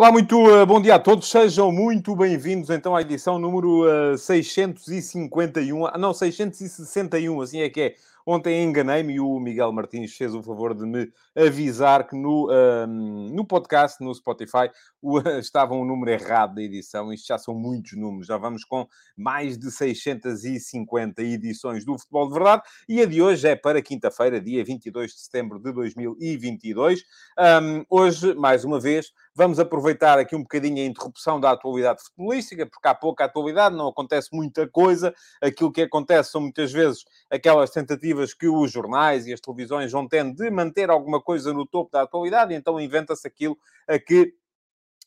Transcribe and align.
Olá, 0.00 0.10
muito 0.10 0.34
uh, 0.48 0.64
bom 0.64 0.80
dia 0.80 0.94
a 0.94 0.98
todos. 0.98 1.28
Sejam 1.28 1.70
muito 1.70 2.16
bem-vindos 2.16 2.70
então 2.70 2.96
à 2.96 3.02
edição 3.02 3.38
número 3.38 3.84
uh, 4.14 4.16
651, 4.16 5.84
ah, 5.84 5.98
não, 5.98 6.14
661, 6.14 7.42
assim 7.42 7.60
é 7.60 7.68
que 7.68 7.80
é 7.82 7.94
Ontem 8.26 8.62
enganei-me 8.62 9.14
e 9.14 9.20
o 9.20 9.40
Miguel 9.40 9.72
Martins 9.72 10.14
fez 10.14 10.34
o 10.34 10.42
favor 10.42 10.74
de 10.74 10.84
me 10.84 11.10
avisar 11.34 12.06
que 12.06 12.14
no, 12.14 12.48
um, 12.50 13.34
no 13.34 13.44
podcast, 13.44 14.02
no 14.04 14.14
Spotify, 14.14 14.70
o, 15.00 15.18
estava 15.40 15.74
um 15.74 15.84
número 15.84 16.10
errado 16.10 16.54
da 16.54 16.62
edição. 16.62 17.12
Isto 17.12 17.28
já 17.28 17.38
são 17.38 17.54
muitos 17.54 17.92
números. 17.98 18.26
Já 18.26 18.36
vamos 18.36 18.64
com 18.64 18.86
mais 19.16 19.58
de 19.58 19.70
650 19.70 21.22
edições 21.22 21.84
do 21.84 21.98
Futebol 21.98 22.28
de 22.28 22.34
Verdade. 22.34 22.62
E 22.88 23.00
a 23.00 23.06
de 23.06 23.22
hoje 23.22 23.48
é 23.48 23.56
para 23.56 23.80
quinta-feira, 23.82 24.40
dia 24.40 24.64
22 24.64 25.12
de 25.12 25.20
setembro 25.20 25.58
de 25.58 25.72
2022. 25.72 27.02
Um, 27.38 27.84
hoje, 27.88 28.34
mais 28.34 28.64
uma 28.64 28.78
vez, 28.78 29.12
vamos 29.40 29.58
aproveitar 29.58 30.18
aqui 30.18 30.36
um 30.36 30.42
bocadinho 30.42 30.82
a 30.82 30.84
interrupção 30.84 31.40
da 31.40 31.52
atualidade 31.52 32.02
futebolística, 32.02 32.66
porque 32.66 32.86
há 32.86 32.94
pouca 32.94 33.24
atualidade, 33.24 33.74
não 33.74 33.88
acontece 33.88 34.28
muita 34.34 34.68
coisa. 34.68 35.14
Aquilo 35.40 35.72
que 35.72 35.80
acontece 35.80 36.30
são 36.30 36.42
muitas 36.42 36.70
vezes 36.70 37.06
aquelas 37.30 37.70
tentativas 37.70 38.34
que 38.34 38.46
os 38.46 38.70
jornais 38.70 39.26
e 39.26 39.32
as 39.32 39.40
televisões 39.40 39.92
vão 39.92 40.06
tendo 40.06 40.36
de 40.36 40.50
manter 40.50 40.90
alguma 40.90 41.22
coisa 41.22 41.54
no 41.54 41.64
topo 41.64 41.90
da 41.90 42.02
atualidade, 42.02 42.52
então 42.52 42.78
inventa-se 42.78 43.26
aquilo 43.26 43.56
a 43.88 43.98
que 43.98 44.34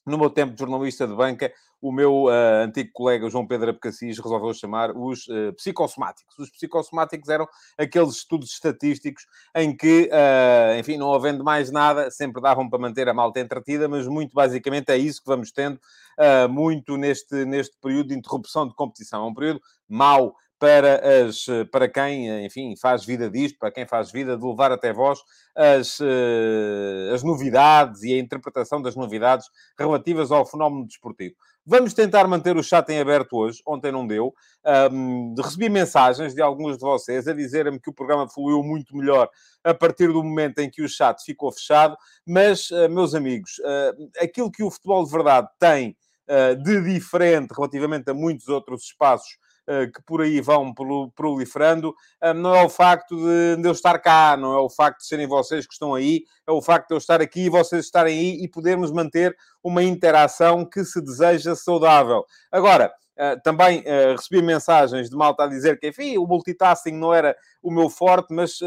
no 0.05 0.17
meu 0.17 0.30
tempo 0.30 0.53
de 0.53 0.59
jornalista 0.59 1.07
de 1.07 1.15
banca, 1.15 1.51
o 1.84 1.91
meu 1.91 2.23
uh, 2.26 2.63
antigo 2.63 2.90
colega 2.93 3.29
João 3.29 3.46
Pedro 3.46 3.70
Abcacis 3.70 4.18
resolveu 4.18 4.54
chamar 4.54 4.95
os 4.95 5.27
uh, 5.27 5.51
psicossomáticos. 5.57 6.40
Os 6.40 6.49
psicossomáticos 6.49 7.27
eram 7.27 7.45
aqueles 7.77 8.15
estudos 8.15 8.51
estatísticos 8.51 9.26
em 9.54 9.76
que, 9.76 10.10
uh, 10.10 10.79
enfim, 10.79 10.95
não 10.95 11.13
havendo 11.13 11.43
mais 11.43 11.71
nada, 11.71 12.10
sempre 12.10 12.41
davam 12.41 12.70
para 12.70 12.79
manter 12.79 13.10
a 13.10 13.13
malta 13.13 13.41
entretida, 13.41 13.90
mas 13.90 14.07
muito 14.07 14.34
basicamente 14.34 14.91
é 14.91 14.98
isso 14.98 15.21
que 15.21 15.27
vamos 15.27 15.51
tendo 15.51 15.77
muito 16.49 16.95
neste, 16.95 17.43
neste 17.43 17.76
período 17.82 18.10
de 18.10 18.13
interrupção 18.15 18.67
de 18.67 18.76
competição. 18.76 19.26
É 19.26 19.27
um 19.27 19.34
período 19.34 19.60
mau 19.90 20.35
para, 20.64 21.26
as, 21.26 21.46
para 21.74 21.90
quem, 21.90 22.46
enfim, 22.46 22.74
faz 22.78 23.04
vida 23.04 23.30
disto, 23.30 23.60
para 23.60 23.70
quem 23.70 23.86
faz 23.86 24.10
vida 24.10 24.38
de 24.38 24.46
levar 24.46 24.72
até 24.72 24.94
vós 24.94 25.20
as, 25.54 26.00
eh, 26.00 27.12
as 27.14 27.22
novidades 27.22 28.02
e 28.04 28.14
a 28.14 28.18
interpretação 28.18 28.82
das 28.82 28.96
novidades 28.96 29.46
relativas 29.78 30.32
ao 30.32 30.46
fenómeno 30.46 30.88
desportivo. 30.88 31.36
Vamos 31.66 31.94
tentar 31.94 32.30
manter 32.30 32.56
o 32.56 32.64
chat 32.64 32.90
em 32.91 33.02
aberto 33.02 33.34
hoje. 33.34 33.62
Ontem 33.68 33.91
não 33.91 34.08
deu. 34.08 34.34
Um, 34.90 35.36
recebi 35.38 35.68
mensagens 35.68 36.34
de 36.34 36.41
alguns 36.41 36.78
de 36.78 36.84
vocês 36.84 37.28
a 37.28 37.34
dizerem-me 37.34 37.78
que 37.78 37.90
o 37.90 37.94
programa 37.94 38.30
fluiu 38.30 38.64
muito 38.64 38.96
melhor 38.96 39.30
a 39.66 39.74
partir 39.74 40.08
do 40.14 40.24
momento 40.24 40.60
em 40.60 40.70
que 40.70 40.82
o 40.82 40.88
chat 40.88 41.22
ficou 41.26 41.52
fechado. 41.52 41.98
Mas, 42.26 42.72
uh, 42.72 42.88
meus 42.90 43.14
amigos, 43.14 43.60
uh, 43.60 44.24
aquilo 44.24 44.50
que 44.50 44.64
o 44.64 44.72
futebol 44.72 45.04
de 45.04 45.12
verdade 45.12 45.50
tem 45.60 45.98
de 46.64 46.82
diferente 46.82 47.52
relativamente 47.54 48.10
a 48.10 48.14
muitos 48.14 48.48
outros 48.48 48.84
espaços 48.86 49.28
eh, 49.28 49.43
que 49.94 50.02
por 50.06 50.22
aí 50.22 50.42
vão 50.42 50.74
proliferando, 51.16 51.94
eh, 52.22 52.34
não 52.34 52.56
é 52.56 52.64
o 52.64 52.70
facto 52.70 53.16
de 53.16 53.66
eu 53.68 53.72
estar 53.72 53.98
cá, 54.00 54.36
não 54.38 54.54
é 54.54 54.58
o 54.60 54.70
facto 54.70 55.00
de 55.00 55.08
serem 55.08 55.28
vocês 55.28 55.66
que 55.66 55.74
estão 55.74 55.96
aí, 55.96 56.26
é 56.48 56.52
o 56.52 56.62
facto 56.62 56.90
de 56.90 56.96
eu 56.96 56.98
estar 56.98 57.22
aqui 57.22 57.46
e 57.46 57.50
vocês 57.50 57.86
estarem 57.86 58.18
aí 58.18 58.44
e 58.44 58.48
podermos 58.48 58.91
manter 58.91 59.36
uma 59.64 59.82
interação 59.82 60.66
que 60.66 60.84
se 60.84 61.02
deseja 61.02 61.56
saudável. 61.56 62.26
Agora, 62.52 62.94
Uh, 63.14 63.40
também 63.44 63.84
recebi 64.18 64.41
mensagens 64.41 65.07
de 65.07 65.16
malta 65.16 65.44
a 65.44 65.47
dizer 65.47 65.79
que, 65.79 65.88
enfim, 65.88 66.18
o 66.18 66.25
multitasking 66.25 66.97
não 66.97 67.13
era 67.13 67.38
o 67.62 67.69
meu 67.69 67.88
forte, 67.88 68.34
mas 68.34 68.57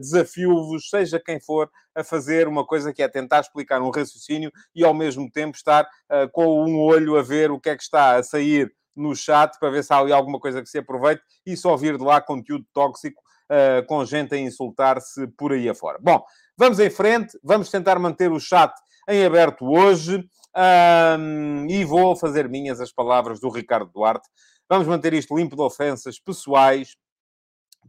desafio-vos, 0.00 0.90
seja 0.90 1.22
quem 1.24 1.38
for, 1.38 1.70
a 1.94 2.02
fazer 2.02 2.48
uma 2.48 2.66
coisa 2.66 2.92
que 2.92 3.04
é 3.04 3.08
tentar 3.08 3.38
explicar 3.38 3.80
um 3.80 3.90
raciocínio 3.90 4.50
e, 4.74 4.84
ao 4.84 4.92
mesmo 4.92 5.30
tempo, 5.30 5.56
estar 5.56 5.88
com 6.32 6.64
um 6.64 6.80
olho 6.80 7.16
a 7.16 7.22
ver 7.22 7.52
o 7.52 7.60
que 7.60 7.70
é 7.70 7.76
que 7.76 7.84
está 7.84 8.16
a 8.16 8.22
sair 8.24 8.74
no 8.96 9.14
chat 9.14 9.58
para 9.58 9.70
ver 9.70 9.84
se 9.84 9.92
há 9.92 9.98
ali 9.98 10.12
alguma 10.12 10.38
coisa 10.38 10.62
que 10.62 10.68
se 10.68 10.78
aproveite 10.78 11.22
e 11.44 11.56
só 11.56 11.76
vir 11.76 11.96
de 11.96 12.04
lá 12.04 12.20
conteúdo 12.20 12.66
tóxico 12.72 13.20
uh, 13.50 13.86
com 13.86 14.04
gente 14.04 14.34
a 14.34 14.38
insultar-se 14.38 15.26
por 15.28 15.52
aí 15.52 15.68
afora. 15.68 15.98
Bom, 16.00 16.24
vamos 16.56 16.78
em 16.78 16.90
frente, 16.90 17.38
vamos 17.42 17.70
tentar 17.70 17.98
manter 17.98 18.30
o 18.30 18.40
chat 18.40 18.72
em 19.08 19.24
aberto 19.24 19.66
hoje 19.66 20.26
um, 20.56 21.66
e 21.68 21.84
vou 21.84 22.16
fazer 22.16 22.48
minhas 22.48 22.80
as 22.80 22.92
palavras 22.92 23.40
do 23.40 23.48
Ricardo 23.48 23.90
Duarte. 23.92 24.28
Vamos 24.68 24.86
manter 24.86 25.12
isto 25.12 25.36
limpo 25.36 25.56
de 25.56 25.62
ofensas 25.62 26.18
pessoais 26.18 26.96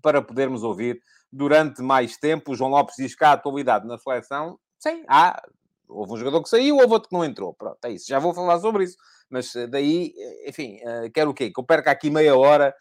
para 0.02 0.22
podermos 0.22 0.64
ouvir 0.64 1.00
durante 1.32 1.82
mais 1.82 2.18
tempo. 2.18 2.52
O 2.52 2.56
João 2.56 2.72
Lopes 2.72 2.96
diz 2.98 3.16
que 3.16 3.24
há 3.24 3.32
atualidade 3.32 3.88
na 3.88 3.98
seleção. 3.98 4.60
Sim, 4.80 5.04
há. 5.08 5.42
Houve 5.88 6.14
um 6.14 6.18
jogador 6.18 6.42
que 6.42 6.50
saiu, 6.50 6.78
houve 6.78 6.94
outro 6.94 7.10
que 7.10 7.16
não 7.16 7.24
entrou. 7.24 7.54
Pronto, 7.54 7.78
é 7.86 7.92
isso. 7.92 8.08
Já 8.08 8.20
vou 8.20 8.34
falar 8.34 8.60
sobre 8.60 8.84
isso. 8.84 8.98
Mas 9.30 9.56
eh, 9.56 9.68
daí, 9.68 10.14
eh, 10.18 10.50
enfim, 10.50 10.80
eh, 10.82 11.10
quero 11.14 11.32
o 11.32 11.34
quê? 11.34 11.52
Que 11.52 11.60
eu 11.60 11.64
perca 11.64 11.92
aqui 11.92 12.10
meia 12.10 12.36
hora 12.36 12.74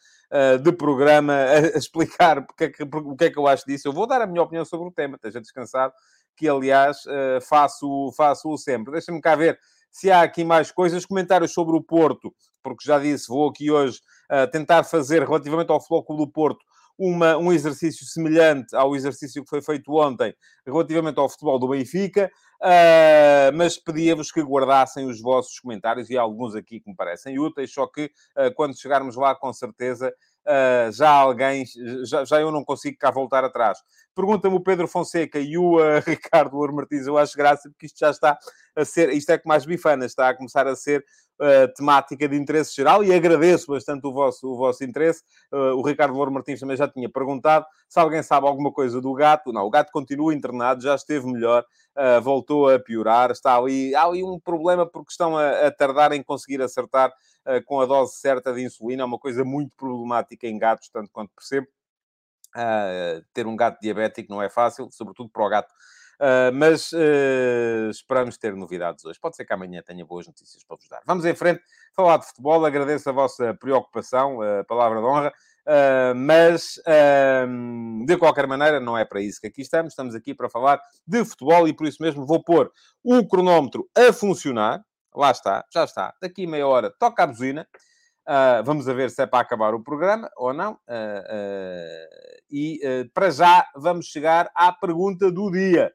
de 0.65 0.73
programa 0.73 1.33
a, 1.77 1.79
explicar 1.79 2.45
porque 2.45 2.65
é 2.65 2.69
que, 2.69 2.83
o 2.83 3.17
que 3.17 3.25
é 3.27 3.31
que 3.31 3.39
eu 3.39 3.47
acho 3.47 3.65
disso. 3.67 3.87
Eu 3.87 3.93
vou 3.93 4.05
dar 4.05 4.21
a 4.21 4.27
minha 4.27 4.43
opinião 4.43 4.65
sobre 4.65 4.89
o 4.89 4.91
tema, 4.91 5.15
esteja 5.15 5.41
descansado, 5.41 5.93
que 6.37 6.49
aliás 6.49 7.05
faço, 7.43 8.11
faço 8.17 8.57
sempre. 8.59 8.95
Deixa-me 8.95 9.21
cá 9.21 9.37
ver 9.37 9.57
se 9.93 10.11
há 10.11 10.23
aqui 10.23 10.43
mais 10.43 10.73
coisas. 10.73 11.07
Comentários 11.07 11.53
sobre 11.53 11.77
o 11.77 11.81
Porto, 11.81 12.35
porque 12.65 12.85
já 12.85 12.99
disse, 12.99 13.29
vou 13.29 13.49
aqui 13.49 13.71
hoje 13.71 14.01
tentar 14.51 14.83
fazer 14.83 15.23
relativamente 15.23 15.71
ao 15.71 15.81
Floco 15.81 16.17
do 16.17 16.27
Porto 16.27 16.65
uma, 16.99 17.37
um 17.37 17.53
exercício 17.53 18.07
semelhante 18.07 18.75
ao 18.75 18.95
exercício 18.95 19.43
que 19.43 19.51
foi 19.51 19.61
feito 19.61 19.93
ontem 19.93 20.35
relativamente 20.67 21.19
ao 21.19 21.29
futebol 21.29 21.59
do 21.59 21.69
Benfica, 21.69 22.31
uh, 22.61 23.57
mas 23.57 23.77
pedia-vos 23.77 24.33
que 24.33 24.41
guardassem 24.41 25.07
os 25.07 25.21
vossos 25.21 25.59
comentários 25.59 26.09
e 26.09 26.17
alguns 26.17 26.55
aqui 26.55 26.81
que 26.81 26.89
me 26.89 26.97
parecem 26.97 27.39
úteis, 27.39 27.73
só 27.73 27.87
que 27.87 28.07
uh, 28.07 28.55
quando 28.55 28.79
chegarmos 28.79 29.17
lá, 29.17 29.35
com 29.35 29.53
certeza. 29.53 30.15
Uh, 30.47 30.93
já 30.93 31.09
alguém, 31.09 31.65
já, 32.05 32.23
já 32.23 32.39
eu 32.39 32.51
não 32.51 32.63
consigo 32.63 32.99
cá 32.99 33.11
voltar 33.11 33.43
atrás. 33.45 33.79
Pergunta-me 34.15 34.55
o 34.57 34.61
Pedro 34.61 34.87
Fonseca 34.87 35.39
e 35.39 35.59
o 35.59 35.77
uh, 35.77 36.01
Ricardo 36.07 36.57
Louro 36.57 36.75
Martins, 36.75 37.07
eu 37.07 37.19
acho 37.19 37.37
graça 37.37 37.69
porque 37.69 37.87
isto 37.87 37.99
já 37.99 38.11
está 38.11 38.39
a 38.77 38.85
ser, 38.85 39.11
isto 39.11 39.31
é 39.31 39.39
que 39.39 39.47
mais 39.49 39.65
bifana, 39.65 40.07
está 40.07 40.29
a 40.29 40.35
começar 40.35 40.67
a 40.67 40.77
ser 40.77 41.05
uh, 41.41 41.73
temática 41.75 42.29
de 42.29 42.37
interesse 42.37 42.75
geral 42.75 43.03
e 43.03 43.13
agradeço 43.13 43.67
bastante 43.69 44.07
o 44.07 44.13
vosso, 44.13 44.47
o 44.47 44.57
vosso 44.57 44.85
interesse. 44.85 45.23
Uh, 45.53 45.77
o 45.77 45.83
Ricardo 45.83 46.15
Louro 46.15 46.33
Martins 46.33 46.61
também 46.61 46.77
já 46.77 46.89
tinha 46.89 47.09
perguntado 47.09 47.67
se 47.89 47.99
alguém 47.99 48.23
sabe 48.23 48.47
alguma 48.47 48.73
coisa 48.73 49.01
do 49.01 49.13
gato. 49.15 49.53
Não, 49.53 49.65
o 49.65 49.71
gato 49.71 49.91
continua 49.93 50.35
internado, 50.35 50.83
já 50.83 50.95
esteve 50.95 51.27
melhor, 51.27 51.65
uh, 51.97 52.21
voltou 52.23 52.69
a 52.69 52.79
piorar. 52.79 53.31
Está 53.31 53.57
ali, 53.57 53.95
há 53.95 54.05
ali 54.05 54.23
um 54.23 54.39
problema 54.39 54.87
porque 54.87 55.11
estão 55.11 55.37
a, 55.37 55.67
a 55.67 55.71
tardar 55.71 56.13
em 56.13 56.23
conseguir 56.23 56.61
acertar 56.63 57.13
com 57.67 57.79
a 57.79 57.85
dose 57.85 58.15
certa 58.15 58.55
de 58.55 58.63
insulina. 58.63 59.03
É 59.03 59.05
uma 59.05 59.19
coisa 59.19 59.45
muito 59.45 59.71
problemática 59.77 60.47
em 60.47 60.59
gatos, 60.59 60.89
tanto 60.89 61.11
quanto 61.13 61.31
percebo. 61.35 61.67
Ter 63.33 63.47
um 63.47 63.57
gato 63.57 63.81
diabético 63.81 64.33
não 64.33 64.43
é 64.43 64.49
fácil, 64.49 64.89
sobretudo 64.91 65.29
para 65.31 65.45
o 65.45 65.49
gato 65.49 65.75
Uh, 66.15 66.55
mas 66.55 66.93
uh, 66.93 67.91
esperamos 67.91 68.37
ter 68.39 68.55
novidades 68.55 69.05
hoje. 69.05 69.19
Pode 69.19 69.37
ser 69.37 69.45
que 69.45 69.53
amanhã 69.53 69.83
tenha 69.83 70.05
boas 70.05 70.27
notícias 70.27 70.63
para 70.65 70.77
vos 70.77 70.89
dar. 70.89 71.03
Vamos 71.07 71.25
em 71.25 71.35
frente, 71.35 71.63
falar 71.95 72.19
de 72.19 72.27
futebol. 72.27 72.65
Agradeço 72.65 73.09
a 73.11 73.13
vossa 73.13 73.55
preocupação, 73.55 74.41
a 74.41 74.65
palavra 74.65 75.01
de 75.01 75.05
honra. 75.05 75.33
Uh, 75.67 76.15
mas, 76.15 76.79
de 78.07 78.17
qualquer 78.19 78.47
maneira, 78.47 78.79
não 78.79 78.97
é 78.97 79.05
para 79.05 79.21
isso 79.21 79.41
que 79.41 79.47
aqui 79.47 79.63
estamos. 79.63 79.93
Estamos 79.93 80.15
aqui 80.15 80.35
para 80.35 80.49
falar 80.49 80.81
de 81.07 81.25
futebol 81.25 81.67
e 81.67 81.73
por 81.73 81.87
isso 81.87 82.03
mesmo 82.03 82.27
vou 82.27 82.43
pôr 82.43 82.71
o 83.03 83.27
cronómetro 83.27 83.89
a 83.97 84.13
funcionar. 84.13 84.85
Lá 85.15 85.31
está, 85.31 85.65
já 85.73 85.85
está. 85.85 86.15
Daqui 86.21 86.47
meia 86.47 86.67
hora 86.67 86.91
toca 86.91 87.23
a 87.23 87.27
buzina. 87.27 87.67
Uh, 88.27 88.65
vamos 88.65 88.87
ver 88.87 89.11
se 89.11 89.23
é 89.23 89.27
para 89.27 89.41
acabar 89.41 89.75
o 89.75 89.83
programa 89.83 90.31
ou 90.37 90.55
não. 90.55 90.73
Uh, 90.73 90.77
uh, 90.77 92.35
e 92.51 92.81
para 93.13 93.31
já 93.31 93.67
vamos 93.77 94.07
chegar 94.07 94.51
à 94.55 94.73
pergunta 94.73 95.31
do 95.31 95.51
dia. 95.51 95.93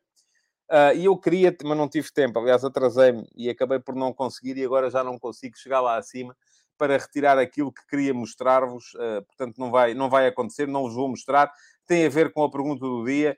E 0.96 1.06
eu 1.06 1.18
queria, 1.18 1.56
mas 1.64 1.78
não 1.78 1.90
tive 1.90 2.12
tempo, 2.14 2.38
aliás, 2.38 2.64
atrasei-me 2.64 3.28
e 3.36 3.50
acabei 3.50 3.80
por 3.80 3.96
não 3.96 4.14
conseguir, 4.14 4.56
e 4.58 4.64
agora 4.64 4.92
já 4.92 5.04
não 5.04 5.18
consigo 5.18 5.58
chegar 5.58 5.82
lá 5.82 5.98
acima 5.98 6.36
para 6.78 6.98
retirar 6.98 7.40
aquilo 7.40 7.74
que 7.74 7.88
queria 7.88 8.14
mostrar-vos. 8.14 8.92
Portanto, 9.28 9.58
não 9.58 9.72
vai, 9.72 9.96
não 9.96 10.10
vai 10.10 10.28
acontecer, 10.28 10.68
não 10.68 10.84
vos 10.84 10.94
vou 10.94 11.10
mostrar. 11.10 11.52
Tem 11.88 12.06
a 12.06 12.10
ver 12.10 12.32
com 12.32 12.44
a 12.44 12.52
pergunta 12.52 12.82
do 12.82 13.04
dia. 13.04 13.36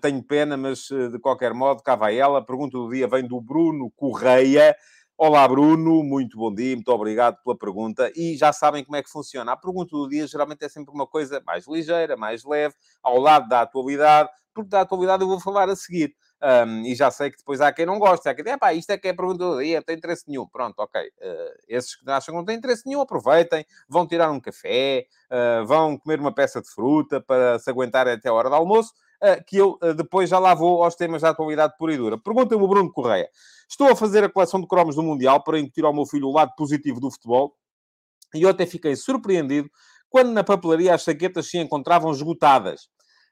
Tenho 0.00 0.22
pena, 0.22 0.56
mas 0.56 0.88
de 0.88 1.18
qualquer 1.20 1.54
modo, 1.54 1.82
cá 1.82 1.94
vai 1.94 2.18
ela. 2.18 2.38
A 2.38 2.44
pergunta 2.44 2.76
do 2.76 2.90
dia 2.90 3.06
vem 3.06 3.28
do 3.28 3.40
Bruno 3.40 3.92
Correia. 3.94 4.74
Olá, 5.20 5.48
Bruno, 5.48 6.04
muito 6.04 6.38
bom 6.38 6.54
dia, 6.54 6.76
muito 6.76 6.92
obrigado 6.92 7.42
pela 7.42 7.58
pergunta. 7.58 8.08
E 8.14 8.36
já 8.36 8.52
sabem 8.52 8.84
como 8.84 8.94
é 8.94 9.02
que 9.02 9.10
funciona. 9.10 9.50
A 9.50 9.56
pergunta 9.56 9.90
do 9.90 10.08
dia 10.08 10.24
geralmente 10.28 10.64
é 10.64 10.68
sempre 10.68 10.94
uma 10.94 11.08
coisa 11.08 11.42
mais 11.44 11.66
ligeira, 11.66 12.16
mais 12.16 12.44
leve, 12.44 12.76
ao 13.02 13.18
lado 13.18 13.48
da 13.48 13.62
atualidade, 13.62 14.30
porque 14.54 14.70
da 14.70 14.82
atualidade 14.82 15.24
eu 15.24 15.28
vou 15.28 15.40
falar 15.40 15.68
a 15.68 15.74
seguir. 15.74 16.14
Um, 16.40 16.84
e 16.84 16.94
já 16.94 17.10
sei 17.10 17.32
que 17.32 17.38
depois 17.38 17.60
há 17.60 17.72
quem 17.72 17.84
não 17.84 17.98
gosta, 17.98 18.30
há 18.30 18.34
quem 18.34 18.44
diz, 18.44 18.56
pá, 18.58 18.72
isto 18.72 18.90
é 18.90 18.96
que 18.96 19.08
é 19.08 19.12
pergunta 19.12 19.38
do 19.38 19.60
dia, 19.60 19.78
não 19.78 19.82
tem 19.82 19.96
interesse 19.96 20.22
nenhum. 20.28 20.46
Pronto, 20.46 20.78
ok. 20.78 21.00
Uh, 21.00 21.58
esses 21.66 21.96
que 21.96 22.08
acham 22.08 22.32
que 22.32 22.38
não 22.38 22.44
têm 22.44 22.56
interesse 22.56 22.86
nenhum, 22.86 23.00
aproveitem, 23.00 23.66
vão 23.88 24.06
tirar 24.06 24.30
um 24.30 24.38
café, 24.38 25.04
uh, 25.32 25.66
vão 25.66 25.98
comer 25.98 26.20
uma 26.20 26.32
peça 26.32 26.62
de 26.62 26.70
fruta 26.70 27.20
para 27.20 27.58
se 27.58 27.68
aguentar 27.68 28.06
até 28.06 28.28
a 28.28 28.32
hora 28.32 28.48
do 28.48 28.54
almoço, 28.54 28.92
que 29.46 29.56
eu 29.56 29.78
depois 29.96 30.30
já 30.30 30.38
lá 30.38 30.54
vou 30.54 30.82
aos 30.82 30.94
temas 30.94 31.22
da 31.22 31.30
atualidade 31.30 31.74
pura 31.78 31.92
e 31.92 31.96
dura. 31.96 32.18
Pergunta-me 32.18 32.62
o 32.62 32.68
Bruno 32.68 32.92
Correia. 32.92 33.28
Estou 33.68 33.88
a 33.88 33.96
fazer 33.96 34.24
a 34.24 34.28
coleção 34.28 34.60
de 34.60 34.66
cromos 34.66 34.94
do 34.96 35.02
Mundial 35.02 35.42
para 35.42 35.58
incutir 35.58 35.84
ao 35.84 35.92
meu 35.92 36.06
filho 36.06 36.28
o 36.28 36.32
lado 36.32 36.52
positivo 36.56 37.00
do 37.00 37.10
futebol 37.10 37.54
e 38.34 38.42
eu 38.42 38.48
até 38.48 38.66
fiquei 38.66 38.94
surpreendido 38.96 39.70
quando 40.10 40.30
na 40.32 40.44
papelaria 40.44 40.94
as 40.94 41.02
saquetas 41.02 41.50
se 41.50 41.58
encontravam 41.58 42.10
esgotadas. 42.10 42.88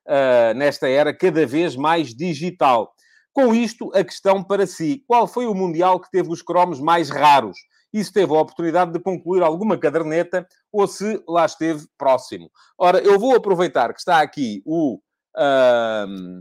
Uh, 0.06 0.54
nesta 0.54 0.88
era 0.88 1.16
cada 1.16 1.44
vez 1.46 1.74
mais 1.74 2.14
digital. 2.14 2.92
Com 3.32 3.54
isto, 3.54 3.90
a 3.94 4.04
questão 4.04 4.42
para 4.42 4.66
si: 4.66 5.02
qual 5.06 5.26
foi 5.26 5.46
o 5.46 5.54
Mundial 5.54 6.00
que 6.00 6.10
teve 6.10 6.30
os 6.30 6.42
cromos 6.42 6.80
mais 6.80 7.10
raros? 7.10 7.56
E 7.92 8.02
se 8.04 8.12
teve 8.12 8.32
a 8.32 8.40
oportunidade 8.40 8.92
de 8.92 9.00
concluir 9.00 9.42
alguma 9.42 9.78
caderneta 9.78 10.46
ou 10.70 10.86
se 10.86 11.22
lá 11.26 11.46
esteve 11.46 11.86
próximo. 11.96 12.50
Ora, 12.78 12.98
eu 12.98 13.18
vou 13.18 13.34
aproveitar 13.34 13.92
que 13.92 13.98
está 13.98 14.20
aqui 14.20 14.62
o. 14.64 15.00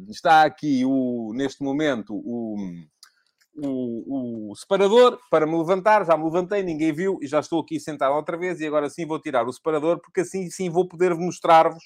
Está 0.10 0.44
aqui 0.44 0.84
o, 0.86 1.34
neste 1.36 1.64
momento, 1.64 2.14
o, 2.16 2.56
o, 3.58 4.52
o, 4.52 4.56
separador 4.56 5.20
para 5.30 5.46
me 5.46 5.58
levantar. 5.58 6.06
Já 6.06 6.16
me 6.18 6.24
levantei, 6.24 6.64
ninguém 6.64 6.94
viu 6.94 7.20
e 7.22 7.28
já 7.28 7.40
estou 7.40 7.62
aqui 7.62 7.80
sentado 7.80 8.16
outra 8.16 8.38
vez. 8.38 8.60
E 8.60 8.68
agora 8.68 8.90
sim 8.90 9.06
vou 9.06 9.20
tirar 9.20 9.48
o 9.48 9.54
separador, 9.54 10.00
porque 10.00 10.22
assim 10.22 10.50
sim 10.50 10.70
vou 10.70 10.88
poder 10.88 11.14
mostrar-vos 11.16 11.84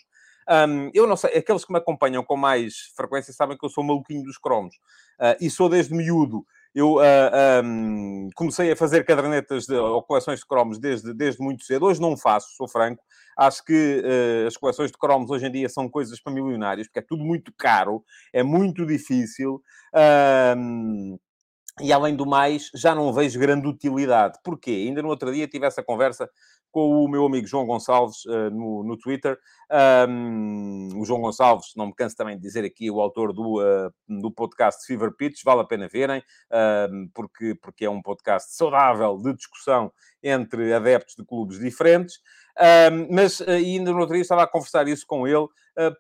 um, 0.50 0.90
eu 0.96 1.06
não 1.06 1.16
sei, 1.16 1.38
aqueles 1.38 1.64
que 1.64 1.72
me 1.72 1.78
acompanham 1.78 2.24
com 2.24 2.36
mais 2.36 2.92
frequência 2.96 3.32
sabem 3.32 3.56
que 3.56 3.64
eu 3.64 3.70
sou 3.70 3.84
maluquinho 3.84 4.24
dos 4.24 4.38
cromos. 4.38 4.76
Uh, 5.20 5.38
e 5.40 5.50
sou 5.50 5.70
desde 5.70 5.94
miúdo. 5.94 6.44
Eu 6.74 6.96
uh, 6.96 7.02
ah, 7.02 7.62
um, 7.64 8.30
comecei 8.36 8.72
a 8.72 8.76
fazer 8.76 9.04
cadernetas 9.04 9.66
de, 9.66 9.76
ou 9.76 10.02
coleções 10.04 10.40
de 10.40 10.46
cromos 10.46 10.80
desde, 10.80 11.14
desde 11.14 11.42
muito 11.42 11.64
cedo. 11.64 11.86
Hoje 11.86 12.02
não 12.02 12.18
faço, 12.18 12.56
sou 12.56 12.68
franco. 12.68 13.04
Acho 13.40 13.64
que 13.64 14.04
uh, 14.04 14.48
as 14.48 14.58
coleções 14.58 14.92
de 14.92 14.98
cromos 14.98 15.32
hoje 15.32 15.46
em 15.46 15.52
dia 15.52 15.70
são 15.70 15.88
coisas 15.88 16.22
para 16.22 16.34
milionários, 16.34 16.88
porque 16.88 17.00
é 17.00 17.06
tudo 17.08 17.24
muito 17.24 17.54
caro, 17.58 18.04
é 18.34 18.44
muito 18.44 18.86
difícil. 18.86 19.64
e 21.82 21.94
além 21.94 22.16
do 22.16 22.26
mais, 22.26 22.70
já 22.76 22.94
não 22.94 23.14
vejo 23.14 23.40
grande 23.40 23.66
utilidade. 23.66 24.38
Porquê? 24.44 24.72
Ainda 24.88 25.02
no 25.02 25.08
outro 25.08 25.32
dia 25.32 25.48
tive 25.48 25.66
essa 25.66 25.82
conversa 25.82 26.30
com 26.72 27.04
o 27.04 27.08
meu 27.08 27.26
amigo 27.26 27.48
João 27.48 27.66
Gonçalves 27.66 28.26
uh, 28.26 28.50
no, 28.52 28.84
no 28.84 28.98
Twitter. 28.98 29.38
Um, 30.08 30.90
o 31.00 31.06
João 31.06 31.22
Gonçalves, 31.22 31.74
não 31.76 31.88
me 31.88 31.96
canso 31.96 32.16
também 32.16 32.36
de 32.36 32.42
dizer 32.42 32.64
aqui, 32.66 32.90
o 32.90 33.00
autor 33.00 33.34
do, 33.34 33.60
uh, 33.60 33.92
do 34.08 34.32
podcast 34.32 34.86
Fever 34.86 35.16
Pitch, 35.16 35.44
vale 35.44 35.62
a 35.62 35.66
pena 35.66 35.88
verem, 35.88 36.20
uh, 36.20 37.10
porque, 37.14 37.56
porque 37.56 37.86
é 37.86 37.90
um 37.90 38.02
podcast 38.02 38.56
saudável 38.56 39.18
de 39.18 39.34
discussão 39.34 39.92
entre 40.22 40.74
adeptos 40.74 41.16
de 41.16 41.26
clubes 41.26 41.60
diferentes. 41.60 42.16
mas 43.10 43.42
ainda 43.42 43.92
no 43.92 44.00
outro 44.00 44.16
dia 44.16 44.22
estava 44.22 44.44
a 44.44 44.48
conversar 44.48 44.86
isso 44.88 45.06
com 45.08 45.26
ele. 45.26 45.48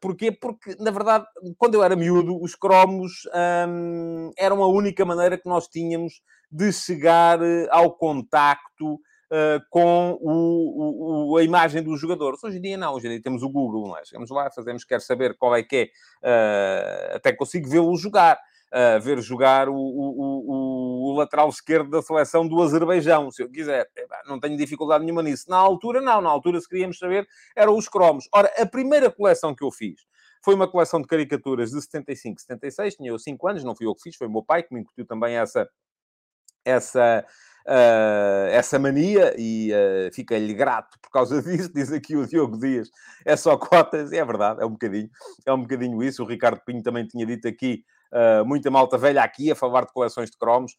porquê? 0.01 0.30
Porque, 0.30 0.75
na 0.77 0.92
verdade, 0.92 1.25
quando 1.57 1.75
eu 1.75 1.83
era 1.83 1.95
miúdo, 1.95 2.38
os 2.42 2.54
cromos 2.54 3.21
um, 3.69 4.31
eram 4.38 4.62
a 4.62 4.68
única 4.68 5.06
maneira 5.06 5.38
que 5.38 5.48
nós 5.48 5.69
tínhamos 5.69 6.21
de 6.51 6.74
chegar 6.74 7.39
ao 7.71 7.95
contacto 7.95 9.00
uh, 9.31 9.64
com 9.70 10.18
o, 10.22 11.31
o, 11.31 11.38
a 11.38 11.44
imagem 11.44 11.81
dos 11.84 12.00
jogadores. 12.00 12.44
Hoje 12.44 12.58
em 12.58 12.62
dia 12.62 12.78
não, 12.78 12.94
hoje 12.94 13.08
em 13.08 13.12
dia 13.12 13.22
temos 13.22 13.44
o 13.44 13.50
Google, 13.50 13.98
é? 13.98 14.06
Chegamos 14.06 14.30
lá, 14.30 14.50
fazemos, 14.52 14.84
quer 14.84 15.02
saber 15.02 15.36
qual 15.38 15.56
é 15.56 15.64
que 15.64 15.92
é, 16.24 17.14
uh, 17.14 17.16
até 17.16 17.34
consigo 17.34 17.70
vê-lo 17.70 17.96
jogar. 17.96 18.40
Uh, 18.72 19.02
ver 19.02 19.20
jogar 19.20 19.68
o, 19.68 19.74
o, 19.74 21.10
o, 21.10 21.18
lateral 21.18 21.50
esquerdo 21.50 21.90
da 21.90 22.04
seleção 22.04 22.48
do 22.48 22.62
Azerbaijão, 22.62 23.31
se 23.31 23.42
eu 23.42 23.50
quiser. 23.50 23.90
Não 24.28 24.40
tenho 24.40 24.56
dificuldade 24.56 25.04
nenhuma 25.04 25.24
nisso. 25.24 25.50
Na 25.50 25.58
altura, 25.58 26.00
não. 26.00 26.22
Na 26.22 26.30
altura, 26.30 26.62
se 26.62 26.70
queríamos 26.70 27.00
saber, 27.00 27.28
eram 27.56 27.76
os 27.76 27.90
cromos. 27.90 28.30
Ora, 28.31 28.54
a 28.60 28.66
primeira 28.68 29.10
coleção 29.10 29.56
que 29.56 29.64
eu 29.64 29.72
fiz 29.72 30.02
foi 30.44 30.54
uma 30.54 30.70
coleção 30.70 31.02
de 31.02 31.08
caricaturas 31.08 31.72
de 31.72 31.81
75, 31.81 32.42
76. 32.42 32.96
Tinha 32.96 33.10
eu 33.10 33.18
5 33.18 33.48
anos, 33.48 33.64
não 33.64 33.76
fui 33.76 33.88
eu 33.88 33.96
que 33.96 34.04
fiz, 34.04 34.16
foi 34.16 34.28
o 34.28 34.31
meu 34.31 34.44
pai 34.44 34.62
que 34.62 34.72
me 34.72 34.81
incutiu 34.81 35.04
também 35.04 35.36
essa, 35.36 35.68
essa, 36.64 37.26
uh, 37.69 38.48
essa 38.50 38.80
mania 38.80 39.33
e 39.38 39.71
uh, 39.71 40.13
fica-lhe 40.13 40.54
grato 40.54 40.98
por 41.01 41.12
causa 41.12 41.42
disso, 41.44 41.71
diz 41.74 41.92
aqui 41.92 42.16
o 42.16 42.25
Diogo 42.25 42.57
Dias, 42.60 42.89
é 43.24 43.36
só 43.36 43.56
cotas, 43.56 44.12
é 44.12 44.25
verdade, 44.25 44.62
é 44.62 44.66
um 44.66 44.71
bocadinho, 44.71 45.10
é 45.45 45.54
um 45.54 45.62
bocadinho 45.62 46.04
isso, 46.04 46.24
o 46.24 46.25
Ricardo 46.25 46.62
Pinho 46.66 46.81
também 46.81 47.06
tinha 47.06 47.25
dito 47.25 47.48
aqui, 47.48 47.83
uh, 48.12 48.44
muita 48.45 48.71
malta 48.71 48.98
velha 48.98 49.21
aqui 49.21 49.51
a 49.51 49.56
falar 49.56 49.86
de 49.86 49.94
coleções 49.94 50.31
de 50.31 50.38
cromos. 50.38 50.74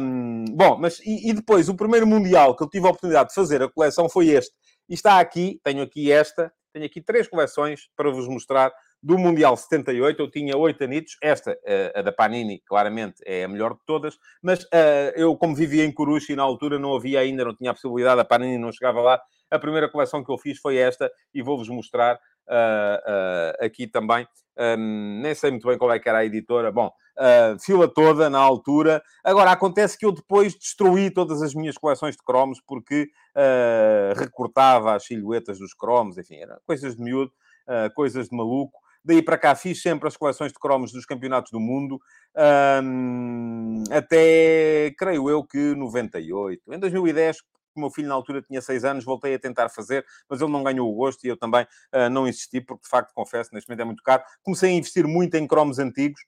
Um, 0.00 0.44
bom, 0.50 0.76
mas 0.78 1.00
e, 1.00 1.30
e, 1.30 1.32
depois, 1.32 1.68
o 1.68 1.74
primeiro 1.74 2.06
Mundial 2.06 2.54
que 2.54 2.62
eu 2.62 2.68
tive 2.68 2.86
a 2.86 2.90
oportunidade 2.90 3.30
de 3.30 3.34
fazer 3.34 3.62
a 3.62 3.70
coleção 3.70 4.08
foi 4.08 4.28
este, 4.28 4.54
e 4.88 4.94
está 4.94 5.18
aqui, 5.18 5.60
tenho 5.64 5.82
aqui 5.82 6.12
esta, 6.12 6.52
tenho 6.72 6.84
aqui 6.84 7.00
três 7.00 7.26
coleções 7.26 7.88
para 7.96 8.10
vos 8.10 8.28
mostrar 8.28 8.70
do 9.02 9.16
Mundial 9.16 9.56
78, 9.56 10.20
eu 10.20 10.30
tinha 10.30 10.56
oito 10.56 10.82
anitos. 10.82 11.16
Esta, 11.22 11.56
eh, 11.64 11.92
a 11.94 12.02
da 12.02 12.12
Panini, 12.12 12.60
claramente 12.66 13.22
é 13.24 13.44
a 13.44 13.48
melhor 13.48 13.74
de 13.74 13.80
todas. 13.86 14.18
Mas 14.42 14.64
uh, 14.64 15.12
eu, 15.14 15.36
como 15.36 15.54
vivia 15.54 15.84
em 15.84 15.92
Coruche 15.92 16.32
e 16.32 16.36
na 16.36 16.42
altura 16.42 16.78
não 16.78 16.94
havia 16.94 17.20
ainda, 17.20 17.44
não 17.44 17.54
tinha 17.54 17.70
a 17.70 17.74
possibilidade, 17.74 18.20
a 18.20 18.24
Panini 18.24 18.58
não 18.58 18.72
chegava 18.72 19.00
lá. 19.00 19.20
A 19.50 19.58
primeira 19.58 19.88
coleção 19.88 20.24
que 20.24 20.30
eu 20.30 20.36
fiz 20.36 20.58
foi 20.58 20.76
esta 20.76 21.10
e 21.32 21.42
vou-vos 21.42 21.68
mostrar 21.68 22.16
uh, 22.16 23.64
aqui 23.64 23.86
também. 23.86 24.26
Um, 24.58 25.20
nem 25.22 25.34
sei 25.34 25.52
muito 25.52 25.68
bem 25.68 25.78
qual 25.78 25.92
é 25.92 26.00
que 26.00 26.08
era 26.08 26.18
a 26.18 26.24
editora. 26.24 26.72
Bom, 26.72 26.90
fila 27.60 27.86
toda 27.86 28.28
na 28.28 28.40
altura. 28.40 29.00
Agora, 29.24 29.52
acontece 29.52 29.96
que 29.96 30.04
eu 30.04 30.10
depois 30.12 30.54
destruí 30.54 31.10
todas 31.10 31.40
as 31.40 31.54
minhas 31.54 31.78
coleções 31.78 32.16
de 32.16 32.22
cromos 32.22 32.60
porque 32.66 33.08
recortava 34.16 34.94
as 34.96 35.04
silhuetas 35.04 35.60
dos 35.60 35.72
cromos, 35.72 36.18
enfim, 36.18 36.36
eram 36.36 36.58
coisas 36.66 36.96
de 36.96 37.02
miúdo, 37.02 37.32
coisas 37.94 38.28
de 38.28 38.36
maluco. 38.36 38.78
Daí 39.04 39.22
para 39.22 39.38
cá 39.38 39.54
fiz 39.54 39.80
sempre 39.80 40.08
as 40.08 40.16
coleções 40.16 40.52
de 40.52 40.58
cromos 40.58 40.92
dos 40.92 41.06
campeonatos 41.06 41.50
do 41.50 41.60
mundo, 41.60 42.00
um, 42.84 43.84
até, 43.90 44.94
creio 44.98 45.30
eu, 45.30 45.44
que 45.44 45.74
98. 45.74 46.74
Em 46.74 46.78
2010, 46.78 47.38
o 47.74 47.80
meu 47.80 47.90
filho 47.90 48.08
na 48.08 48.14
altura 48.14 48.42
tinha 48.42 48.60
6 48.60 48.84
anos, 48.84 49.04
voltei 49.04 49.34
a 49.34 49.38
tentar 49.38 49.68
fazer, 49.68 50.04
mas 50.28 50.40
ele 50.40 50.52
não 50.52 50.62
ganhou 50.62 50.90
o 50.90 50.94
gosto 50.94 51.24
e 51.24 51.28
eu 51.28 51.36
também 51.36 51.64
uh, 51.94 52.10
não 52.10 52.28
insisti, 52.28 52.60
porque 52.60 52.82
de 52.82 52.88
facto, 52.88 53.12
confesso, 53.14 53.50
neste 53.52 53.68
momento 53.68 53.80
é 53.80 53.84
muito 53.84 54.02
caro. 54.02 54.22
Comecei 54.42 54.70
a 54.70 54.74
investir 54.74 55.06
muito 55.06 55.34
em 55.36 55.46
cromos 55.46 55.78
antigos, 55.78 56.20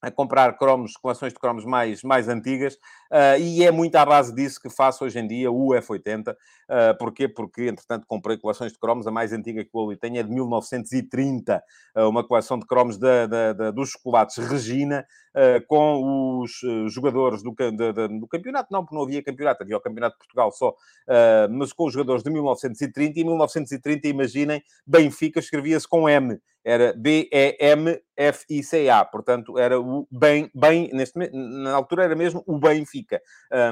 a 0.00 0.10
comprar 0.10 0.56
cromos, 0.58 0.96
coleções 0.96 1.32
de 1.32 1.38
cromos 1.38 1.64
mais, 1.64 2.02
mais 2.02 2.28
antigas, 2.28 2.74
uh, 2.74 3.38
e 3.40 3.64
é 3.64 3.70
muito 3.70 3.96
à 3.96 4.04
base 4.04 4.34
disso 4.34 4.60
que 4.60 4.70
faço 4.70 5.04
hoje 5.04 5.18
em 5.18 5.26
dia 5.26 5.50
o 5.50 5.68
F80. 5.68 6.32
Uh, 6.32 6.36
ah, 6.68 6.94
porquê? 6.98 7.28
Porque, 7.28 7.68
entretanto, 7.68 8.06
comprei 8.06 8.36
coleções 8.36 8.72
de 8.72 8.78
cromos, 8.78 9.06
a 9.06 9.10
mais 9.10 9.32
antiga 9.32 9.64
que 9.64 9.70
eu 9.72 9.86
ali 9.86 9.96
tenho 9.96 10.18
é 10.18 10.22
de 10.22 10.30
1930, 10.30 11.62
uh, 11.96 12.08
uma 12.08 12.26
coleção 12.26 12.58
de 12.58 12.66
cromos 12.66 12.98
dos 13.74 13.90
chocolates 13.90 14.36
Regina, 14.36 15.06
com 15.66 16.40
os 16.42 16.60
jogadores 16.92 17.42
do, 17.42 17.54
do 18.20 18.26
campeonato, 18.28 18.72
não, 18.72 18.82
porque 18.82 18.94
não 18.94 19.02
havia 19.02 19.22
campeonato, 19.22 19.62
havia 19.62 19.76
o 19.76 19.80
campeonato 19.80 20.14
de 20.14 20.18
Portugal 20.18 20.50
só, 20.50 20.74
mas 21.50 21.72
com 21.72 21.86
os 21.86 21.92
jogadores 21.92 22.22
de 22.22 22.30
1930, 22.30 23.20
e 23.20 23.24
1930, 23.24 24.08
imaginem, 24.08 24.62
Benfica 24.86 25.40
escrevia-se 25.40 25.86
com 25.88 26.08
M. 26.08 26.38
Era 26.66 26.92
B-E-M-F-I-C-A, 26.96 27.44
portanto, 29.04 29.56
era 29.56 29.80
o 29.80 30.04
bem, 30.10 30.50
bem 30.52 30.90
neste, 30.92 31.16
na 31.32 31.72
altura 31.72 32.02
era 32.02 32.16
mesmo 32.16 32.42
o 32.44 32.58
Benfica. 32.58 33.22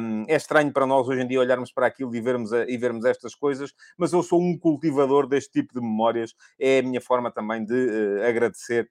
Um, 0.01 0.25
é 0.29 0.37
estranho 0.37 0.73
para 0.73 0.87
nós 0.87 1.09
hoje 1.09 1.23
em 1.23 1.27
dia 1.27 1.41
olharmos 1.41 1.73
para 1.73 1.89
aquilo 1.89 2.15
e 2.15 2.21
vermos, 2.21 2.53
a, 2.53 2.63
e 2.71 2.77
vermos 2.77 3.05
estas 3.05 3.35
coisas, 3.35 3.75
mas 3.99 4.13
eu 4.13 4.23
sou 4.23 4.41
um 4.41 4.57
cultivador 4.57 5.27
deste 5.27 5.51
tipo 5.51 5.75
de 5.75 5.81
memórias, 5.81 6.37
é 6.57 6.79
a 6.79 6.83
minha 6.85 7.01
forma 7.01 7.33
também 7.33 7.65
de 7.65 7.75
uh, 7.75 8.29
agradecer 8.29 8.89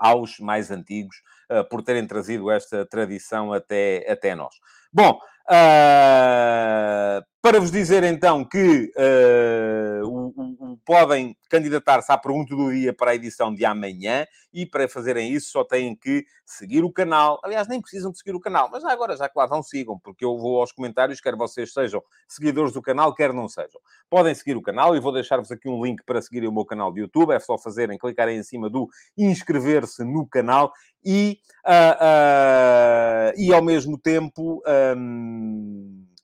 aos 0.00 0.38
mais 0.40 0.70
antigos 0.70 1.16
uh, 1.50 1.68
por 1.68 1.82
terem 1.82 2.06
trazido 2.06 2.50
esta 2.50 2.86
tradição 2.86 3.52
até, 3.52 4.10
até 4.10 4.34
nós. 4.34 4.54
Bom, 4.92 5.20
uh, 5.50 7.24
para 7.42 7.58
vos 7.58 7.70
dizer 7.70 8.04
então 8.04 8.44
que 8.44 8.92
uh, 8.96 10.06
o, 10.06 10.72
o, 10.72 10.76
podem 10.84 11.34
candidatar-se 11.48 12.12
à 12.12 12.18
pergunta 12.18 12.54
do 12.54 12.70
dia 12.70 12.92
para 12.92 13.12
a 13.12 13.14
edição 13.14 13.52
de 13.54 13.64
amanhã 13.64 14.26
e 14.52 14.66
para 14.66 14.88
fazerem 14.88 15.32
isso 15.32 15.50
só 15.50 15.64
têm 15.64 15.96
que 15.96 16.24
seguir 16.44 16.84
o 16.84 16.92
canal. 16.92 17.40
Aliás, 17.42 17.66
nem 17.66 17.80
precisam 17.80 18.10
de 18.10 18.18
seguir 18.18 18.34
o 18.34 18.40
canal, 18.40 18.68
mas 18.70 18.84
agora 18.84 19.16
já 19.16 19.28
que 19.28 19.38
lá 19.38 19.46
vão, 19.46 19.62
sigam, 19.62 19.98
porque 19.98 20.24
eu 20.24 20.36
vou 20.36 20.60
aos 20.60 20.72
comentários, 20.72 21.20
quer 21.20 21.34
vocês 21.34 21.72
sejam 21.72 22.02
seguidores 22.28 22.72
do 22.72 22.82
canal, 22.82 23.14
quer 23.14 23.32
não 23.32 23.48
sejam. 23.48 23.80
Podem 24.08 24.34
seguir 24.34 24.56
o 24.56 24.62
canal 24.62 24.94
e 24.94 25.00
vou 25.00 25.12
deixar-vos 25.12 25.50
aqui 25.50 25.68
um 25.68 25.82
link 25.84 26.02
para 26.04 26.20
seguirem 26.20 26.48
o 26.48 26.52
meu 26.52 26.64
canal 26.64 26.92
de 26.92 27.00
YouTube. 27.00 27.32
É 27.32 27.40
só 27.40 27.56
fazerem, 27.56 27.96
clicarem 27.96 28.38
em 28.38 28.42
cima 28.42 28.68
do 28.68 28.88
inscrever-se 29.16 30.04
no 30.04 30.26
canal 30.26 30.72
e, 31.04 31.38
uh, 31.66 33.32
e 33.36 33.52
ao 33.52 33.62
mesmo 33.62 33.96
tempo. 33.98 34.62
Um, 34.96 35.39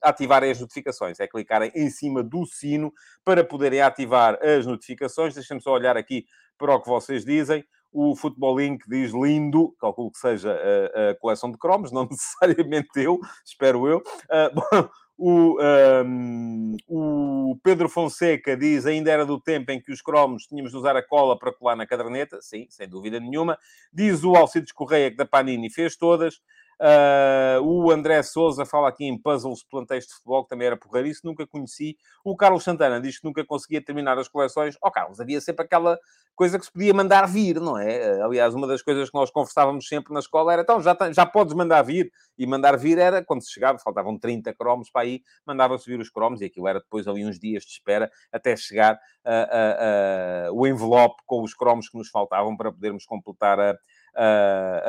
ativarem 0.01 0.51
as 0.51 0.59
notificações. 0.59 1.19
É 1.19 1.27
clicarem 1.27 1.71
em 1.75 1.89
cima 1.89 2.23
do 2.23 2.45
sino 2.45 2.93
para 3.23 3.43
poderem 3.43 3.81
ativar 3.81 4.37
as 4.41 4.65
notificações. 4.65 5.33
Deixem-me 5.33 5.61
só 5.61 5.71
olhar 5.73 5.97
aqui 5.97 6.25
para 6.57 6.75
o 6.75 6.81
que 6.81 6.87
vocês 6.87 7.25
dizem. 7.25 7.63
O 7.91 8.15
Futebol 8.15 8.59
Link 8.59 8.83
diz 8.87 9.11
lindo, 9.11 9.75
calculo 9.79 10.11
que 10.11 10.19
seja 10.19 10.51
a, 10.51 11.11
a 11.11 11.15
coleção 11.15 11.51
de 11.51 11.57
cromos, 11.57 11.91
não 11.93 12.07
necessariamente 12.09 12.89
eu, 12.95 13.19
espero 13.45 13.87
eu. 13.87 13.97
Uh, 13.97 14.53
bom, 14.53 14.89
o, 15.17 15.57
um, 16.05 16.77
o 16.87 17.59
Pedro 17.63 17.89
Fonseca 17.89 18.55
diz 18.55 18.85
ainda 18.85 19.09
era 19.09 19.25
do 19.25 19.41
tempo 19.41 19.71
em 19.71 19.81
que 19.81 19.91
os 19.91 19.99
cromos 19.99 20.45
tínhamos 20.45 20.71
de 20.71 20.77
usar 20.77 20.95
a 20.95 21.01
cola 21.01 21.37
para 21.37 21.51
colar 21.51 21.75
na 21.75 21.87
caderneta. 21.87 22.39
Sim, 22.39 22.67
sem 22.69 22.87
dúvida 22.87 23.19
nenhuma. 23.19 23.57
Diz 23.91 24.23
o 24.23 24.35
Alcides 24.35 24.71
Correia 24.71 25.09
que 25.09 25.17
da 25.17 25.25
Panini 25.25 25.71
fez 25.71 25.95
todas. 25.95 26.39
Uh, 26.79 27.59
o 27.63 27.89
André 27.91 28.21
Souza 28.21 28.63
fala 28.65 28.87
aqui 28.87 29.05
em 29.05 29.17
puzzles 29.17 29.63
plantéis 29.63 30.05
de 30.05 30.13
futebol, 30.13 30.43
que 30.43 30.49
também 30.49 30.67
era 30.67 30.77
porreirice, 30.77 31.21
nunca 31.23 31.45
conheci. 31.47 31.97
O 32.23 32.35
Carlos 32.35 32.63
Santana 32.63 33.01
diz 33.01 33.19
que 33.19 33.25
nunca 33.25 33.43
conseguia 33.43 33.83
terminar 33.83 34.17
as 34.17 34.27
coleções. 34.27 34.77
Ó 34.81 34.87
oh, 34.87 34.91
Carlos, 34.91 35.19
havia 35.19 35.41
sempre 35.41 35.65
aquela 35.65 35.97
coisa 36.35 36.59
que 36.59 36.65
se 36.65 36.71
podia 36.71 36.93
mandar 36.93 37.25
vir, 37.27 37.59
não 37.59 37.79
é? 37.79 38.21
Aliás, 38.21 38.53
uma 38.53 38.67
das 38.67 38.83
coisas 38.83 39.09
que 39.09 39.17
nós 39.17 39.31
conversávamos 39.31 39.87
sempre 39.87 40.13
na 40.13 40.19
escola 40.19 40.53
era, 40.53 40.61
então, 40.61 40.79
já, 40.79 40.95
já 41.11 41.25
podes 41.25 41.55
mandar 41.55 41.81
vir. 41.81 42.11
E 42.37 42.45
mandar 42.45 42.77
vir 42.77 42.99
era, 42.99 43.25
quando 43.25 43.41
se 43.41 43.51
chegava, 43.51 43.79
faltavam 43.79 44.19
30 44.19 44.53
cromos 44.53 44.91
para 44.91 45.01
aí, 45.01 45.23
mandava-se 45.47 45.89
vir 45.89 45.99
os 45.99 46.11
cromos, 46.11 46.39
e 46.41 46.45
aquilo 46.45 46.67
era 46.67 46.79
depois 46.79 47.07
ali 47.07 47.25
uns 47.25 47.39
dias 47.39 47.63
de 47.63 47.71
espera 47.71 48.11
até 48.31 48.55
chegar 48.55 48.93
uh, 49.25 50.51
uh, 50.51 50.53
o 50.53 50.67
envelope 50.67 51.23
com 51.25 51.41
os 51.41 51.55
cromos 51.55 51.89
que 51.89 51.97
nos 51.97 52.09
faltavam 52.09 52.55
para 52.55 52.71
podermos 52.71 53.03
completar 53.03 53.59
a, 53.59 53.75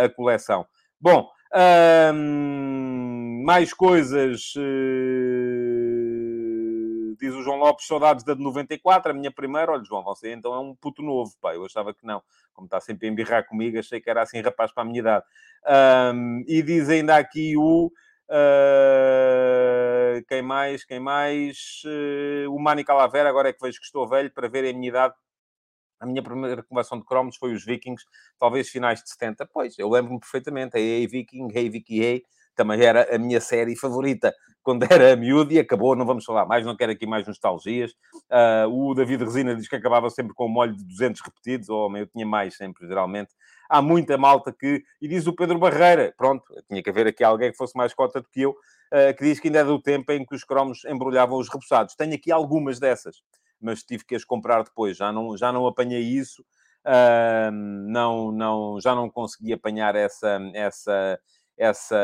a 0.04 0.09
coleção. 0.11 0.66
Bom, 1.00 1.30
mais 3.45 3.73
coisas. 3.73 4.52
Uh, 4.57 5.78
diz 7.19 7.35
o 7.35 7.43
João 7.43 7.59
Lopes, 7.59 7.87
saudades 7.87 8.25
da 8.25 8.35
de 8.35 8.43
94, 8.43 9.11
a 9.11 9.14
minha 9.14 9.31
primeira. 9.31 9.73
Olha, 9.73 9.85
João, 9.85 10.02
você 10.05 10.33
então 10.33 10.55
é 10.55 10.59
um 10.59 10.75
puto 10.75 11.02
novo, 11.02 11.33
pá. 11.40 11.55
Eu 11.55 11.64
achava 11.64 11.95
que 11.95 12.05
não. 12.05 12.23
Como 12.52 12.67
está 12.67 12.81
sempre 12.81 13.07
a 13.09 13.11
embirrar 13.11 13.47
comigo, 13.47 13.78
achei 13.78 14.00
que 14.00 14.11
era 14.11 14.23
assim 14.23 14.40
rapaz 14.40 14.73
para 14.73 14.83
a 14.83 14.87
minha 14.87 15.00
idade. 15.00 15.25
Um, 16.14 16.45
e 16.47 16.62
diz 16.62 16.88
ainda 16.88 17.17
aqui 17.17 17.57
o. 17.57 17.90
Uh, 18.31 20.23
quem 20.28 20.43
mais? 20.43 20.85
Quem 20.85 21.00
mais? 21.00 21.83
Uh, 21.87 22.55
o 22.55 22.61
Mani 22.61 22.85
Calavera, 22.85 23.28
agora 23.28 23.49
é 23.49 23.52
que 23.52 23.62
vejo 23.62 23.78
que 23.78 23.87
estou 23.87 24.07
velho 24.07 24.31
para 24.31 24.49
ver 24.49 24.69
a 24.69 24.73
minha 24.73 24.88
idade 24.88 25.14
a 26.00 26.07
minha 26.07 26.23
primeira 26.23 26.62
conversão 26.62 26.99
de 26.99 27.05
cromos 27.05 27.37
foi 27.37 27.52
os 27.52 27.64
Vikings, 27.64 28.05
talvez 28.38 28.69
finais 28.69 29.02
de 29.02 29.11
70. 29.11 29.49
Pois, 29.52 29.78
eu 29.78 29.88
lembro-me 29.88 30.21
perfeitamente. 30.21 30.76
A 30.76 30.81
Hey 30.81 31.07
Viking, 31.07 31.49
Hey 31.52 31.69
Vicky 31.69 32.00
Hey, 32.02 32.23
também 32.55 32.83
era 32.83 33.14
a 33.14 33.19
minha 33.19 33.40
série 33.40 33.76
favorita 33.76 34.35
quando 34.62 34.83
era 34.83 35.14
miúdo 35.17 35.52
e 35.52 35.59
acabou. 35.59 35.95
Não 35.95 36.05
vamos 36.05 36.25
falar 36.25 36.45
mais, 36.45 36.67
não 36.67 36.76
quero 36.76 36.93
aqui 36.93 37.07
mais 37.07 37.26
nostalgias. 37.26 37.93
Uh, 38.31 38.69
o 38.69 38.95
David 38.95 39.25
Resina 39.25 39.55
diz 39.55 39.69
que 39.69 39.76
acabava 39.76 40.11
sempre 40.11 40.35
com 40.35 40.47
um 40.47 40.50
molho 40.50 40.76
de 40.76 40.85
200 40.85 41.21
repetidos, 41.21 41.69
ou 41.69 41.90
oh, 41.90 41.97
eu 41.97 42.07
tinha 42.07 42.26
mais 42.26 42.57
sempre, 42.57 42.87
geralmente. 42.87 43.31
Há 43.71 43.81
muita 43.81 44.19
malta 44.19 44.52
que. 44.52 44.83
E 45.00 45.09
diz 45.09 45.26
o 45.26 45.33
Pedro 45.33 45.59
Barreira, 45.59 46.12
pronto, 46.17 46.45
tinha 46.69 46.83
que 46.83 46.90
haver 46.90 47.07
aqui 47.07 47.23
alguém 47.23 47.50
que 47.50 47.57
fosse 47.57 47.76
mais 47.76 47.95
cota 47.95 48.21
do 48.21 48.28
que 48.28 48.43
eu, 48.43 48.50
uh, 48.50 49.17
que 49.17 49.25
diz 49.25 49.38
que 49.38 49.49
ainda 49.49 49.61
é 49.61 49.64
do 49.64 49.81
tempo 49.81 50.11
em 50.12 50.26
que 50.26 50.35
os 50.35 50.45
cromos 50.45 50.85
embrulhavam 50.85 51.38
os 51.38 51.49
repousados. 51.49 51.95
Tenho 51.95 52.14
aqui 52.14 52.33
algumas 52.33 52.78
dessas 52.78 53.23
mas 53.61 53.83
tive 53.83 54.05
que 54.05 54.15
as 54.15 54.25
comprar 54.25 54.62
depois. 54.62 54.97
Já 54.97 55.12
não, 55.12 55.37
já 55.37 55.53
não 55.53 55.67
apanhei 55.67 56.03
isso, 56.03 56.43
uh, 56.87 57.50
não, 57.53 58.33
não, 58.33 58.81
já 58.81 58.95
não 58.95 59.11
consegui 59.11 59.53
apanhar 59.53 59.95
essa, 59.97 60.38
essa, 60.55 61.21
essa, 61.59 61.99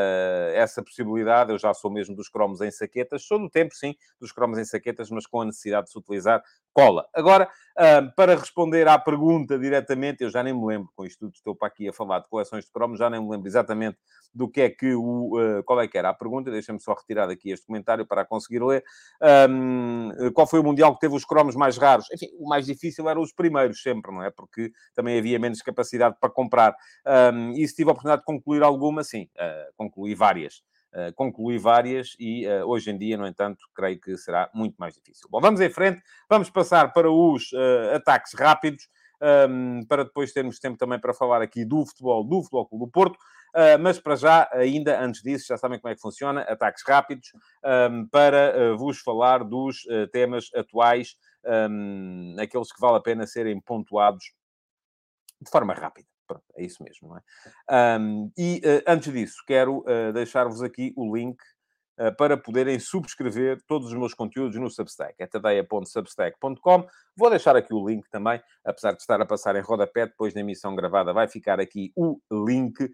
essa 0.53 0.83
possibilidade. 0.83 1.51
Eu 1.51 1.57
já 1.57 1.73
sou 1.73 1.89
mesmo 1.89 2.15
dos 2.15 2.29
cromos 2.29 2.61
em 2.61 2.69
saquetas. 2.69 3.23
Sou 3.23 3.39
do 3.39 3.49
tempo, 3.49 3.73
sim, 3.73 3.95
dos 4.19 4.31
cromos 4.31 4.59
em 4.59 4.65
saquetas, 4.65 5.09
mas 5.09 5.25
com 5.25 5.41
a 5.41 5.45
necessidade 5.45 5.85
de 5.85 5.91
se 5.93 5.97
utilizar 5.97 6.43
cola. 6.73 7.07
Agora, 7.15 7.45
uh, 7.45 8.13
para 8.17 8.35
responder 8.35 8.85
à 8.85 8.99
pergunta 8.99 9.57
diretamente, 9.57 10.23
eu 10.25 10.29
já 10.29 10.43
nem 10.43 10.53
me 10.53 10.65
lembro, 10.65 10.89
com 10.93 11.05
isto 11.05 11.19
tudo 11.19 11.33
estou 11.33 11.55
para 11.55 11.69
aqui 11.69 11.87
a 11.87 11.93
falar 11.93 12.19
de 12.19 12.27
coleções 12.27 12.65
de 12.65 12.71
cromos, 12.71 12.99
já 12.99 13.09
nem 13.09 13.21
me 13.21 13.29
lembro 13.31 13.47
exatamente 13.47 13.97
do 14.33 14.49
que 14.49 14.59
é 14.59 14.69
que 14.69 14.93
o... 14.93 15.39
Uh, 15.39 15.63
qual 15.63 15.79
é 15.79 15.87
que 15.87 15.97
era 15.97 16.09
a 16.09 16.13
pergunta? 16.13 16.51
Deixa-me 16.51 16.81
só 16.81 16.93
retirar 16.93 17.29
aqui 17.29 17.49
este 17.49 17.65
comentário 17.65 18.05
para 18.05 18.25
conseguir 18.25 18.61
ler. 18.61 18.83
Um, 19.49 20.09
qual 20.33 20.45
foi 20.45 20.59
o 20.59 20.63
Mundial 20.63 20.93
que 20.93 20.99
teve 20.99 21.15
os 21.15 21.23
cromos 21.23 21.55
mais 21.55 21.77
raros? 21.77 22.05
Enfim, 22.11 22.27
o 22.37 22.49
mais 22.49 22.65
difícil 22.65 23.07
eram 23.07 23.21
os 23.21 23.31
primeiros, 23.31 23.81
sempre, 23.81 24.11
não 24.11 24.21
é? 24.21 24.29
Porque 24.29 24.73
também 24.93 25.17
havia 25.17 25.39
menos 25.39 25.61
capacidade 25.61 26.17
para 26.19 26.29
comprar. 26.29 26.75
E 27.55 27.65
se 27.67 27.75
tive 27.75 27.89
a 27.89 27.93
oportunidade 27.93 28.21
de 28.21 28.25
concluir 28.25 28.61
alguma, 28.61 29.03
sim, 29.03 29.29
concluí 29.75 30.15
várias. 30.15 30.63
Uh, 30.95 31.13
concluí 31.13 31.57
várias 31.57 32.15
e 32.17 32.47
uh, 32.47 32.65
hoje 32.65 32.89
em 32.89 32.97
dia, 32.97 33.17
no 33.17 33.27
entanto, 33.27 33.59
creio 33.75 33.99
que 33.99 34.15
será 34.15 34.49
muito 34.53 34.77
mais 34.77 34.95
difícil. 34.95 35.27
Bom, 35.29 35.41
vamos 35.41 35.59
em 35.59 35.69
frente, 35.69 36.01
vamos 36.29 36.49
passar 36.49 36.93
para 36.93 37.11
os 37.11 37.51
uh, 37.51 37.95
ataques 37.95 38.33
rápidos, 38.33 38.87
um, 39.49 39.85
para 39.89 40.05
depois 40.05 40.31
termos 40.31 40.57
tempo 40.57 40.77
também 40.77 40.97
para 40.97 41.13
falar 41.13 41.41
aqui 41.41 41.65
do 41.65 41.85
futebol, 41.85 42.23
do 42.23 42.41
Futebol 42.41 42.65
Clube 42.65 42.85
do 42.85 42.91
Porto. 42.91 43.19
Mas 43.79 43.97
para 43.97 44.17
já, 44.17 44.49
ainda 44.51 44.99
antes 45.01 45.21
disso, 45.21 45.45
já 45.47 45.55
sabem 45.55 45.79
como 45.79 45.89
é 45.89 45.95
que 45.95 46.01
funciona, 46.01 46.41
ataques 46.41 46.83
rápidos, 46.85 47.31
um, 47.89 48.05
para 48.05 48.73
uh, 48.73 48.77
vos 48.77 48.99
falar 48.99 49.45
dos 49.45 49.77
temas 50.11 50.49
atuais, 50.53 51.15
um, 51.69 52.35
aqueles 52.37 52.73
que 52.73 52.81
vale 52.81 52.97
a 52.97 53.01
pena 53.01 53.25
serem 53.25 53.61
pontuados 53.61 54.25
de 55.41 55.49
forma 55.49 55.73
rápida. 55.73 56.14
Pronto, 56.27 56.43
é 56.55 56.63
isso 56.63 56.83
mesmo, 56.83 57.09
não 57.09 57.17
é? 57.17 57.99
Um, 57.99 58.31
e 58.37 58.61
uh, 58.65 58.83
antes 58.87 59.11
disso, 59.11 59.43
quero 59.45 59.79
uh, 59.79 60.11
deixar-vos 60.13 60.61
aqui 60.61 60.91
o 60.95 61.15
link 61.15 61.37
uh, 61.99 62.15
para 62.17 62.35
poderem 62.35 62.79
subscrever 62.79 63.61
todos 63.67 63.87
os 63.89 63.93
meus 63.93 64.13
conteúdos 64.13 64.59
no 64.59 64.69
Substack. 64.69 65.13
É 65.19 65.27
tadeia.substack.com. 65.27 66.87
Vou 67.15 67.29
deixar 67.29 67.55
aqui 67.55 67.73
o 67.73 67.87
link 67.87 68.09
também, 68.09 68.41
apesar 68.63 68.93
de 68.93 69.01
estar 69.01 69.21
a 69.21 69.25
passar 69.25 69.55
em 69.55 69.61
rodapé, 69.61 70.07
depois 70.07 70.33
na 70.33 70.41
emissão 70.41 70.75
gravada 70.75 71.13
vai 71.13 71.27
ficar 71.27 71.59
aqui 71.59 71.93
o 71.95 72.19
link 72.45 72.91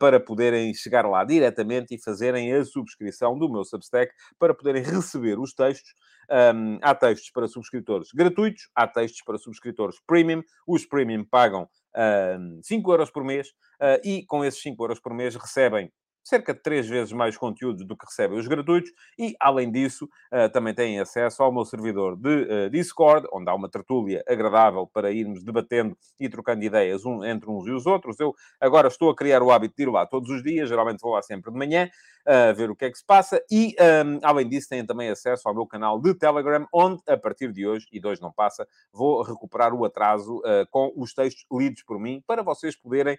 para 0.00 0.18
poderem 0.18 0.74
chegar 0.74 1.06
lá 1.06 1.22
diretamente 1.22 1.94
e 1.94 2.02
fazerem 2.02 2.52
a 2.52 2.64
subscrição 2.64 3.38
do 3.38 3.48
meu 3.48 3.62
Substack 3.62 4.12
para 4.40 4.54
poderem 4.54 4.82
receber 4.82 5.38
os 5.38 5.54
textos 5.54 5.94
um, 6.30 6.78
há 6.80 6.94
textos 6.94 7.30
para 7.30 7.48
subscritores 7.48 8.10
gratuitos, 8.14 8.68
há 8.74 8.86
textos 8.86 9.20
para 9.22 9.36
subscritores 9.36 9.96
premium. 10.06 10.42
Os 10.66 10.86
premium 10.86 11.24
pagam 11.24 11.68
um, 11.96 12.60
5 12.62 12.92
euros 12.92 13.10
por 13.10 13.24
mês 13.24 13.48
uh, 13.80 14.00
e 14.04 14.24
com 14.26 14.44
esses 14.44 14.60
5 14.62 14.82
euros 14.82 15.00
por 15.00 15.14
mês 15.14 15.34
recebem 15.34 15.92
cerca 16.22 16.54
de 16.54 16.60
três 16.60 16.86
vezes 16.88 17.12
mais 17.12 17.36
conteúdo 17.36 17.84
do 17.84 17.96
que 17.96 18.06
recebem 18.06 18.38
os 18.38 18.46
gratuitos 18.46 18.90
e, 19.18 19.34
além 19.40 19.70
disso, 19.70 20.08
uh, 20.32 20.50
também 20.52 20.74
têm 20.74 21.00
acesso 21.00 21.42
ao 21.42 21.52
meu 21.52 21.64
servidor 21.64 22.16
de 22.16 22.28
uh, 22.28 22.70
Discord, 22.70 23.26
onde 23.32 23.50
há 23.50 23.54
uma 23.54 23.68
tertúlia 23.68 24.22
agradável 24.28 24.86
para 24.86 25.10
irmos 25.10 25.42
debatendo 25.42 25.96
e 26.18 26.28
trocando 26.28 26.62
ideias 26.64 27.02
entre 27.24 27.50
uns 27.50 27.66
e 27.66 27.70
os 27.70 27.86
outros. 27.86 28.18
Eu 28.20 28.34
agora 28.60 28.88
estou 28.88 29.10
a 29.10 29.16
criar 29.16 29.42
o 29.42 29.50
hábito 29.50 29.74
de 29.76 29.82
ir 29.84 29.90
lá 29.90 30.06
todos 30.06 30.30
os 30.30 30.42
dias, 30.42 30.68
geralmente 30.68 31.00
vou 31.00 31.12
lá 31.12 31.22
sempre 31.22 31.50
de 31.50 31.58
manhã, 31.58 31.88
uh, 32.26 32.54
ver 32.54 32.70
o 32.70 32.76
que 32.76 32.84
é 32.84 32.90
que 32.90 32.98
se 32.98 33.04
passa 33.04 33.42
e, 33.50 33.74
um, 34.04 34.20
além 34.22 34.48
disso, 34.48 34.68
têm 34.68 34.84
também 34.84 35.08
acesso 35.08 35.48
ao 35.48 35.54
meu 35.54 35.66
canal 35.66 36.00
de 36.00 36.14
Telegram, 36.14 36.66
onde, 36.72 37.02
a 37.08 37.16
partir 37.16 37.52
de 37.52 37.66
hoje, 37.66 37.86
e 37.92 38.00
dois 38.00 38.20
não 38.20 38.32
passa, 38.32 38.66
vou 38.92 39.22
recuperar 39.22 39.74
o 39.74 39.84
atraso 39.84 40.40
com 40.70 40.92
os 40.96 41.14
textos 41.14 41.44
lidos 41.50 41.82
por 41.82 41.98
mim, 41.98 42.22
para 42.26 42.42
vocês 42.42 42.76
poderem 42.76 43.18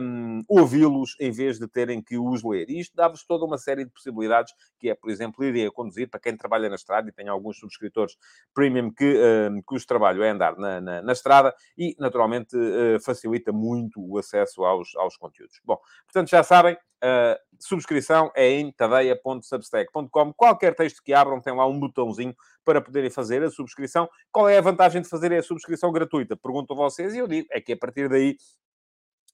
um, 0.00 0.42
ouvi-los 0.48 1.16
em 1.20 1.30
vez 1.30 1.58
de 1.58 1.68
terem 1.68 2.02
que 2.02 2.18
os 2.18 2.39
ler. 2.42 2.68
E 2.68 2.80
isto 2.80 2.94
dá-vos 2.94 3.24
toda 3.24 3.44
uma 3.44 3.58
série 3.58 3.84
de 3.84 3.90
possibilidades, 3.90 4.52
que 4.78 4.90
é, 4.90 4.94
por 4.94 5.10
exemplo, 5.10 5.44
ir 5.44 5.66
a 5.66 5.70
conduzir 5.70 6.08
para 6.08 6.20
quem 6.20 6.36
trabalha 6.36 6.68
na 6.68 6.76
estrada, 6.76 7.08
e 7.08 7.12
tem 7.12 7.28
alguns 7.28 7.58
subscritores 7.58 8.16
premium 8.54 8.90
que, 8.90 9.14
uh, 9.14 9.62
cujo 9.64 9.86
trabalho 9.86 10.22
é 10.22 10.30
andar 10.30 10.56
na, 10.56 10.80
na, 10.80 11.02
na 11.02 11.12
estrada, 11.12 11.54
e, 11.76 11.94
naturalmente, 11.98 12.56
uh, 12.56 13.00
facilita 13.00 13.52
muito 13.52 14.00
o 14.00 14.18
acesso 14.18 14.64
aos, 14.64 14.94
aos 14.96 15.16
conteúdos. 15.16 15.60
Bom, 15.64 15.78
portanto, 16.06 16.28
já 16.28 16.42
sabem, 16.42 16.76
Uh, 17.02 17.32
subscrição 17.58 18.30
é 18.36 18.46
em 18.50 18.70
tadeia.substack.com. 18.70 20.34
Qualquer 20.34 20.74
texto 20.74 21.02
que 21.02 21.14
abram 21.14 21.40
tem 21.40 21.54
lá 21.54 21.66
um 21.66 21.80
botãozinho 21.80 22.36
para 22.62 22.80
poderem 22.80 23.08
fazer 23.08 23.42
a 23.42 23.50
subscrição. 23.50 24.06
Qual 24.30 24.46
é 24.46 24.58
a 24.58 24.60
vantagem 24.60 25.00
de 25.00 25.08
fazer 25.08 25.32
a 25.32 25.42
subscrição 25.42 25.90
gratuita? 25.92 26.36
Pergunto 26.36 26.74
a 26.74 26.76
vocês 26.76 27.14
e 27.14 27.18
eu 27.18 27.26
digo, 27.26 27.48
é 27.50 27.58
que 27.58 27.72
a 27.72 27.76
partir 27.76 28.06
daí 28.06 28.36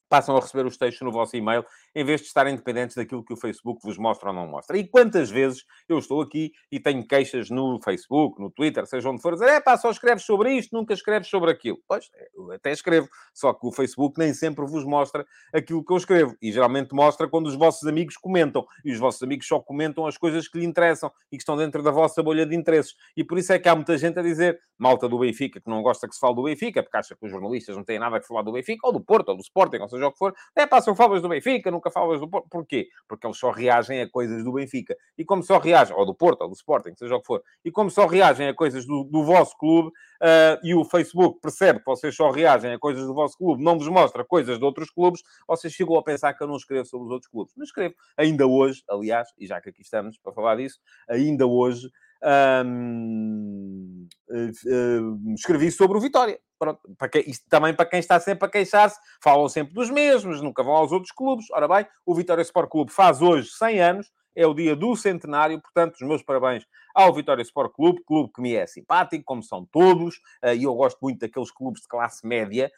passam 0.08 0.36
a 0.36 0.40
receber 0.40 0.66
os 0.66 0.76
textos 0.76 1.04
no 1.04 1.12
vosso 1.12 1.36
e-mail, 1.36 1.64
em 1.94 2.04
vez 2.04 2.20
de 2.20 2.26
estarem 2.26 2.54
dependentes 2.54 2.96
daquilo 2.96 3.24
que 3.24 3.32
o 3.32 3.36
Facebook 3.36 3.80
vos 3.82 3.98
mostra 3.98 4.30
ou 4.30 4.34
não 4.34 4.46
mostra. 4.46 4.76
E 4.76 4.86
quantas 4.86 5.30
vezes 5.30 5.64
eu 5.88 5.98
estou 5.98 6.20
aqui 6.20 6.52
e 6.70 6.78
tenho 6.78 7.06
queixas 7.06 7.50
no 7.50 7.80
Facebook, 7.82 8.40
no 8.40 8.50
Twitter, 8.50 8.86
seja 8.86 9.08
onde 9.08 9.22
for, 9.22 9.34
dizer, 9.34 9.48
é 9.48 9.60
pá, 9.60 9.76
só 9.76 9.90
escreves 9.90 10.24
sobre 10.24 10.52
isto, 10.52 10.76
nunca 10.76 10.94
escreves 10.94 11.28
sobre 11.28 11.50
aquilo. 11.50 11.78
Pois, 11.88 12.08
eu 12.34 12.52
até 12.52 12.72
escrevo, 12.72 13.08
só 13.34 13.52
que 13.52 13.66
o 13.66 13.72
Facebook 13.72 14.18
nem 14.18 14.32
sempre 14.34 14.64
vos 14.66 14.84
mostra 14.84 15.24
aquilo 15.54 15.84
que 15.84 15.92
eu 15.92 15.96
escrevo. 15.96 16.36
E 16.40 16.52
geralmente 16.52 16.94
mostra 16.94 17.28
quando 17.28 17.46
os 17.46 17.54
vossos 17.54 17.86
amigos 17.88 18.16
comentam. 18.16 18.66
E 18.84 18.92
os 18.92 18.98
vossos 18.98 19.22
amigos 19.22 19.46
só 19.46 19.60
comentam 19.60 20.06
as 20.06 20.16
coisas 20.16 20.48
que 20.48 20.58
lhe 20.58 20.64
interessam 20.64 21.10
e 21.30 21.36
que 21.36 21.42
estão 21.42 21.56
dentro 21.56 21.82
da 21.82 21.90
vossa 21.90 22.22
bolha 22.22 22.46
de 22.46 22.54
interesses. 22.54 22.94
E 23.16 23.24
por 23.24 23.38
isso 23.38 23.52
é 23.52 23.58
que 23.58 23.68
há 23.68 23.74
muita 23.74 23.96
gente 23.98 24.18
a 24.18 24.22
dizer, 24.22 24.58
malta 24.78 25.08
do 25.08 25.18
Benfica, 25.18 25.60
que 25.60 25.70
não 25.70 25.82
gosta 25.82 26.08
que 26.08 26.14
se 26.14 26.20
fale 26.20 26.34
do 26.34 26.44
Benfica, 26.44 26.82
porque 26.82 26.96
acha 26.96 27.16
que 27.16 27.24
os 27.24 27.30
jornalistas 27.30 27.76
não 27.76 27.84
têm 27.84 27.98
nada 27.98 28.18
a 28.18 28.22
falar 28.22 28.42
do 28.42 28.52
Benfica, 28.52 28.86
ou 28.86 28.92
do 28.92 29.00
Porto, 29.00 29.30
ou 29.30 29.36
do 29.36 29.42
Sporting, 29.42 29.78
ou 29.78 29.88
seja 29.88 29.95
seja 29.96 30.08
o 30.08 30.12
que 30.12 30.18
for, 30.18 30.34
é 30.54 30.66
pá, 30.66 30.80
falas 30.80 31.22
do 31.22 31.28
Benfica, 31.28 31.70
nunca 31.70 31.90
falas 31.90 32.20
do 32.20 32.28
Porto. 32.28 32.48
Porquê? 32.48 32.88
Porque 33.08 33.26
eles 33.26 33.38
só 33.38 33.50
reagem 33.50 34.00
a 34.00 34.08
coisas 34.08 34.44
do 34.44 34.52
Benfica. 34.52 34.96
E 35.16 35.24
como 35.24 35.42
só 35.42 35.58
reagem, 35.58 35.94
ou 35.96 36.06
do 36.06 36.14
Porto, 36.14 36.42
ou 36.42 36.48
do 36.48 36.54
Sporting, 36.54 36.94
seja 36.96 37.16
o 37.16 37.20
que 37.20 37.26
for, 37.26 37.42
e 37.64 37.70
como 37.70 37.90
só 37.90 38.06
reagem 38.06 38.48
a 38.48 38.54
coisas 38.54 38.86
do, 38.86 39.04
do 39.04 39.24
vosso 39.24 39.56
clube, 39.58 39.88
uh, 39.88 40.58
e 40.62 40.74
o 40.74 40.84
Facebook 40.84 41.40
percebe 41.40 41.80
que 41.80 41.86
vocês 41.86 42.14
só 42.14 42.30
reagem 42.30 42.72
a 42.72 42.78
coisas 42.78 43.06
do 43.06 43.14
vosso 43.14 43.36
clube, 43.36 43.62
não 43.62 43.78
vos 43.78 43.88
mostra 43.88 44.24
coisas 44.24 44.58
de 44.58 44.64
outros 44.64 44.90
clubes, 44.90 45.22
vocês 45.46 45.72
chegam 45.72 45.96
a 45.96 46.02
pensar 46.02 46.34
que 46.34 46.42
eu 46.42 46.48
não 46.48 46.56
escrevo 46.56 46.86
sobre 46.86 47.06
os 47.06 47.12
outros 47.12 47.30
clubes. 47.30 47.54
Mas 47.56 47.68
escrevo. 47.68 47.94
Ainda 48.16 48.46
hoje, 48.46 48.82
aliás, 48.88 49.28
e 49.38 49.46
já 49.46 49.60
que 49.60 49.70
aqui 49.70 49.82
estamos 49.82 50.18
para 50.18 50.32
falar 50.32 50.56
disso, 50.56 50.78
ainda 51.08 51.46
hoje 51.46 51.90
um, 52.22 54.08
uh, 54.30 55.34
escrevi 55.34 55.70
sobre 55.70 55.96
o 55.98 56.00
Vitória. 56.00 56.38
Para 56.58 57.08
que, 57.10 57.18
isto 57.18 57.44
também 57.50 57.74
para 57.74 57.84
quem 57.84 58.00
está 58.00 58.18
sempre 58.18 58.46
a 58.46 58.50
queixar-se, 58.50 58.98
falam 59.22 59.46
sempre 59.48 59.74
dos 59.74 59.90
mesmos, 59.90 60.40
nunca 60.40 60.62
vão 60.62 60.74
aos 60.74 60.90
outros 60.90 61.12
clubes. 61.12 61.50
Ora 61.50 61.68
bem, 61.68 61.86
o 62.04 62.14
Vitória 62.14 62.40
Sport 62.40 62.70
Clube 62.70 62.90
faz 62.90 63.20
hoje 63.20 63.50
100 63.50 63.80
anos, 63.80 64.12
é 64.34 64.46
o 64.46 64.54
dia 64.54 64.74
do 64.74 64.96
centenário, 64.96 65.60
portanto, 65.60 65.96
os 65.96 66.06
meus 66.06 66.22
parabéns 66.22 66.64
ao 66.94 67.12
Vitória 67.12 67.42
Sport 67.42 67.72
Clube, 67.74 68.02
clube 68.06 68.32
que 68.34 68.40
me 68.40 68.54
é 68.54 68.66
simpático, 68.66 69.22
como 69.24 69.42
são 69.42 69.66
todos, 69.66 70.18
e 70.56 70.62
eu 70.62 70.74
gosto 70.74 70.98
muito 71.02 71.20
daqueles 71.20 71.50
clubes 71.50 71.82
de 71.82 71.88
classe 71.88 72.26
média. 72.26 72.70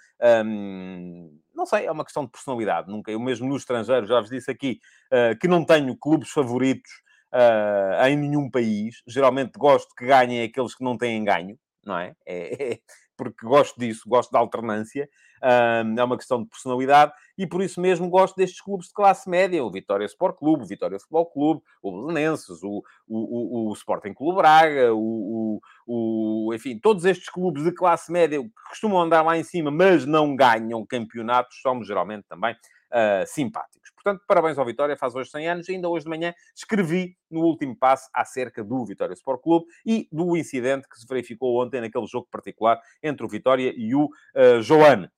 Não 1.55 1.67
sei, 1.67 1.87
é 1.87 1.93
uma 1.93 2.05
questão 2.05 2.25
de 2.25 2.31
personalidade. 2.31 2.89
Nunca, 2.89 3.11
eu 3.11 3.19
mesmo 3.19 3.49
no 3.49 3.57
estrangeiro, 3.57 4.07
já 4.07 4.21
vos 4.21 4.31
disse 4.31 4.51
aqui, 4.51 4.81
uh, 5.13 5.37
que 5.41 5.49
não 5.49 5.65
tenho 5.65 5.97
clubes 5.97 6.31
favoritos 6.31 6.91
uh, 7.33 8.07
em 8.07 8.17
nenhum 8.17 8.51
país. 8.51 9.03
Geralmente 9.07 9.53
gosto 9.59 9.95
que 9.95 10.07
ganhem 10.07 10.43
aqueles 10.43 10.75
que 10.75 10.85
não 10.85 10.97
têm 10.97 11.25
ganho, 11.25 11.59
não 11.85 11.99
é? 11.99 12.15
é, 12.27 12.73
é 12.73 12.79
porque 13.19 13.45
gosto 13.45 13.79
disso, 13.79 14.03
gosto 14.07 14.31
da 14.31 14.39
alternância, 14.39 15.09
é 15.43 16.05
uma 16.05 16.17
questão 16.17 16.43
de 16.43 16.49
personalidade, 16.49 17.13
e 17.37 17.47
por 17.47 17.61
isso 17.61 17.81
mesmo 17.81 18.09
gosto 18.09 18.37
destes 18.37 18.61
clubes 18.61 18.87
de 18.87 18.93
classe 18.93 19.29
média, 19.29 19.63
o 19.63 19.71
Vitória 19.71 20.05
Sport 20.05 20.37
Clube, 20.37 20.63
o 20.63 20.67
Vitória 20.67 20.99
Futebol 20.99 21.27
Clube, 21.27 21.63
o 21.83 21.91
Belenenses, 21.91 22.63
o, 22.63 22.83
o, 23.09 23.67
o, 23.67 23.71
o 23.71 23.73
Sporting 23.73 24.15
Clube 24.15 24.39
Braga, 24.39 24.95
o, 24.95 25.61
o, 25.87 26.55
enfim, 26.55 26.79
todos 26.79 27.05
estes 27.05 27.29
clubes 27.29 27.65
de 27.65 27.73
classe 27.73 28.11
média 28.11 28.41
que 28.41 28.51
costumam 28.69 29.01
andar 29.01 29.23
lá 29.23 29.37
em 29.37 29.43
cima, 29.43 29.71
mas 29.71 30.07
não 30.07 30.37
ganham 30.37 30.87
campeonatos, 30.87 31.61
somos 31.61 31.87
geralmente 31.89 32.25
também 32.29 32.55
uh, 32.55 33.27
simpáticos. 33.27 33.88
Portanto, 34.09 34.25
parabéns 34.27 34.57
ao 34.57 34.65
Vitória, 34.65 34.97
faz 34.97 35.15
hoje 35.15 35.31
100 35.31 35.49
anos. 35.49 35.69
Ainda 35.69 35.87
hoje 35.87 36.05
de 36.05 36.09
manhã 36.09 36.35
escrevi 36.57 37.15
no 37.31 37.41
último 37.41 37.77
passo 37.77 38.09
acerca 38.15 38.65
do 38.65 38.87
Vitória 38.87 39.13
Sport 39.13 39.43
Clube 39.43 39.67
e 39.85 40.09
do 40.11 40.35
incidente 40.35 40.89
que 40.89 40.99
se 40.99 41.07
verificou 41.07 41.63
ontem 41.63 41.79
naquele 41.83 42.07
jogo 42.07 42.27
particular 42.31 42.81
entre 43.03 43.27
o 43.27 43.29
Vitória 43.29 43.75
e 43.77 43.95
o 43.95 44.07
uh, 44.07 44.63
Joane. 44.63 45.11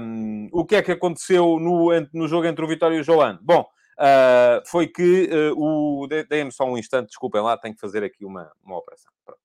Um, 0.00 0.48
o 0.52 0.64
que 0.64 0.76
é 0.76 0.82
que 0.82 0.92
aconteceu 0.92 1.58
no, 1.58 1.90
no 2.14 2.28
jogo 2.28 2.46
entre 2.46 2.64
o 2.64 2.68
Vitória 2.68 2.96
e 2.96 3.00
o 3.00 3.04
Joane? 3.04 3.38
Bom, 3.42 3.60
uh, 3.60 4.66
foi 4.66 4.86
que 4.86 5.28
uh, 5.30 5.54
o. 5.54 6.06
Deem-me 6.06 6.52
só 6.52 6.64
um 6.64 6.78
instante, 6.78 7.08
desculpem 7.08 7.42
lá, 7.42 7.58
tenho 7.58 7.74
que 7.74 7.80
fazer 7.80 8.02
aqui 8.02 8.24
uma, 8.24 8.50
uma 8.64 8.78
operação. 8.78 9.12
Pronto, 9.22 9.40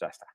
já 0.00 0.08
está. 0.08 0.26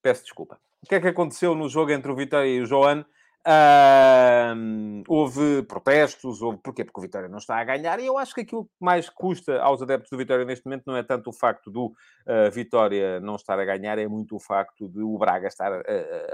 Peço 0.00 0.22
desculpa. 0.22 0.60
O 0.80 0.88
que 0.88 0.94
é 0.94 1.00
que 1.00 1.08
aconteceu 1.08 1.56
no 1.56 1.68
jogo 1.68 1.90
entre 1.90 2.12
o 2.12 2.14
Vitória 2.14 2.48
e 2.48 2.60
o 2.60 2.66
Joane? 2.66 3.04
Uh, 3.46 5.02
houve 5.08 5.62
protestos, 5.62 6.42
houve... 6.42 6.58
porquê? 6.58 6.84
Porque 6.84 7.00
o 7.00 7.02
Vitória 7.02 7.28
não 7.28 7.38
está 7.38 7.56
a 7.56 7.64
ganhar, 7.64 7.98
e 8.00 8.06
eu 8.06 8.18
acho 8.18 8.34
que 8.34 8.42
aquilo 8.42 8.64
que 8.64 8.70
mais 8.80 9.08
custa 9.08 9.60
aos 9.60 9.80
adeptos 9.80 10.10
do 10.10 10.18
Vitória 10.18 10.44
neste 10.44 10.66
momento 10.66 10.84
não 10.86 10.96
é 10.96 11.02
tanto 11.02 11.30
o 11.30 11.32
facto 11.32 11.70
do 11.70 11.86
uh, 11.86 12.50
Vitória 12.52 13.20
não 13.20 13.36
estar 13.36 13.58
a 13.58 13.64
ganhar, 13.64 13.98
é 13.98 14.06
muito 14.06 14.36
o 14.36 14.40
facto 14.40 14.88
de 14.88 15.00
o 15.00 15.16
Braga 15.16 15.48
estar 15.48 15.72
a, 15.72 15.82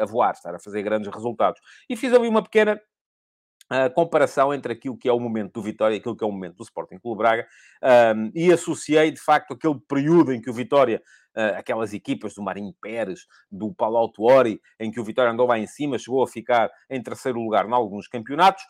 a 0.02 0.06
voar, 0.06 0.32
estar 0.32 0.54
a 0.54 0.58
fazer 0.58 0.82
grandes 0.82 1.12
resultados. 1.12 1.61
E 1.88 1.96
fiz 1.96 2.12
ali 2.12 2.26
uma 2.26 2.42
pequena 2.42 2.80
a 3.68 3.88
comparação 3.88 4.52
entre 4.52 4.73
aquilo 4.73 4.96
que 4.96 5.08
é 5.08 5.12
o 5.12 5.18
momento 5.18 5.54
do 5.54 5.62
Vitória 5.62 5.94
e 5.94 5.99
aquilo 5.99 6.16
que 6.16 6.23
é 6.23 6.26
o 6.26 6.32
momento 6.32 6.56
do 6.56 6.62
Sporting 6.62 6.99
Clube 6.99 7.18
Braga 7.18 7.46
um, 8.14 8.30
e 8.34 8.52
associei, 8.52 9.11
de 9.11 9.20
facto, 9.20 9.54
aquele 9.54 9.78
período 9.88 10.32
em 10.32 10.40
que 10.40 10.50
o 10.50 10.52
Vitória 10.52 11.02
aquelas 11.56 11.92
equipas 11.92 12.34
do 12.34 12.42
Marinho 12.42 12.74
Pérez, 12.80 13.26
do 13.50 13.72
Paulo 13.72 13.96
Autuori, 13.96 14.60
em 14.78 14.90
que 14.90 15.00
o 15.00 15.04
Vitória 15.04 15.32
andou 15.32 15.46
lá 15.46 15.58
em 15.58 15.66
cima, 15.66 15.98
chegou 15.98 16.22
a 16.22 16.28
ficar 16.28 16.70
em 16.88 17.02
terceiro 17.02 17.38
lugar 17.40 17.66
em 17.68 17.72
alguns 17.72 18.08
campeonatos, 18.08 18.62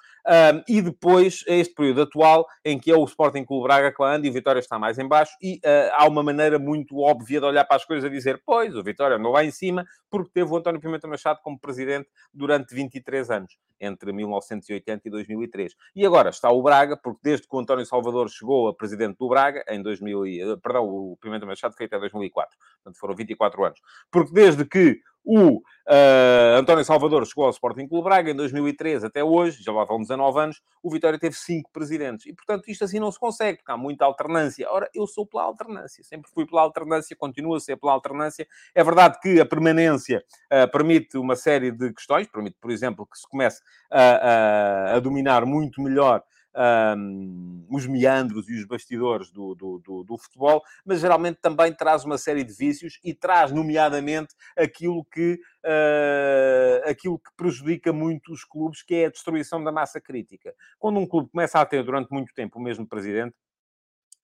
e 0.69 0.81
depois 0.81 1.45
este 1.47 1.75
período 1.75 2.03
atual, 2.03 2.47
em 2.65 2.79
que 2.79 2.91
é 2.91 2.97
o 2.97 3.05
Sporting 3.05 3.45
Clube 3.45 3.65
Braga 3.65 3.93
que 3.93 4.03
lá 4.03 4.17
anda 4.17 4.27
e 4.27 4.31
o 4.31 4.33
Vitória 4.33 4.61
está 4.61 4.79
mais 4.79 4.99
em 4.99 5.07
baixo, 5.07 5.33
e 5.43 5.57
uh, 5.57 5.93
há 5.93 6.09
uma 6.09 6.23
maneira 6.23 6.59
muito 6.59 6.99
óbvia 6.99 7.41
de 7.41 7.47
olhar 7.47 7.65
para 7.65 7.77
as 7.77 7.85
coisas 7.85 8.11
e 8.11 8.13
dizer, 8.13 8.43
pois, 8.45 8.75
o 8.75 8.83
Vitória 8.83 9.17
andou 9.17 9.33
lá 9.33 9.45
em 9.45 9.51
cima, 9.51 9.85
porque 10.11 10.31
teve 10.33 10.51
o 10.51 10.57
António 10.57 10.81
Pimenta 10.81 11.09
Machado 11.09 11.41
como 11.43 11.59
presidente 11.59 12.09
durante 12.33 12.75
23 12.75 13.31
anos, 13.31 13.57
entre 13.85 14.13
1980 14.13 15.09
e 15.09 15.11
2003. 15.11 15.75
E 15.95 16.07
agora 16.07 16.31
está 16.31 16.51
o 16.51 16.63
Braga, 16.63 16.97
porque 16.97 17.21
desde 17.23 17.47
que 17.47 17.55
o 17.55 17.59
António 17.59 17.87
Salvador 17.87 18.29
chegou 18.29 18.69
a 18.69 18.75
presidente 18.75 19.17
do 19.19 19.29
Braga, 19.29 19.65
em 19.69 19.83
2000, 19.83 20.27
eh, 20.27 20.57
perdão, 20.63 20.89
o 20.89 21.17
Pimenta 21.21 21.47
Machado 21.47 21.75
foi 21.77 21.87
até 21.87 21.99
2004, 21.99 22.57
Portanto, 22.83 22.99
foram 22.99 23.15
24 23.15 23.65
anos. 23.65 23.81
Porque 24.11 24.33
desde 24.33 24.65
que 24.65 25.01
o 25.25 25.57
uh, 25.59 26.57
António 26.59 26.85
Salvador 26.85 27.27
chegou 27.27 27.45
ao 27.45 27.51
Sporting 27.51 27.89
Clube 27.89 28.05
Braga 28.05 28.31
em 28.31 28.35
2013 28.35 29.07
até 29.07 29.25
hoje, 29.25 29.63
já 29.63 29.73
lá 29.73 29.85
vão 29.85 30.01
19 30.01 30.39
anos, 30.39 30.63
o 30.83 30.91
Vitória 30.91 31.19
teve 31.19 31.35
cinco 31.35 31.71
presidentes. 31.73 32.27
E, 32.27 32.33
portanto, 32.33 32.69
isto 32.69 32.85
assim 32.85 33.01
não 33.01 33.11
se 33.11 33.19
consegue, 33.19 33.59
porque 33.59 33.73
há 33.73 33.77
muita 33.77 34.05
alternância. 34.05 34.71
Ora, 34.71 34.89
eu 34.95 35.07
sou 35.07 35.27
pela 35.27 35.45
alternância, 35.45 36.05
sempre 36.05 36.31
fui 36.31 36.47
pela 36.47 36.61
alternância, 36.61 37.17
continuo 37.17 37.55
a 37.55 37.61
ser 37.61 37.77
pela 37.77 37.93
alternância. 37.93 38.47
É 38.75 38.85
verdade 38.85 39.19
que 39.21 39.41
a 39.41 39.47
permanência 39.47 40.23
uh, 40.53 40.71
permite 40.71 41.17
uma 41.17 41.37
série 41.37 41.71
de 41.71 41.93
questões, 41.93 42.27
permite, 42.27 42.57
por 42.61 42.71
exemplo, 42.71 43.07
que 43.07 43.19
se 43.19 43.29
comece 43.29 43.63
a, 43.91 44.03
a, 44.03 44.97
a 44.97 45.01
dominar 45.01 45.47
muito 45.47 45.81
melhor 45.81 46.23
um, 46.57 47.67
os 47.69 47.87
meandros 47.87 48.49
e 48.49 48.55
os 48.55 48.65
bastidores 48.65 49.31
do, 49.31 49.55
do, 49.55 49.79
do, 49.79 50.05
do, 50.05 50.19
futebol, 50.19 50.63
mas 50.85 51.01
geralmente 51.01 51.39
também 51.41 51.73
traz 51.73 52.05
uma 52.05 52.19
série 52.19 52.45
de 52.45 52.53
vícios 52.53 52.99
e 53.03 53.13
traz, 53.13 53.51
nomeadamente, 53.53 54.35
aquilo 54.57 55.05
que, 55.05 55.41
uh, 55.65 56.89
aquilo 56.89 57.19
que 57.19 57.31
prejudica 57.37 57.93
muito 57.93 58.33
os 58.33 58.45
clubes, 58.45 58.83
que 58.83 58.95
é 58.95 59.07
a 59.07 59.11
destruição 59.11 59.63
da 59.63 59.73
massa 59.73 60.01
crítica. 60.01 60.55
Quando 60.79 60.99
um 60.99 61.07
clube 61.07 61.31
começa 61.31 61.61
a 61.61 61.67
ter 61.67 61.83
durante 61.83 62.11
muito 62.11 62.33
tempo 62.35 62.59
o 62.59 62.63
mesmo 62.63 62.87
presidente, 62.87 63.35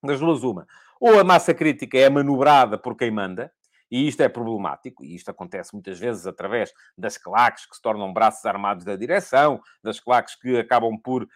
das 0.03 0.19
duas 0.19 0.43
uma, 0.43 0.65
ou 0.99 1.19
a 1.19 1.23
massa 1.23 1.53
crítica 1.53 1.97
é 1.97 2.09
manobrada 2.09 2.77
por 2.77 2.95
quem 2.95 3.11
manda, 3.11 3.51
e 3.91 4.07
isto 4.07 4.21
é 4.21 4.29
problemático, 4.29 5.03
e 5.03 5.13
isto 5.15 5.29
acontece 5.29 5.73
muitas 5.73 5.99
vezes 5.99 6.25
através 6.25 6.71
das 6.97 7.17
claques 7.17 7.65
que 7.65 7.75
se 7.75 7.81
tornam 7.81 8.13
braços 8.13 8.45
armados 8.45 8.85
da 8.85 8.95
direção, 8.95 9.61
das 9.83 9.99
claques 9.99 10.35
que 10.35 10.57
acabam 10.57 10.97
por 10.97 11.23
uh, 11.23 11.27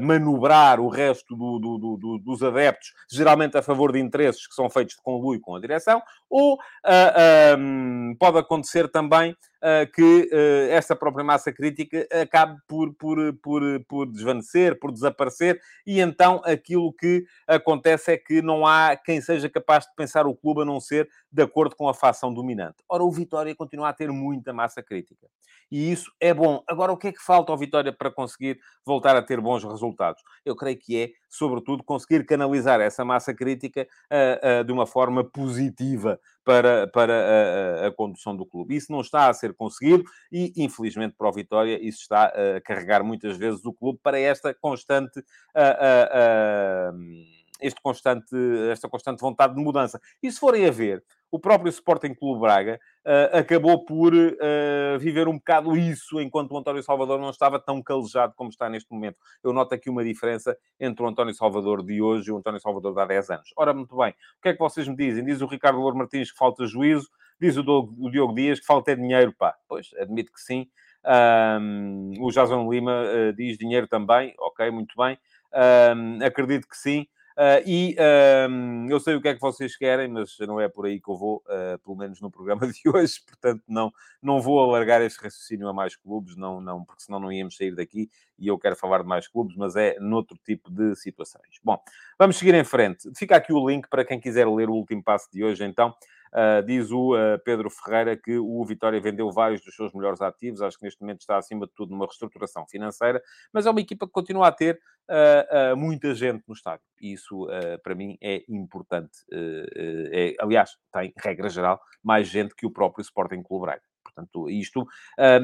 manobrar 0.00 0.78
o 0.78 0.88
resto 0.88 1.34
do, 1.34 1.58
do, 1.58 1.96
do, 1.96 2.18
dos 2.18 2.42
adeptos, 2.42 2.92
geralmente 3.10 3.56
a 3.56 3.62
favor 3.62 3.92
de 3.92 3.98
interesses 3.98 4.46
que 4.46 4.54
são 4.54 4.68
feitos 4.68 4.96
de 4.96 5.02
conluio 5.02 5.40
com 5.40 5.56
a 5.56 5.60
direção, 5.60 6.02
ou 6.28 6.54
uh, 6.54 6.58
ah, 6.84 7.56
um, 7.58 8.14
pode 8.18 8.38
acontecer 8.38 8.88
também 8.88 9.34
que 9.94 10.28
uh, 10.32 10.70
essa 10.70 10.96
própria 10.96 11.24
massa 11.24 11.52
crítica 11.52 12.06
acabe 12.20 12.60
por, 12.66 12.92
por, 12.94 13.16
por, 13.42 13.62
por 13.88 14.10
desvanecer, 14.10 14.78
por 14.78 14.90
desaparecer, 14.90 15.60
e 15.86 16.00
então 16.00 16.40
aquilo 16.44 16.92
que 16.92 17.24
acontece 17.46 18.12
é 18.12 18.16
que 18.16 18.42
não 18.42 18.66
há 18.66 18.96
quem 18.96 19.20
seja 19.20 19.48
capaz 19.48 19.84
de 19.84 19.94
pensar 19.94 20.26
o 20.26 20.34
clube 20.34 20.62
a 20.62 20.64
não 20.64 20.80
ser 20.80 21.08
de 21.30 21.42
acordo 21.42 21.76
com 21.76 21.88
a 21.88 21.94
facção 21.94 22.34
dominante. 22.34 22.82
Ora, 22.88 23.04
o 23.04 23.10
Vitória 23.10 23.54
continua 23.54 23.88
a 23.88 23.92
ter 23.92 24.10
muita 24.10 24.52
massa 24.52 24.82
crítica. 24.82 25.28
E 25.70 25.90
isso 25.90 26.12
é 26.20 26.34
bom. 26.34 26.62
Agora, 26.68 26.92
o 26.92 26.98
que 26.98 27.08
é 27.08 27.12
que 27.12 27.22
falta 27.22 27.50
ao 27.50 27.56
Vitória 27.56 27.90
para 27.90 28.10
conseguir 28.10 28.60
voltar 28.84 29.16
a 29.16 29.22
ter 29.22 29.40
bons 29.40 29.64
resultados? 29.64 30.22
Eu 30.44 30.54
creio 30.54 30.78
que 30.78 31.00
é, 31.00 31.10
sobretudo, 31.32 31.82
conseguir 31.82 32.26
canalizar 32.26 32.78
essa 32.80 33.04
massa 33.04 33.32
crítica 33.32 33.88
uh, 34.10 34.60
uh, 34.60 34.64
de 34.64 34.70
uma 34.70 34.86
forma 34.86 35.24
positiva 35.24 36.20
para, 36.44 36.86
para 36.88 37.14
a, 37.14 37.84
a, 37.84 37.88
a, 37.88 37.92
condução 37.92 38.36
do 38.36 38.44
clube. 38.44 38.76
Isso 38.76 38.92
não 38.92 39.00
está 39.00 39.30
a 39.30 39.34
ser 39.34 39.54
conseguido 39.54 40.04
e, 40.30 40.52
infelizmente, 40.56 41.14
para 41.16 41.28
o 41.28 41.32
Vitória, 41.32 41.78
isso 41.82 42.02
está 42.02 42.26
a 42.26 42.60
carregar 42.60 43.02
muitas 43.02 43.38
vezes 43.38 43.64
o 43.64 43.72
clube 43.72 43.98
para 44.02 44.20
esta 44.20 44.52
constante. 44.52 45.20
Uh, 45.56 47.41
este 47.62 47.80
constante, 47.80 48.36
esta 48.70 48.88
constante 48.88 49.20
vontade 49.20 49.54
de 49.54 49.62
mudança. 49.62 50.00
E 50.22 50.30
se 50.30 50.38
forem 50.38 50.66
a 50.66 50.70
ver, 50.70 51.02
o 51.30 51.38
próprio 51.38 51.70
Sporting 51.70 52.14
Clube 52.14 52.42
Braga 52.42 52.78
uh, 53.06 53.38
acabou 53.38 53.84
por 53.86 54.12
uh, 54.12 54.98
viver 54.98 55.26
um 55.28 55.38
bocado 55.38 55.74
isso, 55.76 56.20
enquanto 56.20 56.52
o 56.52 56.58
António 56.58 56.82
Salvador 56.82 57.18
não 57.18 57.30
estava 57.30 57.58
tão 57.58 57.82
calejado 57.82 58.34
como 58.36 58.50
está 58.50 58.68
neste 58.68 58.92
momento. 58.92 59.16
Eu 59.42 59.52
noto 59.52 59.74
aqui 59.74 59.88
uma 59.88 60.04
diferença 60.04 60.56
entre 60.78 61.02
o 61.02 61.08
António 61.08 61.32
Salvador 61.32 61.82
de 61.82 62.02
hoje 62.02 62.28
e 62.28 62.32
o 62.32 62.36
António 62.36 62.60
Salvador 62.60 62.92
de 62.92 63.00
há 63.00 63.06
10 63.06 63.30
anos. 63.30 63.50
Ora, 63.56 63.72
muito 63.72 63.96
bem, 63.96 64.10
o 64.10 64.42
que 64.42 64.50
é 64.50 64.52
que 64.52 64.58
vocês 64.58 64.86
me 64.86 64.94
dizem? 64.94 65.24
Diz 65.24 65.40
o 65.40 65.46
Ricardo 65.46 65.78
Louro 65.78 65.96
Martins 65.96 66.30
que 66.30 66.36
falta 66.36 66.66
juízo, 66.66 67.08
diz 67.40 67.56
o 67.56 67.62
Diogo, 68.10 68.34
Dias 68.34 68.60
que 68.60 68.66
falta 68.66 68.92
é 68.92 68.94
dinheiro, 68.94 69.32
pá. 69.32 69.54
Pois, 69.66 69.90
admito 69.98 70.30
que 70.32 70.40
sim. 70.40 70.68
Um, 71.04 72.12
o 72.20 72.30
Jason 72.30 72.70
Lima 72.70 73.04
uh, 73.04 73.32
diz 73.32 73.56
dinheiro 73.58 73.88
também, 73.88 74.34
ok, 74.38 74.70
muito 74.70 74.94
bem. 74.96 75.18
Um, 75.96 76.24
acredito 76.24 76.68
que 76.68 76.76
sim. 76.76 77.06
Uh, 77.32 77.62
e 77.66 77.96
um, 78.50 78.88
eu 78.90 79.00
sei 79.00 79.14
o 79.14 79.20
que 79.20 79.28
é 79.28 79.34
que 79.34 79.40
vocês 79.40 79.76
querem, 79.76 80.08
mas 80.08 80.36
não 80.40 80.60
é 80.60 80.68
por 80.68 80.86
aí 80.86 81.00
que 81.00 81.10
eu 81.10 81.16
vou, 81.16 81.42
uh, 81.46 81.78
pelo 81.82 81.96
menos 81.96 82.20
no 82.20 82.30
programa 82.30 82.66
de 82.68 82.88
hoje, 82.88 83.20
portanto 83.26 83.62
não, 83.66 83.92
não 84.20 84.40
vou 84.40 84.60
alargar 84.60 85.00
este 85.00 85.22
raciocínio 85.22 85.68
a 85.68 85.72
mais 85.72 85.96
clubes, 85.96 86.36
não, 86.36 86.60
não, 86.60 86.84
porque 86.84 87.02
senão 87.02 87.18
não 87.18 87.32
íamos 87.32 87.56
sair 87.56 87.74
daqui 87.74 88.10
e 88.38 88.48
eu 88.48 88.58
quero 88.58 88.76
falar 88.76 89.02
de 89.02 89.08
mais 89.08 89.28
clubes, 89.28 89.56
mas 89.56 89.76
é 89.76 89.98
noutro 89.98 90.38
tipo 90.44 90.70
de 90.70 90.94
situações. 90.96 91.58
Bom, 91.62 91.78
vamos 92.18 92.36
seguir 92.36 92.54
em 92.54 92.64
frente. 92.64 93.10
Fica 93.16 93.36
aqui 93.36 93.52
o 93.52 93.68
link 93.68 93.88
para 93.88 94.04
quem 94.04 94.20
quiser 94.20 94.46
ler 94.48 94.68
o 94.68 94.74
último 94.74 95.02
passo 95.02 95.28
de 95.32 95.42
hoje, 95.44 95.64
então. 95.64 95.94
Uh, 96.32 96.64
diz 96.64 96.90
o 96.90 97.14
uh, 97.14 97.38
Pedro 97.44 97.68
Ferreira 97.68 98.16
que 98.16 98.38
o 98.38 98.64
Vitória 98.64 98.98
vendeu 98.98 99.30
vários 99.30 99.60
dos 99.60 99.76
seus 99.76 99.92
melhores 99.92 100.22
ativos. 100.22 100.62
Acho 100.62 100.78
que 100.78 100.84
neste 100.84 101.00
momento 101.02 101.20
está, 101.20 101.36
acima 101.36 101.66
de 101.66 101.72
tudo, 101.74 101.90
numa 101.90 102.06
reestruturação 102.06 102.66
financeira, 102.66 103.22
mas 103.52 103.66
é 103.66 103.70
uma 103.70 103.80
equipa 103.80 104.06
que 104.06 104.12
continua 104.12 104.48
a 104.48 104.52
ter 104.52 104.80
uh, 105.10 105.76
muita 105.76 106.14
gente 106.14 106.42
no 106.48 106.54
estádio. 106.54 106.84
E 107.00 107.12
isso, 107.12 107.46
para 107.82 107.94
mim, 107.94 108.16
é 108.22 108.44
importante. 108.48 109.18
É, 109.32 110.34
aliás, 110.40 110.70
tem, 110.92 111.12
regra 111.18 111.48
geral, 111.48 111.80
mais 112.02 112.28
gente 112.28 112.54
que 112.54 112.64
o 112.64 112.70
próprio 112.70 113.02
Sporting 113.02 113.42
Clube 113.42 113.66
Braga. 113.66 113.82
Portanto, 114.04 114.48
isto 114.48 114.86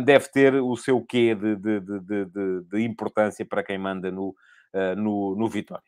deve 0.04 0.28
ter 0.30 0.54
o 0.54 0.76
seu 0.76 1.04
quê 1.04 1.34
de, 1.34 1.56
de, 1.56 1.80
de, 1.80 2.60
de, 2.62 2.82
importância 2.82 3.44
para 3.44 3.64
quem 3.64 3.76
manda 3.78 4.10
no, 4.10 4.34
no, 4.96 5.34
no 5.34 5.48
Vitória. 5.48 5.82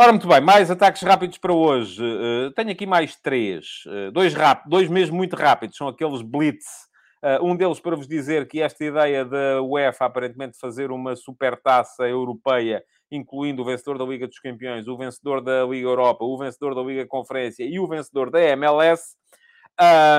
Ora, 0.00 0.12
muito 0.12 0.28
bem, 0.28 0.40
mais 0.40 0.70
ataques 0.70 1.02
rápidos 1.02 1.38
para 1.38 1.52
hoje. 1.52 2.00
Uh, 2.00 2.52
tenho 2.52 2.70
aqui 2.70 2.86
mais 2.86 3.16
três. 3.16 3.82
Uh, 3.84 4.12
dois 4.12 4.32
dois 4.68 4.88
mesmo 4.88 5.16
muito 5.16 5.34
rápidos, 5.34 5.76
são 5.76 5.88
aqueles 5.88 6.22
blitz. 6.22 6.86
Uh, 7.20 7.44
um 7.44 7.56
deles 7.56 7.80
para 7.80 7.96
vos 7.96 8.06
dizer 8.06 8.46
que 8.46 8.62
esta 8.62 8.84
ideia 8.84 9.24
da 9.24 9.60
UEFA 9.60 10.04
aparentemente 10.04 10.56
fazer 10.56 10.92
uma 10.92 11.16
supertaça 11.16 12.06
europeia, 12.06 12.80
incluindo 13.10 13.62
o 13.62 13.64
vencedor 13.64 13.98
da 13.98 14.04
Liga 14.04 14.28
dos 14.28 14.38
Campeões, 14.38 14.86
o 14.86 14.96
vencedor 14.96 15.40
da 15.40 15.64
Liga 15.64 15.88
Europa, 15.88 16.24
o 16.24 16.38
vencedor 16.38 16.76
da 16.76 16.82
Liga 16.82 17.04
Conferência 17.04 17.64
e 17.64 17.80
o 17.80 17.88
vencedor 17.88 18.30
da 18.30 18.40
MLS, 18.40 19.16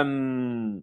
um, 0.05 0.81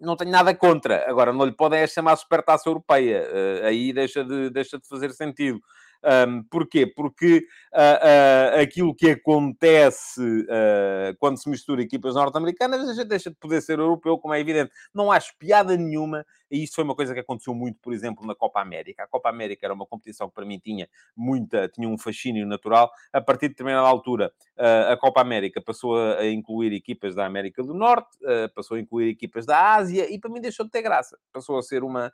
não 0.00 0.16
tenho 0.16 0.32
nada 0.32 0.52
contra. 0.56 1.08
Agora, 1.08 1.32
não 1.32 1.44
lhe 1.44 1.52
podem 1.54 1.86
chamar 1.86 2.16
supertaça 2.16 2.68
europeia. 2.68 3.24
aí 3.62 3.92
deixa 3.92 4.24
de, 4.24 4.50
deixa 4.50 4.76
de 4.76 4.88
fazer 4.88 5.12
sentido. 5.12 5.60
Um, 6.06 6.44
porquê? 6.44 6.86
Porque 6.86 7.44
uh, 7.74 8.58
uh, 8.58 8.60
aquilo 8.60 8.94
que 8.94 9.10
acontece 9.10 10.22
uh, 10.22 11.16
quando 11.18 11.36
se 11.42 11.50
mistura 11.50 11.82
equipas 11.82 12.14
norte-americanas, 12.14 12.88
a 12.88 12.94
gente 12.94 13.08
deixa 13.08 13.28
de 13.28 13.36
poder 13.36 13.60
ser 13.60 13.80
europeu, 13.80 14.16
como 14.16 14.32
é 14.32 14.40
evidente. 14.40 14.70
Não 14.94 15.10
acho 15.10 15.36
piada 15.36 15.76
nenhuma, 15.76 16.24
e 16.50 16.62
isto 16.62 16.76
foi 16.76 16.84
uma 16.84 16.94
coisa 16.94 17.12
que 17.12 17.20
aconteceu 17.20 17.54
muito, 17.54 17.78
por 17.80 17.92
exemplo, 17.92 18.26
na 18.26 18.34
Copa 18.34 18.60
América. 18.60 19.04
A 19.04 19.06
Copa 19.06 19.28
América 19.28 19.66
era 19.66 19.74
uma 19.74 19.86
competição 19.86 20.28
que 20.28 20.34
para 20.34 20.44
mim 20.44 20.58
tinha 20.58 20.88
muita, 21.16 21.68
tinha 21.68 21.88
um 21.88 21.98
fascínio 21.98 22.46
natural. 22.46 22.90
A 23.12 23.20
partir 23.20 23.48
de 23.48 23.54
determinada 23.54 23.86
altura, 23.86 24.32
a 24.56 24.96
Copa 24.96 25.20
América 25.20 25.60
passou 25.60 25.96
a 25.96 26.26
incluir 26.26 26.72
equipas 26.72 27.14
da 27.14 27.26
América 27.26 27.62
do 27.62 27.74
Norte, 27.74 28.16
passou 28.54 28.76
a 28.76 28.80
incluir 28.80 29.08
equipas 29.10 29.44
da 29.44 29.74
Ásia, 29.74 30.12
e 30.12 30.18
para 30.18 30.30
mim 30.30 30.40
deixou 30.40 30.64
de 30.64 30.70
ter 30.70 30.82
graça. 30.82 31.18
Passou 31.32 31.58
a 31.58 31.62
ser 31.62 31.82
uma. 31.82 32.12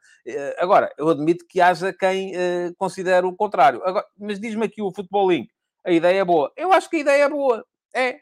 Agora, 0.58 0.92
eu 0.96 1.08
admito 1.08 1.46
que 1.46 1.60
haja 1.60 1.92
quem 1.92 2.32
considere 2.78 3.26
o 3.26 3.36
contrário. 3.36 3.82
Agora, 3.84 4.06
mas 4.18 4.40
diz-me 4.40 4.64
aqui 4.64 4.80
o 4.80 4.92
Futebol 4.92 5.30
Link, 5.30 5.50
a 5.84 5.92
ideia 5.92 6.20
é 6.20 6.24
boa. 6.24 6.52
Eu 6.56 6.72
acho 6.72 6.88
que 6.88 6.96
a 6.96 7.00
ideia 7.00 7.24
é 7.24 7.28
boa. 7.28 7.66
É. 7.94 8.20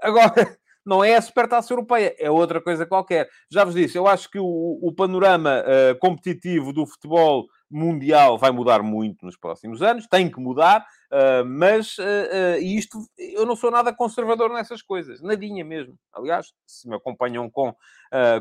Agora, 0.00 0.57
não 0.88 1.04
é 1.04 1.16
a 1.16 1.20
supertaça 1.20 1.70
europeia, 1.70 2.16
é 2.18 2.30
outra 2.30 2.62
coisa 2.62 2.86
qualquer. 2.86 3.28
Já 3.50 3.62
vos 3.62 3.74
disse, 3.74 3.98
eu 3.98 4.06
acho 4.06 4.30
que 4.30 4.38
o, 4.38 4.78
o 4.82 4.90
panorama 4.90 5.62
uh, 5.62 5.98
competitivo 5.98 6.72
do 6.72 6.86
futebol 6.86 7.46
mundial 7.70 8.38
vai 8.38 8.50
mudar 8.50 8.82
muito 8.82 9.26
nos 9.26 9.36
próximos 9.36 9.82
anos, 9.82 10.06
tem 10.06 10.30
que 10.30 10.40
mudar, 10.40 10.86
uh, 11.12 11.44
mas 11.44 11.98
uh, 11.98 12.58
isto, 12.58 12.98
eu 13.18 13.44
não 13.44 13.54
sou 13.54 13.70
nada 13.70 13.92
conservador 13.92 14.50
nessas 14.50 14.80
coisas, 14.80 15.20
nadinha 15.20 15.62
mesmo. 15.62 15.94
Aliás, 16.10 16.54
se 16.66 16.88
me 16.88 16.96
acompanham 16.96 17.50
com, 17.50 17.74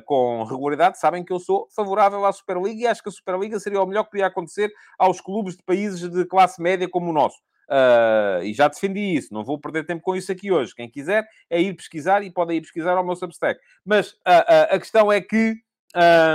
com 0.05 0.43
regularidade, 0.45 0.97
sabem 0.97 1.25
que 1.25 1.33
eu 1.33 1.39
sou 1.39 1.67
favorável 1.75 2.25
à 2.25 2.31
Superliga 2.31 2.81
e 2.81 2.87
acho 2.87 3.03
que 3.03 3.09
a 3.09 3.11
Superliga 3.11 3.59
seria 3.59 3.81
o 3.81 3.85
melhor 3.85 4.05
que 4.05 4.11
podia 4.11 4.27
acontecer 4.27 4.71
aos 4.97 5.19
clubes 5.19 5.57
de 5.57 5.63
países 5.63 6.09
de 6.09 6.25
classe 6.25 6.61
média 6.61 6.87
como 6.89 7.09
o 7.09 7.13
nosso. 7.13 7.37
Uh, 7.69 8.43
e 8.43 8.53
já 8.53 8.67
defendi 8.67 8.99
isso, 8.99 9.33
não 9.33 9.43
vou 9.43 9.59
perder 9.59 9.85
tempo 9.85 10.01
com 10.01 10.15
isso 10.15 10.31
aqui 10.31 10.51
hoje. 10.51 10.73
Quem 10.73 10.89
quiser 10.89 11.27
é 11.49 11.61
ir 11.61 11.73
pesquisar 11.75 12.23
e 12.23 12.31
pode 12.31 12.53
ir 12.53 12.61
pesquisar 12.61 12.97
ao 12.97 13.05
meu 13.05 13.15
Substack. 13.15 13.59
Mas 13.85 14.11
uh, 14.11 14.43
uh, 14.47 14.75
a 14.75 14.79
questão 14.79 15.11
é 15.11 15.19
que 15.19 15.55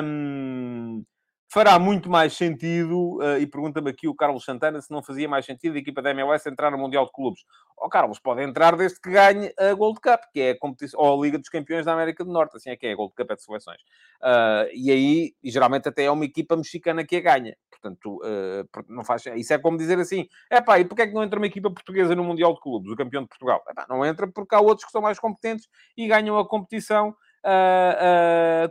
um, 0.04 1.04
fará 1.52 1.78
muito 1.78 2.08
mais 2.08 2.32
sentido, 2.32 3.18
uh, 3.18 3.36
e 3.38 3.46
pergunta-me 3.46 3.90
aqui 3.90 4.08
o 4.08 4.14
Carlos 4.14 4.42
Santana 4.42 4.80
se 4.80 4.90
não 4.90 5.02
fazia 5.02 5.28
mais 5.28 5.44
sentido 5.44 5.76
a 5.76 5.78
equipa 5.78 6.00
da 6.00 6.10
MLS 6.10 6.48
entrar 6.48 6.70
no 6.70 6.78
Mundial 6.78 7.04
de 7.04 7.12
Clubes. 7.12 7.44
Ó 7.76 7.86
oh, 7.86 7.88
Carlos, 7.90 8.18
pode 8.18 8.42
entrar 8.42 8.74
desde 8.74 8.98
que 8.98 9.10
ganhe 9.10 9.52
a 9.58 9.74
Gold 9.74 10.00
Cup, 10.00 10.22
que 10.32 10.40
é 10.40 10.50
a 10.52 10.58
competição, 10.58 10.98
ou 10.98 11.20
a 11.20 11.22
Liga 11.22 11.38
dos 11.38 11.50
Campeões 11.50 11.84
da 11.84 11.92
América 11.92 12.24
do 12.24 12.32
Norte, 12.32 12.56
assim 12.56 12.70
é 12.70 12.76
que 12.76 12.86
é, 12.86 12.92
a 12.92 12.96
Gold 12.96 13.12
Cup 13.14 13.30
é 13.30 13.34
de 13.34 13.42
seleções. 13.42 13.82
Uh, 14.22 14.64
e 14.72 14.90
aí, 14.90 15.34
e 15.42 15.50
geralmente 15.50 15.86
até 15.86 16.04
é 16.04 16.10
uma 16.10 16.24
equipa 16.24 16.56
mexicana 16.56 17.04
que 17.04 17.16
a 17.16 17.20
ganha. 17.20 17.54
Portanto, 17.70 18.16
uh, 18.24 18.84
não 18.88 19.04
faz... 19.04 19.26
Isso 19.36 19.52
é 19.52 19.58
como 19.58 19.76
dizer 19.76 19.98
assim, 19.98 20.26
é 20.48 20.58
pá, 20.62 20.78
e 20.78 20.86
porquê 20.86 21.02
é 21.02 21.06
que 21.06 21.12
não 21.12 21.22
entra 21.22 21.38
uma 21.38 21.46
equipa 21.46 21.70
portuguesa 21.70 22.14
no 22.14 22.24
Mundial 22.24 22.54
de 22.54 22.60
Clubes, 22.60 22.90
o 22.90 22.96
campeão 22.96 23.24
de 23.24 23.28
Portugal? 23.28 23.62
Epá, 23.68 23.84
não 23.90 24.06
entra 24.06 24.26
porque 24.26 24.54
há 24.54 24.60
outros 24.60 24.86
que 24.86 24.92
são 24.92 25.02
mais 25.02 25.18
competentes 25.18 25.68
e 25.98 26.08
ganham 26.08 26.38
a 26.38 26.48
competição 26.48 27.14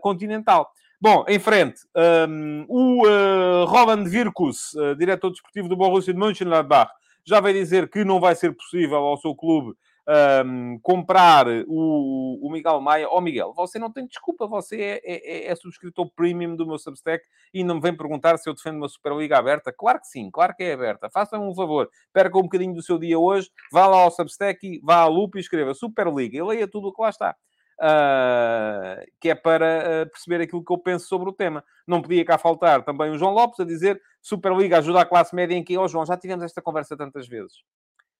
continental. 0.02 0.72
Bom, 1.02 1.26
em 1.28 1.40
frente, 1.40 1.82
um, 2.30 2.64
o 2.70 3.08
uh, 3.08 3.66
Roland 3.66 4.04
Virkus, 4.08 4.72
uh, 4.76 4.96
diretor 4.96 5.32
desportivo 5.32 5.68
do 5.68 5.76
Borussia 5.76 6.14
de 6.14 6.20
Mönchengladbach, 6.20 6.92
já 7.26 7.40
veio 7.40 7.56
dizer 7.56 7.90
que 7.90 8.06
não 8.06 8.20
vai 8.20 8.36
ser 8.36 8.52
possível 8.56 8.98
ao 8.98 9.18
seu 9.18 9.34
clube 9.34 9.74
um, 10.46 10.78
comprar 10.80 11.48
o, 11.68 12.40
o 12.48 12.52
Miguel 12.52 12.80
Maia. 12.82 13.08
Ó 13.10 13.18
oh, 13.18 13.22
Miguel, 13.22 13.52
você 13.56 13.80
não 13.80 13.92
tem 13.92 14.06
desculpa, 14.06 14.46
você 14.46 15.02
é, 15.04 15.48
é, 15.48 15.48
é, 15.48 15.56
subscritor 15.56 16.08
premium 16.16 16.56
do 16.56 16.68
meu 16.68 16.78
Substack 16.78 17.26
e 17.52 17.64
não 17.64 17.76
me 17.76 17.82
vem 17.82 17.98
perguntar 17.98 18.38
se 18.38 18.48
eu 18.48 18.54
defendo 18.54 18.78
uma 18.78 18.88
Superliga 18.88 19.40
aberta. 19.40 19.74
Claro 19.74 20.00
que 20.02 20.08
sim, 20.08 20.30
claro 20.30 20.56
que 20.56 20.62
é 20.62 20.74
aberta. 20.74 21.10
Faça-me 21.10 21.44
um 21.44 21.56
favor, 21.56 21.90
perca 22.14 22.38
um 22.38 22.44
bocadinho 22.44 22.76
do 22.76 22.84
seu 22.84 23.00
dia 23.00 23.18
hoje, 23.18 23.50
vá 23.72 23.88
lá 23.88 24.04
ao 24.04 24.12
Substack, 24.12 24.80
vá 24.84 24.98
à 24.98 25.08
lupa 25.08 25.40
e 25.40 25.42
escreva 25.42 25.74
Superliga 25.74 26.38
e 26.38 26.44
leia 26.44 26.68
tudo 26.68 26.90
o 26.90 26.94
que 26.94 27.02
lá 27.02 27.10
está 27.10 27.36
uh, 27.82 29.04
que 29.20 29.30
é 29.30 29.36
para 29.36 30.06
uh, 30.06 30.10
perceber 30.12 30.44
aquilo 30.44 30.64
que 30.64 30.72
eu 30.72 30.78
penso 30.78 31.08
sobre 31.08 31.30
o 31.30 31.34
tema. 31.34 31.64
Não 31.88 32.02
podia 32.02 32.24
cá 32.24 32.38
faltar 32.38 32.84
também 32.84 33.12
o 33.12 33.18
João 33.18 33.34
Lopes 33.34 33.60
a 33.60 33.66
dizer 33.66 34.02
Superliga 34.22 34.78
ajuda 34.78 35.02
a 35.02 35.06
classe 35.06 35.36
média 35.36 35.56
em 35.56 35.64
que, 35.64 35.78
ó 35.78 35.84
oh, 35.84 35.88
João, 35.88 36.06
já 36.06 36.16
tivemos 36.16 36.44
esta 36.44 36.62
conversa 36.62 36.96
tantas 36.96 37.28
vezes. 37.28 37.64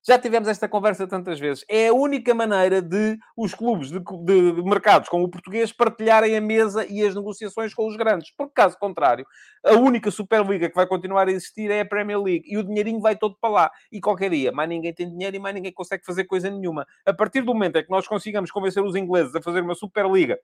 Já 0.04 0.18
tivemos 0.18 0.48
esta 0.48 0.68
conversa 0.68 1.08
tantas 1.08 1.40
vezes. 1.40 1.64
É 1.70 1.90
a 1.90 1.94
única 1.94 2.34
maneira 2.34 2.82
de 2.82 3.20
os 3.38 3.54
clubes 3.54 3.92
de, 3.92 4.00
de, 4.00 4.64
mercados 4.64 5.08
como 5.08 5.26
o 5.26 5.30
português 5.30 5.72
partilharem 5.72 6.36
a 6.36 6.42
mesa 6.42 6.86
e 6.90 7.06
as 7.06 7.14
negociações 7.14 7.72
com 7.72 7.88
os 7.88 7.96
grandes. 7.96 8.32
Porque, 8.36 8.54
caso 8.56 8.78
contrário, 8.80 9.26
a 9.64 9.74
única 9.74 10.10
Superliga 10.10 10.70
que 10.70 10.76
vai 10.76 10.88
continuar 10.88 11.28
a 11.28 11.32
existir 11.32 11.70
é 11.70 11.82
a 11.82 11.86
Premier 11.86 12.20
League. 12.20 12.46
E 12.48 12.58
o 12.58 12.64
dinheirinho 12.64 13.00
vai 13.00 13.16
todo 13.16 13.38
para 13.40 13.50
lá. 13.52 13.72
E 13.92 14.02
qualquer 14.02 14.32
dia, 14.32 14.52
mais 14.52 14.68
ninguém 14.68 14.92
tem 14.92 15.08
dinheiro 15.08 15.36
e 15.36 15.40
mais 15.40 15.54
ninguém 15.54 15.72
consegue 15.72 16.04
fazer 16.04 16.24
coisa 16.24 16.50
nenhuma. 16.50 16.88
A 17.06 17.14
partir 17.14 17.42
do 17.42 17.54
momento 17.54 17.78
em 17.78 17.84
que 17.84 17.92
nós 17.92 18.08
consigamos 18.08 18.50
convencer 18.50 18.84
os 18.84 18.96
ingleses 18.96 19.36
a 19.36 19.42
fazer 19.42 19.62
uma 19.62 19.76
Superliga 19.76 20.40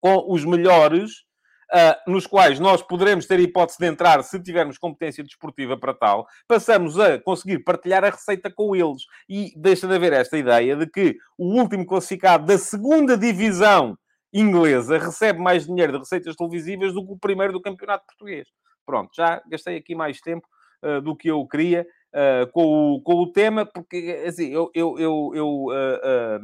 com 0.00 0.32
os 0.32 0.44
melhores 0.44 1.24
uh, 1.72 2.10
nos 2.10 2.26
quais 2.26 2.58
nós 2.58 2.82
poderemos 2.82 3.26
ter 3.26 3.40
hipótese 3.40 3.78
de 3.78 3.86
entrar 3.86 4.22
se 4.22 4.40
tivermos 4.42 4.78
competência 4.78 5.24
desportiva 5.24 5.76
para 5.76 5.94
tal, 5.94 6.26
passamos 6.46 6.98
a 6.98 7.18
conseguir 7.18 7.60
partilhar 7.60 8.04
a 8.04 8.10
receita 8.10 8.50
com 8.50 8.74
eles. 8.74 9.02
E 9.28 9.52
deixa 9.56 9.86
de 9.86 9.94
haver 9.94 10.12
esta 10.12 10.36
ideia 10.36 10.76
de 10.76 10.86
que 10.86 11.16
o 11.38 11.58
último 11.58 11.86
classificado 11.86 12.46
da 12.46 12.58
segunda 12.58 13.16
divisão 13.16 13.96
inglesa 14.32 14.98
recebe 14.98 15.40
mais 15.40 15.66
dinheiro 15.66 15.92
de 15.92 15.98
receitas 15.98 16.36
televisivas 16.36 16.92
do 16.92 17.04
que 17.04 17.12
o 17.12 17.18
primeiro 17.18 17.52
do 17.52 17.60
campeonato 17.60 18.06
português. 18.06 18.48
Pronto, 18.86 19.10
já 19.14 19.42
gastei 19.48 19.76
aqui 19.76 19.94
mais 19.94 20.20
tempo 20.20 20.46
uh, 20.82 21.00
do 21.00 21.16
que 21.16 21.28
eu 21.28 21.46
queria 21.46 21.86
uh, 22.14 22.50
com, 22.52 22.94
o, 22.94 23.02
com 23.02 23.14
o 23.14 23.32
tema, 23.32 23.66
porque 23.66 24.22
assim, 24.26 24.50
eu, 24.50 24.70
eu, 24.74 24.98
eu, 24.98 25.32
eu 25.34 25.64
uh, 25.66 26.40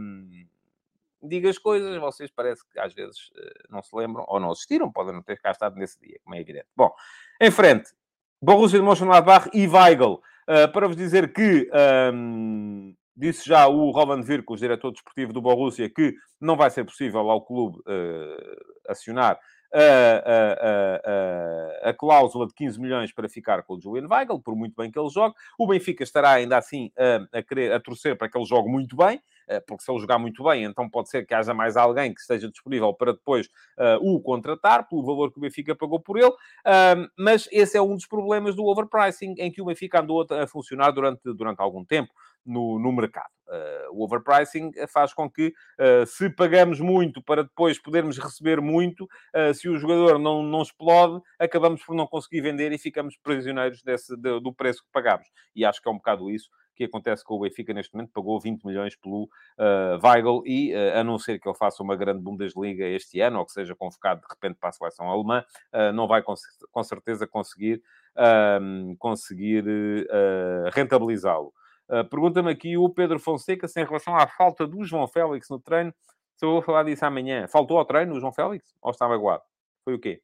diga 1.26 1.50
as 1.50 1.58
coisas, 1.58 1.96
vocês 1.98 2.30
parece 2.30 2.62
que 2.68 2.78
às 2.78 2.94
vezes 2.94 3.30
eh, 3.36 3.64
não 3.70 3.82
se 3.82 3.94
lembram 3.94 4.24
ou 4.28 4.40
não 4.40 4.50
assistiram, 4.50 4.90
podem 4.90 5.14
não 5.14 5.22
ter 5.22 5.40
cá 5.40 5.50
estado 5.50 5.76
nesse 5.76 6.00
dia, 6.00 6.18
como 6.22 6.34
é 6.34 6.40
evidente. 6.40 6.66
Bom, 6.76 6.92
em 7.40 7.50
frente, 7.50 7.90
Borussia 8.40 8.78
de 8.78 8.84
Mönchengladbach 8.84 9.48
e 9.52 9.66
Weigl, 9.66 10.14
uh, 10.14 10.72
para 10.72 10.86
vos 10.86 10.96
dizer 10.96 11.32
que 11.32 11.70
um, 12.12 12.94
disse 13.16 13.48
já 13.48 13.66
o 13.66 13.90
Roland 13.90 14.22
Virkus, 14.22 14.60
diretor 14.60 14.92
desportivo 14.92 15.32
do 15.32 15.40
Borussia, 15.40 15.88
que 15.88 16.14
não 16.40 16.56
vai 16.56 16.70
ser 16.70 16.84
possível 16.84 17.30
ao 17.30 17.42
clube 17.42 17.78
uh, 17.80 18.90
acionar 18.90 19.38
a, 19.72 19.80
a, 21.84 21.88
a, 21.88 21.90
a, 21.90 21.94
cláusula 21.94 22.46
de 22.46 22.54
15 22.54 22.80
milhões 22.80 23.12
para 23.12 23.28
ficar 23.28 23.62
com 23.62 23.74
o 23.74 23.80
Julian 23.80 24.06
Weigl, 24.08 24.40
por 24.40 24.54
muito 24.54 24.74
bem 24.76 24.90
que 24.90 24.98
ele 24.98 25.10
jogue. 25.10 25.34
O 25.58 25.66
Benfica 25.66 26.02
estará 26.02 26.30
ainda 26.30 26.56
assim 26.56 26.90
a, 27.32 27.42
querer, 27.42 27.72
a 27.72 27.80
torcer 27.80 28.16
para 28.16 28.28
que 28.28 28.38
ele 28.38 28.46
jogue 28.46 28.70
muito 28.70 28.96
bem, 28.96 29.20
porque 29.66 29.85
se 29.85 29.90
ele 29.90 30.00
jogar 30.00 30.18
muito 30.18 30.42
bem, 30.44 30.64
então 30.64 30.88
pode 30.88 31.09
ser 31.09 31.26
que 31.26 31.35
haja 31.35 31.54
mais 31.54 31.76
alguém 31.76 32.12
que 32.12 32.20
esteja 32.20 32.50
disponível 32.50 32.92
para 32.92 33.12
depois 33.12 33.48
o 34.00 34.20
contratar, 34.20 34.88
pelo 34.88 35.04
valor 35.04 35.32
que 35.32 35.38
o 35.38 35.40
Benfica 35.40 35.74
pagou 35.74 36.00
por 36.00 36.18
ele. 36.18 36.32
mas 37.16 37.48
esse 37.52 37.76
é 37.76 37.82
um 37.82 37.94
dos 37.94 38.06
problemas 38.06 38.56
do 38.56 38.64
overpricing, 38.64 39.35
em 39.38 39.50
que 39.50 39.62
o 39.62 39.66
Benfica 39.66 40.00
andou 40.00 40.26
a 40.30 40.46
funcionar 40.46 40.90
durante, 40.90 41.20
durante 41.35 41.61
algum 41.61 41.85
tempo 41.85 42.12
no, 42.46 42.78
no 42.78 42.92
mercado. 42.92 43.30
Uh, 43.48 43.92
o 43.92 44.04
overpricing 44.04 44.72
faz 44.88 45.12
com 45.12 45.30
que, 45.30 45.48
uh, 45.48 46.06
se 46.06 46.30
pagamos 46.30 46.80
muito 46.80 47.22
para 47.22 47.42
depois 47.42 47.78
podermos 47.78 48.18
receber 48.18 48.61
muito, 48.61 49.04
uh, 49.04 49.52
se 49.52 49.68
o 49.68 49.78
jogador 49.78 50.18
não, 50.18 50.42
não 50.42 50.62
explode, 50.62 51.20
acabamos 51.38 51.85
por 51.85 51.94
não 51.94 52.06
conseguir 52.06 52.40
vender 52.40 52.72
e 52.72 52.78
ficamos 52.78 53.16
prisioneiros 53.16 53.82
desse, 53.82 54.16
de, 54.16 54.40
do 54.40 54.52
preço 54.52 54.82
que 54.82 54.90
pagamos. 54.92 55.26
E 55.54 55.64
acho 55.64 55.82
que 55.82 55.88
é 55.88 55.92
um 55.92 55.96
bocado 55.96 56.30
isso 56.30 56.48
que 56.76 56.84
acontece 56.84 57.24
com 57.24 57.34
o 57.34 57.40
Benfica 57.40 57.72
neste 57.72 57.94
momento. 57.94 58.12
Pagou 58.12 58.38
20 58.38 58.64
milhões 58.64 58.94
pelo 58.94 59.24
uh, 59.24 60.06
Weigl 60.06 60.42
e, 60.46 60.74
a 60.74 61.02
não 61.02 61.18
ser 61.18 61.40
que 61.40 61.48
ele 61.48 61.56
faça 61.56 61.82
uma 61.82 61.96
grande 61.96 62.20
Bundesliga 62.20 62.84
este 62.86 63.20
ano, 63.20 63.38
ou 63.38 63.46
que 63.46 63.52
seja 63.52 63.74
convocado 63.74 64.20
de 64.20 64.26
repente 64.28 64.56
para 64.58 64.68
a 64.68 64.72
seleção 64.72 65.08
alemã, 65.08 65.44
não 65.94 66.06
vai 66.06 66.22
com, 66.22 66.34
com 66.70 66.82
certeza 66.82 67.26
conseguir, 67.26 67.82
conseguir 68.98 69.64
rentabilizá-lo. 70.72 71.52
Uh, 71.88 72.04
Pergunta-me 72.04 72.50
aqui 72.50 72.76
o 72.76 72.88
Pedro 72.88 73.18
Fonseca 73.18 73.68
se 73.68 73.80
em 73.80 73.84
relação 73.84 74.16
à 74.16 74.26
falta 74.26 74.66
do 74.66 74.84
João 74.84 75.06
Félix 75.06 75.48
no 75.48 75.60
treino, 75.60 75.94
se 76.36 76.44
eu 76.44 76.50
vou 76.50 76.62
falar 76.62 76.82
disso 76.82 77.04
amanhã. 77.04 77.46
Faltou 77.46 77.78
ao 77.78 77.84
treino 77.84 78.14
o 78.14 78.20
João 78.20 78.32
Félix? 78.32 78.74
Ou 78.82 78.90
está 78.90 79.08
magoado? 79.08 79.42
Foi 79.84 79.94
o 79.94 79.98
quê? 79.98 80.20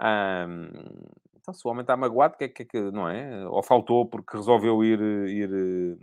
Um, 0.00 0.68
então, 1.48 1.54
se 1.54 1.66
o 1.66 1.70
homem 1.70 1.82
está 1.82 1.96
magoado, 1.96 2.36
que 2.36 2.44
é 2.44 2.48
que, 2.48 2.64
que 2.64 2.80
não 2.90 3.08
é? 3.08 3.46
Ou 3.46 3.62
faltou 3.62 4.04
porque 4.04 4.36
resolveu 4.36 4.82
ir, 4.82 5.00
ir 5.00 5.96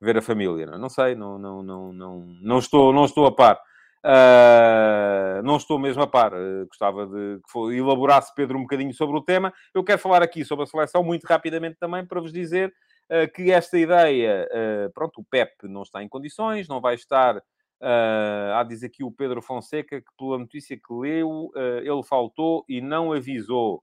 ver 0.00 0.16
a 0.18 0.22
família? 0.22 0.66
Não, 0.66 0.78
não 0.78 0.88
sei, 0.88 1.14
não, 1.14 1.38
não, 1.38 1.62
não, 1.62 1.92
não, 1.92 2.26
não, 2.42 2.58
estou, 2.58 2.92
não 2.92 3.04
estou 3.04 3.26
a 3.26 3.32
par. 3.32 3.60
Uh, 4.04 5.40
não 5.44 5.56
estou 5.56 5.78
mesmo 5.78 6.02
a 6.02 6.08
par. 6.08 6.34
Uh, 6.34 6.66
gostava 6.66 7.06
de 7.06 7.40
que 7.40 7.76
elaborasse 7.76 8.34
Pedro 8.34 8.58
um 8.58 8.62
bocadinho 8.62 8.92
sobre 8.92 9.16
o 9.16 9.22
tema. 9.22 9.52
Eu 9.72 9.84
quero 9.84 10.00
falar 10.00 10.22
aqui 10.22 10.44
sobre 10.44 10.64
a 10.64 10.66
seleção 10.66 11.04
muito 11.04 11.24
rapidamente 11.24 11.76
também 11.78 12.04
para 12.04 12.20
vos 12.20 12.32
dizer 12.32 12.74
eh, 13.12 13.26
que 13.26 13.52
esta 13.52 13.78
ideia, 13.78 14.48
eh, 14.50 14.88
pronto, 14.94 15.20
o 15.20 15.24
Pep 15.24 15.68
não 15.68 15.82
está 15.82 16.02
em 16.02 16.08
condições, 16.08 16.66
não 16.66 16.80
vai 16.80 16.94
estar. 16.94 17.36
Uh, 17.36 18.54
há 18.54 18.62
diz 18.62 18.84
aqui 18.84 19.02
o 19.02 19.10
Pedro 19.10 19.42
Fonseca 19.42 20.00
que, 20.00 20.06
pela 20.16 20.38
notícia 20.38 20.76
que 20.76 20.94
leu, 20.94 21.50
uh, 21.54 21.78
ele 21.80 22.02
faltou 22.04 22.64
e 22.68 22.80
não 22.80 23.12
avisou. 23.12 23.82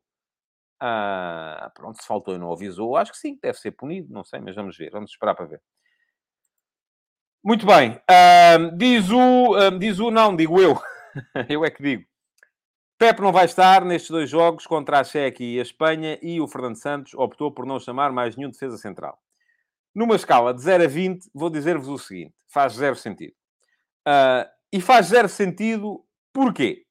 Uh, 0.82 1.70
pronto, 1.74 2.02
se 2.02 2.08
faltou 2.08 2.36
e 2.36 2.38
não 2.38 2.52
avisou, 2.52 2.96
acho 2.96 3.12
que 3.12 3.18
sim, 3.18 3.38
deve 3.42 3.58
ser 3.58 3.72
punido, 3.72 4.14
não 4.14 4.24
sei, 4.24 4.40
mas 4.40 4.56
vamos 4.56 4.78
ver, 4.78 4.92
vamos 4.92 5.12
esperar 5.12 5.36
para 5.36 5.46
ver. 5.46 5.62
Muito 7.44 7.66
bem, 7.66 8.00
diz 8.78 9.10
o, 9.10 9.72
diz 9.78 10.00
o 10.00 10.12
não, 10.12 10.36
digo 10.36 10.60
eu, 10.62 10.82
eu 11.50 11.66
é 11.66 11.70
que 11.70 11.82
digo. 11.84 12.10
Pep 13.00 13.22
não 13.22 13.32
vai 13.32 13.46
estar 13.46 13.86
nestes 13.86 14.12
dois 14.12 14.30
jogos 14.30 14.68
contra 14.68 15.00
a 15.00 15.04
Chequia 15.06 15.56
e 15.56 15.60
a 15.60 15.62
Espanha 15.62 16.20
e 16.22 16.42
o 16.42 16.48
Fernando 16.50 16.76
Santos 16.76 17.14
optou 17.14 17.50
por 17.50 17.66
não 17.66 17.80
chamar 17.80 18.12
mais 18.12 18.36
nenhum 18.36 18.50
defesa 18.50 18.78
central. 18.78 19.18
Numa 19.96 20.18
escala 20.18 20.54
de 20.54 20.62
0 20.62 20.84
a 20.84 20.88
20, 20.88 21.30
vou 21.34 21.50
dizer-vos 21.50 21.88
o 21.88 21.98
seguinte: 21.98 22.36
faz 22.50 22.74
zero 22.74 22.98
sentido. 22.98 23.34
Uh, 24.06 24.46
e 24.72 24.82
faz 24.82 25.08
zero 25.08 25.30
sentido 25.30 26.06
porquê? 26.34 26.86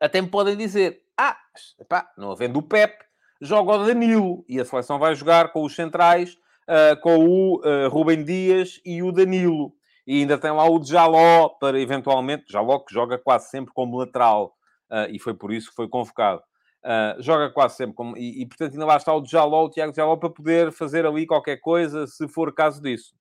Até 0.00 0.20
me 0.20 0.28
podem 0.28 0.56
dizer: 0.56 1.04
ah, 1.18 1.36
epá, 1.80 2.08
não 2.16 2.30
havendo 2.30 2.60
o 2.60 2.62
Pep, 2.62 2.96
joga 3.40 3.72
o 3.72 3.86
Danilo 3.86 4.44
e 4.48 4.60
a 4.60 4.64
seleção 4.64 5.00
vai 5.00 5.14
jogar 5.16 5.52
com 5.52 5.64
os 5.64 5.74
centrais, 5.74 6.34
uh, 6.68 7.00
com 7.02 7.24
o 7.24 7.56
uh, 7.56 7.88
Rubem 7.88 8.24
Dias 8.24 8.80
e 8.84 9.02
o 9.02 9.10
Danilo. 9.10 9.72
E 10.06 10.20
ainda 10.20 10.38
tem 10.38 10.52
lá 10.52 10.70
o 10.70 10.82
Jaló 10.82 11.48
para 11.48 11.80
eventualmente, 11.80 12.50
Jaló 12.50 12.78
que 12.78 12.94
joga 12.94 13.18
quase 13.18 13.50
sempre 13.50 13.74
como 13.74 13.98
lateral, 13.98 14.54
uh, 14.90 15.10
e 15.10 15.18
foi 15.18 15.34
por 15.34 15.52
isso 15.52 15.70
que 15.70 15.76
foi 15.76 15.88
convocado. 15.88 16.40
Uh, 16.84 17.20
joga 17.20 17.50
quase 17.50 17.76
sempre 17.76 17.96
como. 17.96 18.16
E, 18.16 18.40
e, 18.40 18.46
portanto 18.46 18.72
ainda 18.72 18.86
lá 18.86 18.96
está 18.96 19.12
o 19.12 19.24
Jaló, 19.24 19.64
o 19.64 19.70
Tiago 19.70 19.92
Jaló, 19.92 20.16
para 20.16 20.30
poder 20.30 20.70
fazer 20.70 21.04
ali 21.04 21.26
qualquer 21.26 21.56
coisa, 21.56 22.06
se 22.06 22.28
for 22.28 22.54
caso 22.54 22.80
disso. 22.80 23.12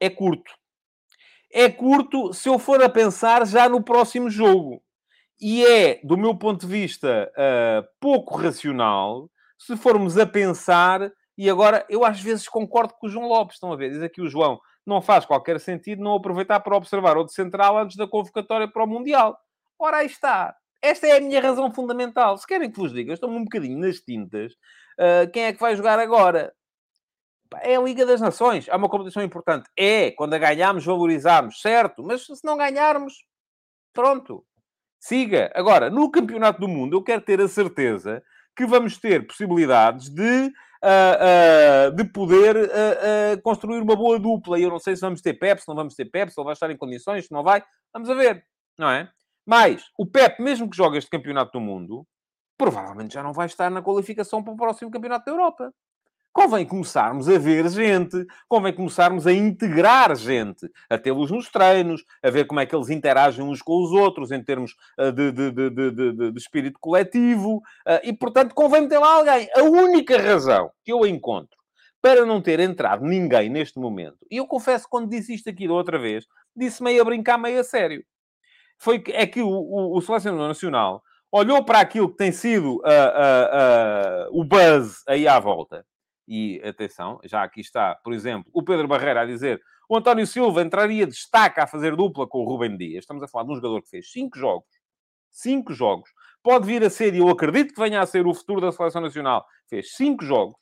É 0.00 0.10
curto. 0.10 0.52
É 1.52 1.70
curto 1.70 2.34
se 2.34 2.48
eu 2.48 2.58
for 2.58 2.82
a 2.82 2.88
pensar 2.88 3.46
já 3.46 3.68
no 3.68 3.82
próximo 3.82 4.28
jogo. 4.28 4.82
E 5.40 5.64
é, 5.66 6.00
do 6.04 6.16
meu 6.16 6.36
ponto 6.36 6.66
de 6.66 6.72
vista, 6.72 7.30
uh, 7.32 7.86
pouco 8.00 8.36
racional 8.36 9.28
se 9.58 9.76
formos 9.76 10.18
a 10.18 10.26
pensar. 10.26 11.10
E 11.36 11.50
agora, 11.50 11.84
eu 11.88 12.04
às 12.04 12.20
vezes 12.20 12.48
concordo 12.48 12.94
com 12.94 13.06
o 13.06 13.10
João 13.10 13.26
Lopes, 13.26 13.56
estão 13.56 13.72
a 13.72 13.76
ver? 13.76 13.90
Diz 13.90 14.02
aqui 14.02 14.20
o 14.20 14.28
João 14.28 14.60
não 14.86 15.00
faz 15.00 15.24
qualquer 15.24 15.58
sentido 15.60 16.02
não 16.02 16.14
aproveitar 16.14 16.60
para 16.60 16.76
observar 16.76 17.16
o 17.16 17.24
de 17.24 17.32
central 17.32 17.78
antes 17.78 17.96
da 17.96 18.06
convocatória 18.06 18.68
para 18.68 18.84
o 18.84 18.86
Mundial. 18.86 19.36
Ora, 19.78 19.98
aí 19.98 20.06
está. 20.06 20.54
Esta 20.82 21.06
é 21.06 21.16
a 21.16 21.20
minha 21.20 21.40
razão 21.40 21.72
fundamental. 21.72 22.36
Se 22.36 22.46
querem 22.46 22.70
que 22.70 22.78
vos 22.78 22.92
diga, 22.92 23.14
estou-me 23.14 23.36
um 23.36 23.44
bocadinho 23.44 23.78
nas 23.78 24.00
tintas. 24.00 24.52
Uh, 24.52 25.30
quem 25.32 25.44
é 25.44 25.52
que 25.52 25.60
vai 25.60 25.74
jogar 25.74 25.98
agora? 25.98 26.52
É 27.62 27.76
a 27.76 27.80
Liga 27.80 28.04
das 28.04 28.20
Nações. 28.20 28.68
É 28.68 28.76
uma 28.76 28.88
competição 28.88 29.22
importante. 29.22 29.68
É. 29.76 30.10
Quando 30.10 30.34
a 30.34 30.38
ganharmos, 30.38 30.84
valorizarmos. 30.84 31.60
Certo. 31.60 32.02
Mas 32.02 32.26
se 32.26 32.44
não 32.44 32.58
ganharmos, 32.58 33.14
pronto. 33.94 34.44
Siga. 35.04 35.52
Agora, 35.54 35.90
no 35.90 36.10
Campeonato 36.10 36.58
do 36.58 36.66
Mundo, 36.66 36.96
eu 36.96 37.02
quero 37.02 37.20
ter 37.20 37.38
a 37.38 37.46
certeza 37.46 38.22
que 38.56 38.64
vamos 38.64 38.96
ter 38.96 39.26
possibilidades 39.26 40.08
de 40.08 40.46
uh, 40.82 41.90
uh, 41.90 41.94
de 41.94 42.04
poder 42.04 42.56
uh, 42.56 43.42
construir 43.42 43.82
uma 43.82 43.94
boa 43.94 44.18
dupla. 44.18 44.58
E 44.58 44.62
eu 44.62 44.70
não 44.70 44.78
sei 44.78 44.96
se 44.96 45.02
vamos 45.02 45.20
ter 45.20 45.34
Pep, 45.34 45.60
se 45.60 45.68
não 45.68 45.74
vamos 45.74 45.94
ter 45.94 46.06
Pep, 46.06 46.32
se 46.32 46.40
ele 46.40 46.46
vai 46.46 46.54
estar 46.54 46.70
em 46.70 46.76
condições, 46.78 47.26
se 47.26 47.32
não 47.32 47.42
vai. 47.42 47.62
Vamos 47.92 48.08
a 48.08 48.14
ver, 48.14 48.46
não 48.78 48.88
é? 48.88 49.10
Mas 49.44 49.84
o 49.98 50.06
Pep, 50.06 50.42
mesmo 50.42 50.70
que 50.70 50.76
jogue 50.76 50.96
este 50.96 51.10
campeonato 51.10 51.52
do 51.52 51.60
mundo, 51.60 52.06
provavelmente 52.56 53.12
já 53.12 53.22
não 53.22 53.34
vai 53.34 53.44
estar 53.44 53.70
na 53.70 53.82
qualificação 53.82 54.42
para 54.42 54.54
o 54.54 54.56
próximo 54.56 54.90
campeonato 54.90 55.26
da 55.26 55.32
Europa 55.32 55.70
convém 56.34 56.66
começarmos 56.66 57.28
a 57.28 57.38
ver 57.38 57.68
gente, 57.68 58.26
convém 58.48 58.74
começarmos 58.74 59.24
a 59.24 59.32
integrar 59.32 60.14
gente, 60.16 60.68
a 60.90 60.98
tê-los 60.98 61.30
nos 61.30 61.48
treinos, 61.48 62.04
a 62.20 62.28
ver 62.28 62.44
como 62.46 62.58
é 62.58 62.66
que 62.66 62.74
eles 62.74 62.90
interagem 62.90 63.44
uns 63.44 63.62
com 63.62 63.80
os 63.80 63.92
outros 63.92 64.32
em 64.32 64.42
termos 64.42 64.74
uh, 64.98 65.12
de, 65.12 65.30
de, 65.30 65.52
de, 65.52 66.30
de, 66.32 66.38
espírito 66.38 66.78
coletivo. 66.80 67.58
Uh, 67.86 68.02
e, 68.02 68.12
portanto, 68.12 68.52
convém 68.52 68.82
meter 68.82 68.98
lá 68.98 69.14
alguém. 69.14 69.48
A 69.54 69.62
única 69.62 70.20
razão 70.20 70.72
que 70.84 70.92
eu 70.92 71.06
encontro 71.06 71.56
para 72.02 72.26
não 72.26 72.42
ter 72.42 72.58
entrado 72.58 73.04
ninguém 73.04 73.48
neste 73.48 73.78
momento, 73.78 74.18
e 74.30 74.36
eu 74.36 74.46
confesso, 74.46 74.86
quando 74.90 75.08
disse 75.08 75.32
isto 75.32 75.48
aqui 75.48 75.66
da 75.66 75.72
outra 75.72 75.98
vez, 75.98 76.26
disse 76.54 76.82
meio 76.82 77.00
a 77.00 77.04
brincar, 77.04 77.38
meio 77.38 77.60
a 77.60 77.64
sério, 77.64 78.04
foi 78.76 78.98
que, 78.98 79.12
é 79.12 79.26
que 79.26 79.40
o, 79.40 79.48
o, 79.48 79.96
o 79.96 80.02
Selecionador 80.02 80.48
Nacional 80.48 81.02
olhou 81.32 81.64
para 81.64 81.80
aquilo 81.80 82.10
que 82.10 82.16
tem 82.16 82.32
sido 82.32 82.76
uh, 82.78 84.28
o 84.32 84.44
buzz 84.44 85.02
aí 85.08 85.26
à 85.26 85.38
volta 85.38 85.86
e 86.26 86.60
atenção, 86.64 87.20
já 87.24 87.42
aqui 87.42 87.60
está, 87.60 87.94
por 87.96 88.12
exemplo, 88.12 88.50
o 88.52 88.62
Pedro 88.62 88.88
Barreira 88.88 89.22
a 89.22 89.26
dizer 89.26 89.60
o 89.88 89.96
António 89.96 90.26
Silva 90.26 90.62
entraria 90.62 91.06
de 91.06 91.12
destaque 91.12 91.60
a 91.60 91.66
fazer 91.66 91.94
dupla 91.94 92.26
com 92.26 92.38
o 92.38 92.44
Rubem 92.44 92.76
Dias. 92.76 93.04
Estamos 93.04 93.22
a 93.22 93.28
falar 93.28 93.44
de 93.44 93.52
um 93.52 93.56
jogador 93.56 93.82
que 93.82 93.90
fez 93.90 94.10
cinco 94.10 94.38
jogos. 94.38 94.68
Cinco 95.30 95.72
jogos. 95.72 96.10
Pode 96.42 96.66
vir 96.66 96.82
a 96.84 96.90
ser, 96.90 97.14
e 97.14 97.18
eu 97.18 97.28
acredito 97.28 97.74
que 97.74 97.80
venha 97.80 98.00
a 98.00 98.06
ser 98.06 98.26
o 98.26 98.34
futuro 98.34 98.60
da 98.60 98.72
Seleção 98.72 99.02
Nacional. 99.02 99.44
Fez 99.68 99.94
cinco 99.94 100.24
jogos. 100.24 100.56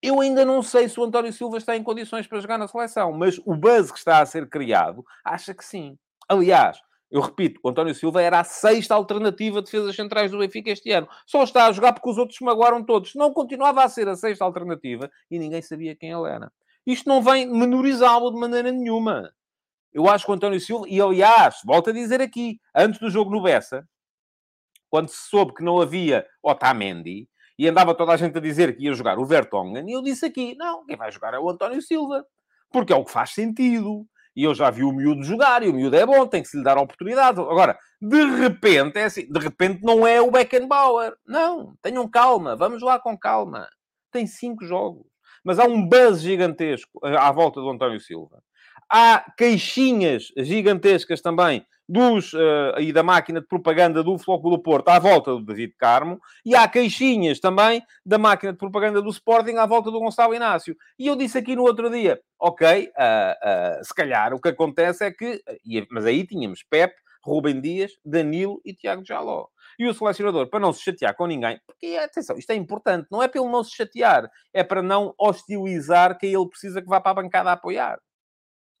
Eu 0.00 0.20
ainda 0.20 0.44
não 0.44 0.62
sei 0.62 0.88
se 0.88 0.98
o 1.00 1.04
António 1.04 1.32
Silva 1.32 1.58
está 1.58 1.76
em 1.76 1.82
condições 1.82 2.26
para 2.26 2.38
jogar 2.38 2.56
na 2.56 2.68
seleção, 2.68 3.12
mas 3.12 3.38
o 3.44 3.56
buzz 3.56 3.90
que 3.90 3.98
está 3.98 4.20
a 4.20 4.26
ser 4.26 4.48
criado 4.48 5.04
acha 5.24 5.52
que 5.52 5.64
sim. 5.64 5.98
Aliás, 6.28 6.80
eu 7.10 7.22
repito, 7.22 7.58
o 7.62 7.70
António 7.70 7.94
Silva 7.94 8.20
era 8.20 8.40
a 8.40 8.44
sexta 8.44 8.94
alternativa 8.94 9.60
de 9.60 9.64
defesas 9.64 9.96
centrais 9.96 10.30
do 10.30 10.38
Benfica 10.38 10.70
este 10.70 10.90
ano. 10.92 11.08
Só 11.26 11.42
está 11.42 11.66
a 11.66 11.72
jogar 11.72 11.94
porque 11.94 12.10
os 12.10 12.18
outros 12.18 12.36
se 12.36 12.44
magoaram 12.44 12.84
todos. 12.84 13.14
Não 13.14 13.32
continuava 13.32 13.82
a 13.82 13.88
ser 13.88 14.08
a 14.08 14.16
sexta 14.16 14.44
alternativa 14.44 15.10
e 15.30 15.38
ninguém 15.38 15.62
sabia 15.62 15.96
quem 15.96 16.10
ele 16.10 16.28
era. 16.28 16.52
Isto 16.86 17.08
não 17.08 17.22
vem 17.22 17.46
menorizá-lo 17.46 18.30
de 18.30 18.38
maneira 18.38 18.70
nenhuma. 18.70 19.32
Eu 19.92 20.08
acho 20.08 20.26
que 20.26 20.30
o 20.30 20.34
António 20.34 20.60
Silva, 20.60 20.86
e 20.88 21.00
aliás, 21.00 21.60
volto 21.64 21.88
a 21.88 21.92
dizer 21.92 22.20
aqui, 22.20 22.60
antes 22.74 23.00
do 23.00 23.08
jogo 23.08 23.30
no 23.30 23.42
Bessa, 23.42 23.88
quando 24.90 25.08
se 25.08 25.28
soube 25.28 25.54
que 25.54 25.64
não 25.64 25.80
havia 25.80 26.26
Otamendi, 26.42 27.28
e 27.58 27.66
andava 27.66 27.94
toda 27.94 28.12
a 28.12 28.16
gente 28.16 28.36
a 28.36 28.40
dizer 28.40 28.76
que 28.76 28.84
ia 28.84 28.94
jogar 28.94 29.18
o 29.18 29.24
Vertonghen, 29.24 29.88
e 29.88 29.92
eu 29.92 30.02
disse 30.02 30.26
aqui, 30.26 30.54
não, 30.56 30.84
quem 30.84 30.96
vai 30.96 31.10
jogar 31.10 31.34
é 31.34 31.38
o 31.38 31.48
António 31.48 31.82
Silva. 31.82 32.24
Porque 32.70 32.92
é 32.92 32.96
o 32.96 33.04
que 33.04 33.10
faz 33.10 33.30
sentido 33.30 34.06
e 34.38 34.44
eu 34.44 34.54
já 34.54 34.70
vi 34.70 34.84
o 34.84 34.92
miúdo 34.92 35.24
jogar, 35.24 35.64
e 35.64 35.68
o 35.68 35.74
miúdo 35.74 35.96
é 35.96 36.06
bom, 36.06 36.24
tem 36.24 36.40
que 36.40 36.48
se 36.48 36.56
lhe 36.56 36.62
dar 36.62 36.78
a 36.78 36.80
oportunidade. 36.80 37.40
Agora, 37.40 37.76
de 38.00 38.24
repente, 38.36 38.96
é 38.96 39.06
assim, 39.06 39.26
de 39.28 39.40
repente 39.40 39.82
não 39.82 40.06
é 40.06 40.20
o 40.20 40.30
Beckenbauer. 40.30 41.12
Não, 41.26 41.74
tenham 41.82 42.08
calma, 42.08 42.54
vamos 42.54 42.80
lá 42.80 43.00
com 43.00 43.18
calma. 43.18 43.68
Tem 44.12 44.28
cinco 44.28 44.64
jogos. 44.64 45.04
Mas 45.44 45.58
há 45.58 45.64
um 45.64 45.84
buzz 45.84 46.20
gigantesco 46.20 47.00
eh, 47.04 47.16
à 47.16 47.32
volta 47.32 47.60
do 47.60 47.68
António 47.68 47.98
Silva. 47.98 48.40
Há 48.88 49.28
queixinhas 49.36 50.28
gigantescas 50.36 51.20
também 51.20 51.66
dos, 51.88 52.32
uh, 52.34 52.78
e 52.78 52.92
da 52.92 53.02
máquina 53.02 53.40
de 53.40 53.46
propaganda 53.46 54.02
do 54.02 54.18
Floco 54.18 54.50
do 54.50 54.58
Porto 54.58 54.88
à 54.88 54.98
volta 54.98 55.32
do 55.32 55.44
David 55.44 55.74
Carmo, 55.78 56.20
e 56.44 56.54
há 56.54 56.68
queixinhas 56.68 57.40
também 57.40 57.82
da 58.04 58.18
máquina 58.18 58.52
de 58.52 58.58
propaganda 58.58 59.00
do 59.00 59.08
Sporting 59.08 59.56
à 59.56 59.64
volta 59.64 59.90
do 59.90 59.98
Gonçalo 59.98 60.34
Inácio. 60.34 60.76
E 60.98 61.06
eu 61.06 61.16
disse 61.16 61.38
aqui 61.38 61.56
no 61.56 61.62
outro 61.62 61.88
dia, 61.88 62.20
ok, 62.38 62.88
uh, 62.88 63.80
uh, 63.80 63.84
se 63.84 63.94
calhar 63.94 64.34
o 64.34 64.40
que 64.40 64.48
acontece 64.48 65.04
é 65.04 65.10
que, 65.10 65.42
mas 65.90 66.04
aí 66.04 66.26
tínhamos 66.26 66.62
Pep, 66.62 66.94
Rubem 67.24 67.60
Dias, 67.60 67.92
Danilo 68.04 68.60
e 68.64 68.74
Tiago 68.74 69.04
Jaló. 69.04 69.46
E 69.78 69.86
o 69.86 69.94
selecionador, 69.94 70.48
para 70.48 70.60
não 70.60 70.72
se 70.72 70.82
chatear 70.82 71.14
com 71.14 71.26
ninguém, 71.26 71.60
porque, 71.66 71.96
atenção, 71.96 72.36
isto 72.36 72.50
é 72.50 72.54
importante, 72.54 73.06
não 73.10 73.22
é 73.22 73.28
pelo 73.28 73.48
não 73.48 73.62
se 73.62 73.76
chatear, 73.76 74.28
é 74.52 74.64
para 74.64 74.82
não 74.82 75.14
hostilizar 75.16 76.18
quem 76.18 76.34
ele 76.34 76.48
precisa 76.48 76.82
que 76.82 76.88
vá 76.88 77.00
para 77.00 77.12
a 77.12 77.22
bancada 77.22 77.50
a 77.50 77.52
apoiar. 77.52 77.98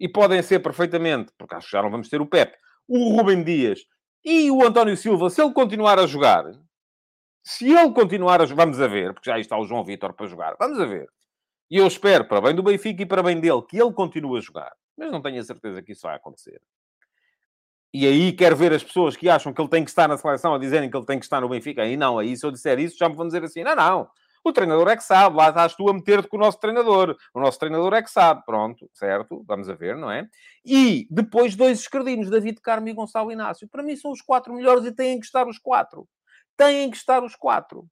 e 0.00 0.08
podem 0.08 0.42
ser 0.42 0.60
perfeitamente, 0.60 1.30
porque 1.36 1.54
acho 1.54 1.66
que 1.66 1.72
já 1.72 1.82
não 1.82 1.90
vamos 1.90 2.08
ter 2.08 2.22
o 2.22 2.26
Pepe, 2.26 2.56
o 2.88 3.14
Rubem 3.14 3.44
Dias 3.44 3.80
e 4.24 4.50
o 4.50 4.64
António 4.64 4.96
Silva, 4.96 5.28
se 5.28 5.42
ele 5.42 5.52
continuar 5.52 5.98
a 5.98 6.06
jogar, 6.06 6.44
se 7.44 7.70
ele 7.70 7.92
continuar 7.92 8.40
a 8.40 8.46
jogar, 8.46 8.64
vamos 8.64 8.80
a 8.80 8.88
ver, 8.88 9.12
porque 9.12 9.30
já 9.30 9.38
está 9.38 9.58
o 9.58 9.66
João 9.66 9.84
Vitor 9.84 10.14
para 10.14 10.26
jogar, 10.26 10.56
vamos 10.58 10.80
a 10.80 10.86
ver. 10.86 11.06
E 11.70 11.76
eu 11.76 11.86
espero, 11.86 12.24
para 12.24 12.40
bem 12.40 12.54
do 12.54 12.62
Benfica 12.62 13.02
e 13.02 13.06
para 13.06 13.22
bem 13.22 13.38
dele, 13.38 13.62
que 13.62 13.80
ele 13.80 13.92
continue 13.92 14.38
a 14.38 14.40
jogar. 14.40 14.72
Mas 14.96 15.12
não 15.12 15.22
tenho 15.22 15.40
a 15.40 15.44
certeza 15.44 15.80
que 15.80 15.92
isso 15.92 16.02
vai 16.02 16.16
acontecer. 16.16 16.60
E 17.92 18.06
aí 18.06 18.32
quero 18.32 18.56
ver 18.56 18.72
as 18.72 18.84
pessoas 18.84 19.16
que 19.16 19.28
acham 19.28 19.52
que 19.52 19.60
ele 19.60 19.68
tem 19.68 19.84
que 19.84 19.90
estar 19.90 20.08
na 20.08 20.16
seleção 20.16 20.54
a 20.54 20.58
dizerem 20.58 20.90
que 20.90 20.96
ele 20.96 21.06
tem 21.06 21.18
que 21.18 21.24
estar 21.24 21.40
no 21.40 21.48
Benfica. 21.48 21.82
Aí 21.82 21.96
não, 21.96 22.18
aí 22.18 22.36
se 22.36 22.44
eu 22.44 22.50
disser 22.50 22.78
isso 22.78 22.96
já 22.98 23.08
me 23.08 23.16
vão 23.16 23.26
dizer 23.26 23.42
assim: 23.42 23.64
não, 23.64 23.74
não, 23.74 24.08
o 24.42 24.52
treinador 24.52 24.88
é 24.88 24.96
que 24.96 25.02
sabe, 25.02 25.36
lá 25.36 25.48
estás 25.50 25.74
tu 25.74 25.88
a 25.88 25.92
meter-te 25.92 26.28
com 26.28 26.36
o 26.36 26.40
nosso 26.40 26.58
treinador. 26.58 27.16
O 27.34 27.40
nosso 27.40 27.58
treinador 27.58 27.92
é 27.94 28.02
que 28.02 28.10
sabe. 28.10 28.42
Pronto, 28.44 28.88
certo? 28.94 29.44
Vamos 29.46 29.68
a 29.68 29.74
ver, 29.74 29.96
não 29.96 30.10
é? 30.10 30.26
E 30.64 31.06
depois 31.10 31.54
dois 31.54 31.80
esquerdinos, 31.80 32.30
David 32.30 32.60
Carmo 32.60 32.88
e 32.88 32.92
Gonçalo 32.92 33.30
Inácio. 33.30 33.68
Para 33.68 33.82
mim 33.82 33.96
são 33.96 34.10
os 34.10 34.22
quatro 34.22 34.54
melhores 34.54 34.84
e 34.84 34.92
têm 34.92 35.18
que 35.18 35.26
estar 35.26 35.46
os 35.46 35.58
quatro. 35.58 36.08
Têm 36.56 36.90
que 36.90 36.96
estar 36.96 37.22
os 37.22 37.36
quatro. 37.36 37.86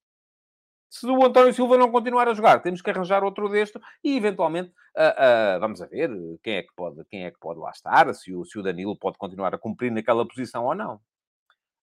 Se 0.91 1.07
o 1.07 1.25
António 1.25 1.53
Silva 1.53 1.77
não 1.77 1.91
continuar 1.91 2.29
a 2.29 2.35
jogar, 2.35 2.61
temos 2.63 2.81
que 2.81 2.89
arranjar 2.89 3.23
outro 3.23 3.49
deste 3.49 3.79
e, 4.03 4.17
eventualmente, 4.17 4.71
uh, 4.97 5.57
uh, 5.57 5.61
vamos 5.61 5.83
a 5.83 5.87
ver 5.87 6.11
quem 6.43 6.55
é, 6.55 6.63
que 6.63 6.75
pode, 6.75 7.05
quem 7.11 7.25
é 7.25 7.31
que 7.31 7.39
pode 7.39 7.61
lá 7.61 7.71
estar, 7.71 8.15
se 8.15 8.35
o, 8.35 8.45
se 8.45 8.59
o 8.59 8.63
Danilo 8.63 8.97
pode 8.99 9.19
continuar 9.19 9.55
a 9.55 9.59
cumprir 9.59 9.93
naquela 9.93 10.27
posição 10.27 10.65
ou 10.65 10.75
não. 10.75 10.95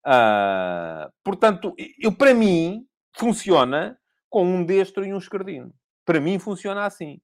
Uh, 0.05 1.11
portanto, 1.23 1.75
eu, 1.99 2.11
para 2.11 2.33
mim, 2.33 2.85
funciona 3.15 3.97
com 4.29 4.43
um 4.43 4.65
destro 4.65 5.05
e 5.05 5.13
um 5.13 5.17
esquerdino. 5.17 5.73
Para 6.03 6.19
mim, 6.19 6.39
funciona 6.39 6.85
assim. 6.85 7.21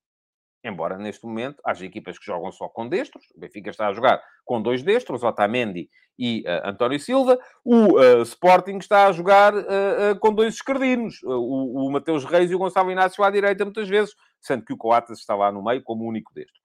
Embora 0.63 0.95
neste 0.95 1.25
momento 1.25 1.59
haja 1.65 1.85
equipas 1.85 2.19
que 2.19 2.25
jogam 2.25 2.51
só 2.51 2.69
com 2.69 2.87
destros, 2.87 3.25
o 3.35 3.39
Benfica 3.39 3.71
está 3.71 3.87
a 3.87 3.93
jogar 3.93 4.21
com 4.45 4.61
dois 4.61 4.83
destros, 4.83 5.23
Otamendi 5.23 5.89
e 6.19 6.43
uh, 6.45 6.69
António 6.69 6.99
Silva, 6.99 7.39
o 7.65 7.99
uh, 7.99 8.21
Sporting 8.21 8.77
está 8.77 9.07
a 9.07 9.11
jogar 9.11 9.55
uh, 9.55 10.19
com 10.19 10.31
dois 10.31 10.53
esquerdinos, 10.53 11.21
o, 11.23 11.87
o 11.87 11.91
Mateus 11.91 12.25
Reis 12.25 12.51
e 12.51 12.55
o 12.55 12.59
Gonçalo 12.59 12.91
Inácio 12.91 13.23
à 13.23 13.31
direita 13.31 13.65
muitas 13.65 13.89
vezes, 13.89 14.13
sendo 14.39 14.63
que 14.63 14.71
o 14.71 14.77
Coates 14.77 15.17
está 15.17 15.35
lá 15.35 15.51
no 15.51 15.63
meio 15.63 15.81
como 15.81 16.07
único 16.07 16.31
destro. 16.33 16.61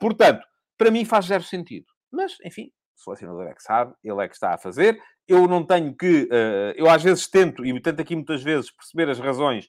portanto, 0.00 0.46
para 0.76 0.90
mim 0.90 1.04
faz 1.04 1.26
zero 1.26 1.42
sentido. 1.42 1.86
Mas, 2.12 2.36
enfim, 2.44 2.70
o 2.96 3.02
selecionador 3.02 3.48
é 3.48 3.54
que 3.54 3.62
sabe, 3.62 3.94
ele 4.04 4.22
é 4.22 4.28
que 4.28 4.34
está 4.34 4.54
a 4.54 4.58
fazer. 4.58 4.96
Eu 5.26 5.48
não 5.48 5.66
tenho 5.66 5.94
que... 5.94 6.28
eu 6.76 6.88
às 6.88 7.02
vezes 7.02 7.28
tento, 7.28 7.64
e 7.64 7.80
tento 7.80 8.00
aqui 8.00 8.14
muitas 8.14 8.42
vezes, 8.42 8.70
perceber 8.70 9.10
as 9.10 9.18
razões 9.18 9.68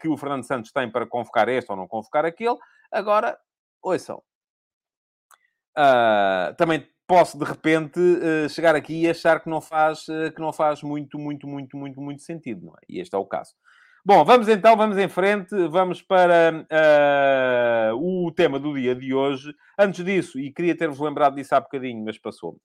que 0.00 0.08
o 0.08 0.16
Fernando 0.16 0.44
Santos 0.44 0.70
tem 0.72 0.90
para 0.90 1.06
convocar 1.06 1.48
este 1.48 1.70
ou 1.70 1.76
não 1.76 1.88
convocar 1.88 2.24
aquele. 2.24 2.56
Agora, 2.92 3.38
ouçam. 3.82 4.22
Uh, 5.76 6.54
também 6.56 6.86
posso, 7.06 7.36
de 7.36 7.44
repente, 7.44 7.98
uh, 7.98 8.48
chegar 8.48 8.74
aqui 8.74 9.02
e 9.02 9.10
achar 9.10 9.40
que 9.40 9.50
não 9.50 9.60
faz, 9.60 10.06
uh, 10.08 10.32
que 10.34 10.40
não 10.40 10.52
faz 10.52 10.82
muito, 10.82 11.18
muito, 11.18 11.46
muito, 11.46 11.76
muito, 11.76 12.00
muito 12.00 12.22
sentido, 12.22 12.66
não 12.66 12.72
é? 12.74 12.80
E 12.88 13.00
este 13.00 13.14
é 13.14 13.18
o 13.18 13.26
caso. 13.26 13.52
Bom, 14.06 14.24
vamos 14.24 14.48
então, 14.48 14.76
vamos 14.76 14.98
em 14.98 15.08
frente, 15.08 15.56
vamos 15.68 16.02
para 16.02 16.66
o 17.96 18.30
tema 18.32 18.60
do 18.60 18.74
dia 18.74 18.94
de 18.94 19.14
hoje. 19.14 19.50
Antes 19.78 20.04
disso, 20.04 20.38
e 20.38 20.52
queria 20.52 20.76
ter-vos 20.76 21.00
lembrado 21.00 21.36
disso 21.36 21.54
há 21.54 21.60
bocadinho, 21.60 22.04
mas 22.04 22.18
passou-me. 22.18 22.58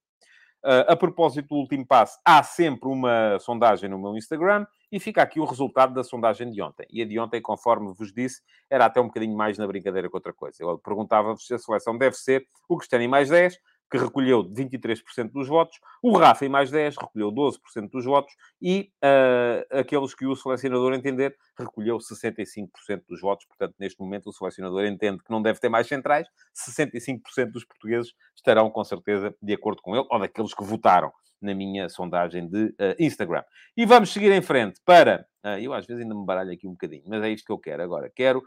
A 0.63 0.95
propósito 0.95 1.49
do 1.49 1.55
último 1.55 1.85
passo, 1.85 2.19
há 2.25 2.43
sempre 2.43 2.89
uma 2.89 3.37
sondagem 3.39 3.89
no 3.89 3.97
meu 3.97 4.15
Instagram 4.15 4.65
e 4.91 4.99
fica 4.99 5.21
aqui 5.21 5.39
o 5.39 5.45
resultado 5.45 5.93
da 5.93 6.03
sondagem 6.03 6.51
de 6.51 6.61
ontem. 6.61 6.85
E 6.89 7.01
a 7.01 7.05
de 7.05 7.19
ontem, 7.19 7.41
conforme 7.41 7.93
vos 7.93 8.11
disse, 8.11 8.41
era 8.69 8.85
até 8.85 8.99
um 8.99 9.07
bocadinho 9.07 9.35
mais 9.35 9.57
na 9.57 9.67
brincadeira 9.67 10.09
que 10.09 10.15
outra 10.15 10.33
coisa. 10.33 10.57
Eu 10.61 10.77
perguntava-vos 10.79 11.45
se 11.45 11.53
a 11.53 11.59
seleção 11.59 11.97
deve 11.97 12.15
ser 12.15 12.45
o 12.67 12.77
Cristiano 12.77 13.07
mais 13.07 13.29
10, 13.29 13.57
que 13.89 13.97
recolheu 13.97 14.43
23% 14.43 15.31
dos 15.31 15.47
votos, 15.47 15.79
o 16.01 16.15
Rafa 16.15 16.45
em 16.45 16.49
mais 16.49 16.69
10 16.69 16.95
recolheu 16.97 17.31
12% 17.31 17.89
dos 17.91 18.05
votos 18.05 18.33
e 18.61 18.91
uh, 19.03 19.79
aqueles 19.79 20.13
que 20.13 20.25
o 20.25 20.35
selecionador 20.35 20.93
entender 20.93 21.35
recolheu 21.57 21.97
65% 21.97 22.69
dos 23.07 23.19
votos. 23.19 23.45
Portanto, 23.45 23.75
neste 23.79 23.99
momento, 23.99 24.29
o 24.29 24.33
selecionador 24.33 24.85
entende 24.85 25.23
que 25.23 25.31
não 25.31 25.41
deve 25.41 25.59
ter 25.59 25.69
mais 25.69 25.87
centrais. 25.87 26.27
65% 26.55 27.51
dos 27.51 27.65
portugueses 27.65 28.13
estarão, 28.35 28.69
com 28.69 28.83
certeza, 28.83 29.35
de 29.41 29.53
acordo 29.53 29.81
com 29.81 29.95
ele, 29.95 30.05
ou 30.09 30.19
daqueles 30.19 30.53
que 30.53 30.63
votaram 30.63 31.11
na 31.41 31.55
minha 31.55 31.87
sondagem 31.89 32.47
de 32.47 32.65
uh, 32.65 32.95
Instagram. 32.99 33.43
E 33.75 33.85
vamos 33.85 34.11
seguir 34.11 34.31
em 34.31 34.41
frente 34.41 34.79
para. 34.85 35.25
Uh, 35.43 35.57
eu 35.59 35.73
às 35.73 35.85
vezes 35.85 36.03
ainda 36.03 36.13
me 36.13 36.25
baralho 36.25 36.51
aqui 36.51 36.67
um 36.67 36.71
bocadinho, 36.71 37.03
mas 37.07 37.23
é 37.23 37.29
isto 37.29 37.45
que 37.45 37.51
eu 37.51 37.57
quero 37.57 37.81
agora. 37.81 38.11
Quero 38.13 38.43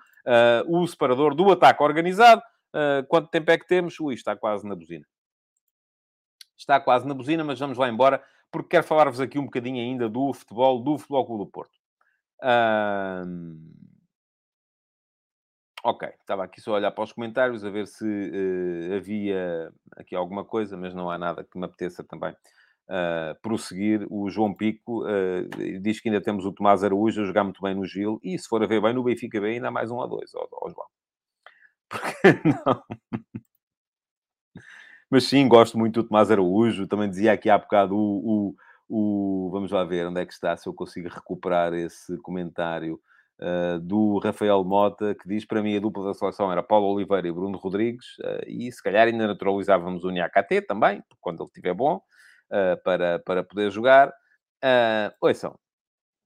o 0.69 0.87
separador 0.87 1.35
do 1.35 1.51
ataque 1.51 1.83
organizado. 1.83 2.41
quanto 3.09 3.29
tempo 3.29 3.51
é 3.51 3.59
que 3.59 3.67
temos? 3.67 3.99
Ui, 3.99 4.15
está 4.15 4.37
quase 4.37 4.65
na 4.69 4.77
buzina. 4.77 5.05
Está 6.57 6.81
quase 6.81 7.07
na 7.07 7.15
buzina, 7.15 7.43
mas 7.43 7.59
vamos 7.59 7.79
lá 7.79 7.89
embora, 7.89 8.23
porque 8.51 8.71
quero 8.71 8.85
falar-vos 8.85 9.21
aqui 9.21 9.39
um 9.39 9.45
bocadinho 9.45 9.81
ainda 9.81 10.09
do 10.09 10.33
futebol, 10.33 10.83
do 10.83 10.99
Futebol 10.99 11.27
Clube 11.27 11.45
do 11.45 11.51
Porto. 11.51 11.79
Ok, 15.85 16.09
estava 16.21 16.45
aqui 16.45 16.61
só 16.61 16.73
a 16.73 16.75
olhar 16.77 16.93
para 16.93 17.03
os 17.03 17.13
comentários 17.13 17.65
a 17.65 17.71
ver 17.71 17.89
se 17.89 18.05
uh, 18.05 18.95
havia 18.97 19.73
aqui 19.97 20.15
alguma 20.15 20.45
coisa, 20.45 20.77
mas 20.77 20.95
não 20.95 21.11
há 21.11 21.19
nada 21.19 21.43
que 21.43 21.59
me 21.59 21.65
apeteça 21.65 22.05
também 22.05 22.31
uh, 22.31 23.41
prosseguir. 23.43 24.07
O 24.09 24.31
João 24.31 24.55
Pico 24.55 25.05
uh, 25.05 25.81
diz 25.81 25.99
que 26.01 26.09
ainda 26.09 26.21
temos 26.21 26.45
o 26.47 26.53
Tomás 26.53 26.85
Araújo 26.85 27.23
a 27.23 27.25
jogar 27.25 27.43
muito 27.43 27.61
bem 27.61 27.75
no 27.75 27.85
Gil, 27.85 28.21
e 28.23 28.39
se 28.39 28.49
for 28.49 28.63
a 28.63 28.67
ver 28.67 28.81
bem 28.81 28.95
no 28.95 29.03
Benfica 29.03 29.41
bem, 29.41 29.57
ainda 29.57 29.69
há 29.69 29.71
mais 29.73 29.91
um 29.91 30.01
a 30.01 30.07
dois, 30.07 30.33
ó, 30.37 30.47
ó 30.53 30.71
João. 30.71 30.87
Porque 31.91 32.49
não? 32.49 32.83
Mas 35.13 35.25
sim, 35.25 35.47
gosto 35.47 35.77
muito 35.77 36.03
do 36.03 36.09
Tomás 36.09 36.31
Araújo. 36.31 36.87
Também 36.87 37.11
dizia 37.11 37.35
aqui 37.35 37.51
há 37.51 37.59
bocado 37.59 37.95
o, 37.95 38.55
o, 38.89 39.47
o, 39.47 39.51
Vamos 39.51 39.71
lá 39.71 39.85
ver 39.85 40.07
onde 40.07 40.23
é 40.23 40.25
que 40.25 40.33
está, 40.33 40.57
se 40.57 40.67
eu 40.67 40.73
consigo 40.73 41.07
recuperar 41.07 41.75
esse 41.75 42.17
comentário 42.23 42.99
uh, 43.39 43.79
do 43.79 44.19
Rafael 44.21 44.65
Mota, 44.65 45.15
que 45.15 45.29
diz 45.29 45.45
para 45.45 45.63
mim 45.63 45.77
a 45.77 45.81
dupla 45.81 46.07
da 46.07 46.15
seleção 46.15 46.51
era 46.51 46.63
Paulo 46.63 46.87
Oliveira 46.87 47.29
e 47.29 47.31
Bruno 47.31 47.59
Rodrigues, 47.59 48.07
uh, 48.21 48.49
e 48.49 48.73
se 48.73 48.83
calhar 48.83 49.07
ainda 49.07 49.27
naturalizávamos 49.27 50.03
o 50.03 50.09
Niakate 50.09 50.63
também, 50.63 51.05
quando 51.21 51.43
ele 51.43 51.49
estiver 51.49 51.75
bom 51.75 51.97
uh, 51.97 52.83
para, 52.83 53.19
para 53.19 53.45
poder 53.45 53.71
jogar. 53.71 54.09
Uh, 54.65 55.13
ouçam, 55.21 55.59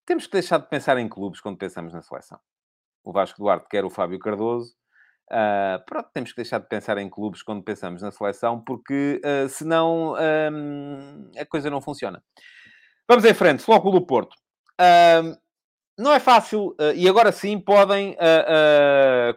temos 0.07 0.27
que 0.27 0.33
deixar 0.35 0.59
de 0.59 0.69
pensar 0.69 0.97
em 0.97 1.09
clubes 1.09 1.41
quando 1.41 1.59
pensamos 1.59 1.93
na 1.93 2.03
seleção. 2.03 2.39
O 3.03 3.11
Vasco 3.11 3.41
Duarte 3.41 3.67
quer 3.69 3.85
o 3.85 3.91
Fábio 3.91 4.21
Cardoso. 4.21 4.77
Uh, 5.31 5.85
pronto, 5.87 6.09
temos 6.15 6.31
que 6.31 6.37
deixar 6.37 6.61
de 6.61 6.69
pensar 6.69 6.99
em 6.99 7.11
clubes 7.11 7.43
quando 7.43 7.63
pensamos 7.63 8.01
na 8.01 8.13
seleção, 8.13 8.63
porque 8.63 9.21
uh, 9.25 9.49
senão 9.49 10.15
a 10.15 11.47
coisa 11.47 11.69
não 11.69 11.81
funciona. 11.81 12.23
Vamos 13.09 13.25
em 13.25 13.35
frente, 13.35 13.63
Flóculo 13.63 13.99
do 13.99 14.07
Porto. 14.07 14.35
Uh, 14.81 15.37
não 15.99 16.13
é 16.13 16.21
fácil, 16.21 16.77
e 16.95 17.09
agora 17.09 17.33
sim 17.33 17.59
podem 17.59 18.15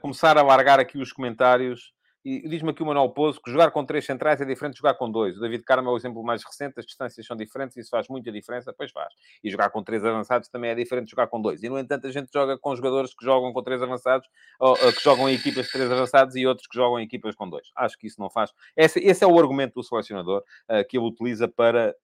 começar 0.02 0.38
a 0.38 0.42
largar 0.42 0.78
aqui 0.78 0.98
os 0.98 1.14
comentários 1.14 1.94
E 2.24 2.48
diz-me 2.50 2.72
aqui 2.72 2.84
o 2.84 2.86
Manuel 2.86 3.10
Pouso 3.10 3.42
que 3.42 3.50
jogar 3.50 3.72
com 3.72 3.86
três 3.86 4.06
centrais 4.06 4.42
é 4.42 4.46
diferente 4.46 4.74
de 4.74 4.80
jogar 4.80 4.96
com 4.96 5.10
dois. 5.10 5.38
O 5.38 5.40
David 5.40 5.64
Carmo 5.64 5.90
é 5.90 5.94
o 5.94 5.96
exemplo 5.96 6.22
mais 6.22 6.44
recente, 6.44 6.78
as 6.78 6.86
distâncias 6.86 7.26
são 7.26 7.36
diferentes 7.36 7.78
e 7.78 7.80
isso 7.80 7.90
faz 7.90 8.10
muita 8.10 8.30
diferença, 8.30 8.74
pois 8.74 8.92
faz. 8.92 9.14
E 9.42 9.50
jogar 9.50 9.70
com 9.70 9.82
três 9.82 10.04
avançados 10.04 10.50
também 10.50 10.72
é 10.72 10.76
diferente 10.76 11.06
de 11.06 11.12
jogar 11.12 11.28
com 11.28 11.42
dois. 11.42 11.64
E, 11.64 11.70
no 11.70 11.80
entanto, 11.80 12.08
a 12.08 12.12
gente 12.12 12.30
joga 12.34 12.58
com 12.58 12.76
jogadores 12.76 13.16
que 13.16 13.24
jogam 13.24 13.54
com 13.54 13.64
três 13.64 13.82
avançados, 13.82 14.28
ou, 14.60 14.72
ou 14.72 14.94
que 14.94 15.02
jogam 15.02 15.30
em 15.30 15.36
equipas 15.36 15.66
de 15.68 15.72
três 15.72 15.90
avançados 15.90 16.36
e 16.36 16.46
outros 16.46 16.68
que 16.68 16.78
jogam 16.78 17.00
em 17.00 17.04
equipas 17.04 17.36
com 17.36 17.50
dois. 17.50 17.70
Acho 17.78 17.98
que 17.98 18.08
isso 18.08 18.20
não 18.20 18.30
faz. 18.30 18.52
Esse, 18.76 19.00
esse 19.00 19.24
é 19.24 19.28
o 19.28 19.40
argumento 19.40 19.76
do 19.76 19.84
selecionador 19.84 20.44
uh, 20.70 20.86
que 20.90 20.98
ele 20.98 21.06
utiliza 21.06 21.48
para, 21.48 21.96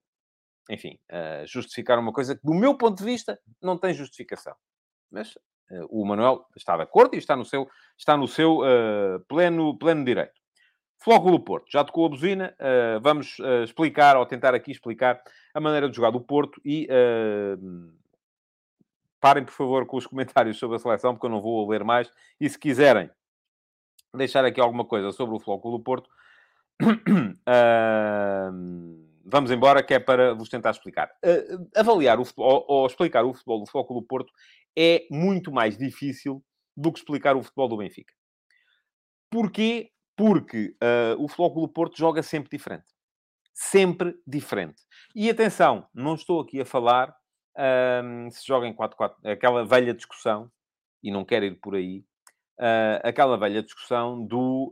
enfim, 0.70 0.98
uh, 1.12 1.46
justificar 1.46 2.00
uma 2.00 2.14
coisa 2.14 2.36
que, 2.36 2.42
do 2.42 2.54
meu 2.54 2.78
ponto 2.78 2.98
de 2.98 3.04
vista, 3.04 3.38
não 3.62 3.78
tem 3.78 3.94
justificação. 3.94 4.56
Mas 5.12 5.38
o 5.90 6.06
Manuel 6.06 6.46
está 6.56 6.76
de 6.78 6.84
acordo 6.84 7.16
e 7.16 7.18
está 7.18 7.36
no 7.36 7.46
seu, 7.46 7.68
está 7.98 8.16
no 8.16 8.28
seu 8.28 8.60
pleno, 9.28 9.78
pleno 9.78 10.06
direito. 10.06 10.46
Flóculo 11.06 11.40
Porto, 11.40 11.68
já 11.72 11.84
tocou 11.84 12.08
a 12.08 12.10
buzina, 12.10 12.56
uh, 12.60 13.00
vamos 13.00 13.38
uh, 13.38 13.64
explicar, 13.64 14.18
ou 14.18 14.26
tentar 14.26 14.56
aqui 14.56 14.72
explicar, 14.72 15.22
a 15.54 15.60
maneira 15.60 15.88
de 15.88 15.96
jogar 15.96 16.10
do 16.10 16.20
Porto 16.20 16.60
e 16.66 16.88
uh, 16.90 17.94
parem, 19.22 19.46
por 19.46 19.52
favor, 19.52 19.86
com 19.86 19.98
os 19.98 20.08
comentários 20.10 20.58
sobre 20.58 20.78
a 20.78 20.80
seleção, 20.80 21.14
porque 21.14 21.28
eu 21.28 21.30
não 21.30 21.42
vou 21.42 21.70
ler 21.70 21.84
mais. 21.84 22.10
E 22.42 22.50
se 22.50 22.58
quiserem 22.58 23.12
deixar 24.16 24.44
aqui 24.46 24.60
alguma 24.60 24.84
coisa 24.84 25.12
sobre 25.12 25.36
o 25.36 25.40
Flóculo 25.40 25.80
Porto, 25.80 26.10
vamos 29.24 29.52
embora, 29.52 29.84
que 29.84 29.94
é 29.94 30.00
para 30.00 30.34
vos 30.34 30.50
tentar 30.50 30.72
explicar. 30.72 31.12
avaliar 31.76 32.20
o 32.20 32.26
futebol, 32.26 32.66
ou 32.68 32.88
explicar 32.88 33.24
o 33.24 33.34
futebol 33.34 33.60
do 33.60 33.70
Flóculo 33.70 34.02
Porto 34.02 34.34
é 34.78 35.06
muito 35.10 35.52
mais 35.52 35.78
difícil 35.78 36.44
do 36.76 36.92
que 36.92 37.00
explicar 37.00 37.36
o 37.36 37.44
futebol 37.44 37.70
do 37.70 37.78
Benfica. 37.78 38.14
Porquê? 39.30 39.92
Porque 40.16 40.76
uh, 40.82 41.24
o 41.24 41.28
Flóculo 41.28 41.68
Porto 41.68 41.98
joga 41.98 42.22
sempre 42.22 42.50
diferente. 42.50 42.86
Sempre 43.54 44.16
diferente. 44.28 44.82
E 45.16 45.30
atenção, 45.30 45.88
não 45.94 46.16
estou 46.16 46.42
aqui 46.42 46.62
a 46.62 46.66
falar 46.66 47.10
uh, 47.10 48.32
se 48.32 48.46
joga 48.46 48.68
em 48.68 48.74
4-4, 48.74 49.14
aquela 49.26 49.66
velha 49.66 49.94
discussão, 49.94 50.52
e 51.02 51.12
não 51.12 51.24
quero 51.24 51.46
ir 51.46 51.60
por 51.60 51.76
aí, 51.76 52.00
uh, 52.60 53.00
aquela 53.04 53.38
velha 53.38 53.62
discussão 53.62 54.26
do 54.26 54.72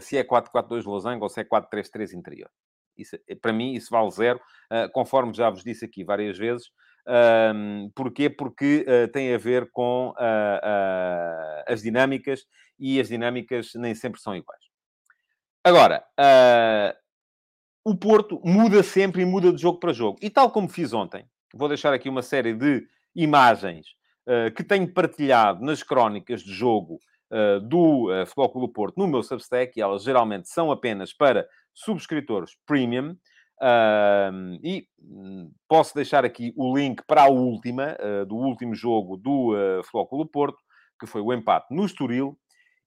se 0.00 0.16
é 0.16 0.24
4-4-2 0.24 0.84
losango 0.84 1.24
ou 1.24 1.28
se 1.28 1.40
é 1.40 1.44
4-3-3 1.44 2.14
interior. 2.14 2.50
Isso, 2.96 3.16
para 3.40 3.52
mim, 3.52 3.72
isso 3.72 3.88
vale 3.90 4.10
zero, 4.10 4.40
conforme 4.92 5.32
já 5.32 5.48
vos 5.48 5.64
disse 5.64 5.84
aqui 5.84 6.04
várias 6.04 6.36
vezes. 6.36 6.70
Um, 7.04 7.90
porquê? 7.94 8.30
Porque 8.30 8.86
uh, 8.86 9.10
tem 9.10 9.34
a 9.34 9.38
ver 9.38 9.68
com 9.72 10.10
uh, 10.10 10.12
uh, 10.12 11.64
as 11.66 11.82
dinâmicas 11.82 12.44
e 12.78 13.00
as 13.00 13.08
dinâmicas 13.08 13.72
nem 13.74 13.94
sempre 13.94 14.20
são 14.20 14.36
iguais. 14.36 14.62
Agora, 15.64 16.04
o 17.84 17.96
Porto 17.96 18.40
muda 18.44 18.82
sempre 18.82 19.22
e 19.22 19.24
muda 19.24 19.52
de 19.52 19.60
jogo 19.60 19.78
para 19.78 19.92
jogo. 19.92 20.18
E 20.20 20.28
tal 20.28 20.50
como 20.50 20.68
fiz 20.68 20.92
ontem, 20.92 21.24
vou 21.54 21.68
deixar 21.68 21.92
aqui 21.92 22.08
uma 22.08 22.22
série 22.22 22.52
de 22.52 22.84
imagens 23.14 23.86
que 24.56 24.64
tenho 24.64 24.92
partilhado 24.92 25.64
nas 25.64 25.84
crónicas 25.84 26.42
de 26.42 26.52
jogo 26.52 26.98
do 27.62 28.08
Futebol 28.26 28.50
Clube 28.50 28.72
Porto 28.72 28.98
no 28.98 29.06
meu 29.06 29.22
Substack, 29.22 29.78
e 29.78 29.80
elas 29.80 30.02
geralmente 30.02 30.48
são 30.48 30.72
apenas 30.72 31.12
para 31.12 31.46
subscritores 31.72 32.56
premium. 32.66 33.16
Uh, 33.62 34.58
e 34.60 34.88
hum, 35.00 35.52
posso 35.68 35.94
deixar 35.94 36.24
aqui 36.24 36.52
o 36.56 36.76
link 36.76 37.00
para 37.06 37.22
a 37.22 37.28
última, 37.28 37.96
uh, 38.00 38.26
do 38.26 38.34
último 38.34 38.74
jogo 38.74 39.16
do 39.16 39.54
uh, 39.54 39.84
Flóculo 39.84 40.26
Porto, 40.26 40.58
que 40.98 41.06
foi 41.06 41.20
o 41.20 41.32
empate 41.32 41.72
no 41.72 41.84
Estoril. 41.84 42.36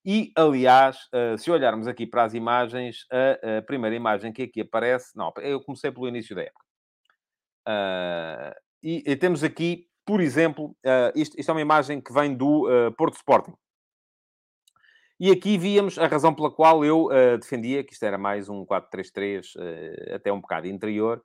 E, 0.03 0.33
aliás, 0.35 0.97
uh, 1.13 1.37
se 1.37 1.49
olharmos 1.49 1.87
aqui 1.87 2.05
para 2.05 2.25
as 2.25 2.33
imagens, 2.33 3.05
a, 3.09 3.59
a, 3.59 3.61
primeira 3.61 3.95
imagem 3.95 4.33
que 4.33 4.43
aqui 4.43 4.61
aparece... 4.61 5.17
Não, 5.17 5.31
eu 5.37 5.63
comecei 5.63 5.91
pelo 5.91 6.09
início 6.09 6.35
da 6.35 6.41
época. 6.43 6.65
E, 8.83 9.01
e, 9.07 9.15
temos 9.15 9.43
aqui, 9.43 9.87
por 10.05 10.19
exemplo, 10.21 10.75
isto, 11.15 11.39
isto, 11.39 11.49
é 11.49 11.53
uma 11.53 11.61
imagem 11.61 11.99
que 11.99 12.13
vem 12.13 12.35
do 12.35 12.67
Porto 12.95 13.15
Sporting. 13.15 13.55
E 15.17 15.31
aqui 15.31 15.57
víamos 15.57 15.97
a 15.97 16.07
razão 16.07 16.33
pela 16.33 16.51
qual 16.51 16.83
eu 16.83 17.05
uh, 17.05 17.37
defendia 17.39 17.85
que 17.85 17.93
isto 17.93 18.03
era 18.03 18.17
mais 18.17 18.49
um 18.49 18.65
4-3-3, 18.65 19.55
uh, 19.55 19.61
eh, 19.61 20.15
até 20.15 20.31
um 20.31 20.41
bocado 20.41 20.67
interior, 20.67 21.23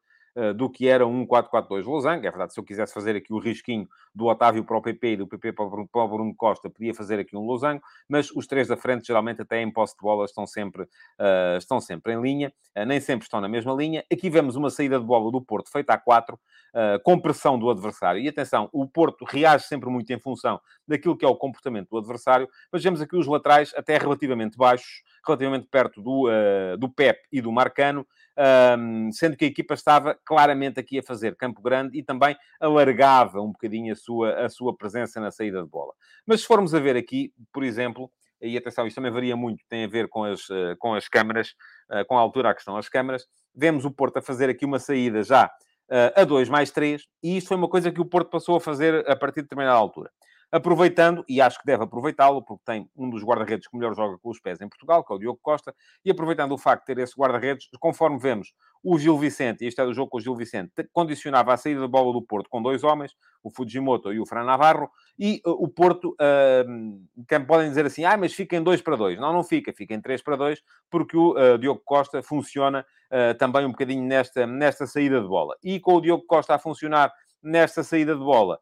do 0.57 0.71
que 0.71 0.89
era 0.89 1.07
um 1.07 1.27
4-4-2 1.27 1.85
losango. 1.85 2.27
É 2.27 2.31
verdade, 2.31 2.53
se 2.53 2.61
eu 2.61 2.65
quisesse 2.65 2.93
fazer 2.93 3.17
aqui 3.17 3.33
o 3.33 3.39
risquinho 3.39 3.89
do 4.15 4.27
Otávio 4.27 4.65
para 4.65 4.77
o 4.77 4.83
PP 4.83 5.13
e 5.13 5.17
do 5.17 5.27
PP 5.27 5.53
para 5.53 5.65
o 5.65 6.09
Bruno, 6.09 6.35
Costa, 6.35 6.69
podia 6.71 6.95
fazer 6.95 7.19
aqui 7.19 7.37
um 7.37 7.45
losango, 7.45 7.83
mas 8.09 8.31
os 8.31 8.47
três 8.47 8.69
da 8.69 8.77
frente, 8.77 9.07
geralmente, 9.07 9.43
até 9.43 9.61
em 9.61 9.71
posse 9.71 9.95
de 9.95 10.03
bola, 10.03 10.25
estão 10.25 10.47
sempre, 10.47 10.87
estão 11.59 11.81
sempre 11.81 12.15
em 12.15 12.21
linha, 12.21 12.53
nem 12.87 13.01
sempre 13.01 13.25
estão 13.25 13.41
na 13.41 13.49
mesma 13.49 13.73
linha. 13.73 14.05
Aqui 14.13 14.31
vemos 14.31 14.57
uma 14.57 14.71
saída 14.71 14.99
de 14.99 15.05
bola 15.05 15.31
do 15.31 15.41
Porto 15.41 15.71
feita 15.71 15.93
a 15.93 15.99
4, 15.99 16.39
uh, 16.75 17.03
com 17.03 17.19
pressão 17.19 17.59
do 17.59 17.71
adversário. 17.71 18.21
E 18.21 18.29
atenção, 18.29 18.69
o 18.73 18.87
Porto 18.87 19.25
reage 19.25 19.67
sempre 19.67 19.89
muito 19.91 20.11
em 20.13 20.19
função 20.19 20.61
daquilo 20.87 21.17
que 21.17 21.25
é 21.25 21.29
o 21.29 21.37
comportamento 21.37 21.89
do 21.91 21.99
adversário, 21.99 22.49
mas 22.73 22.83
vemos 22.83 23.01
aqui 23.01 23.17
os 23.17 23.27
laterais 23.27 23.73
até 23.77 23.97
relativamente 23.99 24.57
baixos, 24.57 25.03
relativamente 25.27 25.67
perto 25.71 26.03
do, 26.03 26.29
uh, 26.29 26.77
do 26.79 26.89
Pep 26.89 27.21
e 27.31 27.41
do 27.41 27.53
Marcano, 27.53 28.07
um, 28.79 29.13
sendo 29.13 29.37
que 29.37 29.45
a 29.45 29.49
equipa 29.49 29.75
estava 29.75 30.19
claramente 30.25 30.81
aqui 30.81 30.99
a 30.99 31.03
fazer 31.03 31.37
campo 31.37 31.61
grande 31.61 31.99
e 31.99 32.03
também 32.03 32.37
alargava 32.59 33.41
um 33.41 33.53
bocadinho 33.53 33.93
a 33.93 33.97
sua, 33.97 34.47
a 34.47 34.49
sua 34.49 34.75
presença 34.75 35.21
na 35.21 35.31
saída 35.31 35.63
de 35.63 35.69
bola. 35.69 35.93
Mas 36.27 36.41
se 36.41 36.47
formos 36.47 36.75
a 36.75 36.81
ver 36.81 36.97
aqui, 36.97 37.33
por 37.53 37.63
exemplo, 37.63 38.11
e 38.41 38.57
atenção, 38.57 38.87
isto 38.87 38.97
também 38.97 39.13
varia 39.13 39.37
muito, 39.37 39.63
tem 39.69 39.85
a 39.85 39.89
ver 39.89 40.09
com 40.09 40.25
as, 40.25 40.47
com 40.79 40.95
as 40.95 41.07
câmaras, 41.09 41.55
com 42.09 42.17
a 42.17 42.21
altura 42.21 42.51
a 42.51 42.55
que 42.55 42.61
estão 42.61 42.77
as 42.77 42.89
câmaras, 42.89 43.27
vemos 43.55 43.85
o 43.85 43.91
Porto 43.91 44.17
a 44.17 44.23
fazer 44.23 44.49
aqui 44.49 44.65
uma 44.65 44.79
saída 44.79 45.23
já 45.23 45.51
a 46.17 46.25
2 46.25 46.49
mais 46.49 46.71
3, 46.71 47.03
e 47.23 47.37
isto 47.37 47.49
foi 47.49 47.59
uma 47.59 47.69
coisa 47.69 47.93
que 47.93 48.01
o 48.01 48.07
Porto 48.07 48.31
passou 48.31 48.57
a 48.57 48.61
fazer 48.61 49.07
a 49.11 49.15
partir 49.15 49.41
de 49.41 49.43
determinada 49.43 49.77
altura. 49.77 50.11
Aproveitando, 50.53 51.25
e 51.29 51.41
acho 51.41 51.61
que 51.61 51.67
deve 51.67 51.85
aproveitá-lo, 51.85 52.43
porque 52.43 52.63
tem 52.65 52.91
um 52.97 53.09
dos 53.09 53.23
guarda-redes 53.23 53.69
que 53.69 53.77
melhor 53.77 53.95
joga 53.95 54.19
com 54.19 54.31
os 54.31 54.41
pés 54.41 54.61
em 54.61 54.69
Portugal, 54.69 55.05
que 55.05 55.13
é 55.13 55.17
o 55.17 55.19
Diogo 55.19 55.39
Costa, 55.41 55.75
e 56.05 56.11
aproveitando 56.11 56.53
o 56.53 56.59
facto 56.59 56.81
de 56.87 56.95
ter 56.95 57.03
esse 57.03 57.15
guarda-redes, 57.17 57.69
conforme 57.79 58.19
vemos, 58.19 58.53
o 58.83 58.99
Gil 58.99 59.17
Vicente, 59.19 59.65
e 59.65 59.69
este 59.69 59.81
é 59.81 59.85
do 59.85 59.95
jogo 59.95 60.11
com 60.11 60.19
o 60.19 60.21
Gil 60.21 60.35
Vicente, 60.35 60.73
condicionava 60.93 61.53
a 61.53 61.57
saída 61.57 61.81
da 61.81 61.89
bola 61.89 62.13
do 62.13 62.23
Porto 62.23 62.49
com 62.49 62.61
dois 62.61 62.83
homens, 62.83 63.15
o 63.43 63.51
Fujimoto 63.51 64.13
e 64.13 64.19
o 64.19 64.27
Fran 64.27 64.45
Navarro, 64.45 64.91
e 65.19 65.41
uh, 65.47 65.51
o 65.51 65.69
Porto, 65.69 66.17
uh, 66.21 67.47
podem 67.47 67.69
dizer 67.69 67.87
assim, 67.87 68.05
ah, 68.05 68.17
mas 68.17 68.33
fica 68.33 68.57
em 68.57 68.63
2 68.63 68.83
para 68.83 68.97
2. 68.97 69.21
Não, 69.21 69.33
não 69.33 69.45
fica, 69.45 69.73
fica 69.73 69.95
em 69.95 70.01
3 70.01 70.23
para 70.23 70.37
2, 70.37 70.63
porque 70.91 71.17
o 71.17 71.33
uh, 71.33 71.59
Diogo 71.59 71.83
Costa 71.85 72.23
funciona 72.23 72.85
uh, 73.11 73.37
também 73.39 73.65
um 73.65 73.71
bocadinho 73.71 74.03
nesta, 74.03 74.47
nesta 74.47 74.87
saída 74.87 75.21
de 75.21 75.29
bola. 75.29 75.57
E 75.63 75.79
com 75.79 75.95
o 75.95 76.01
Diogo 76.01 76.25
Costa 76.27 76.55
a 76.55 76.59
funcionar 76.59 77.13
nesta 77.43 77.83
saída 77.83 78.15
de 78.15 78.21
bola, 78.21 78.59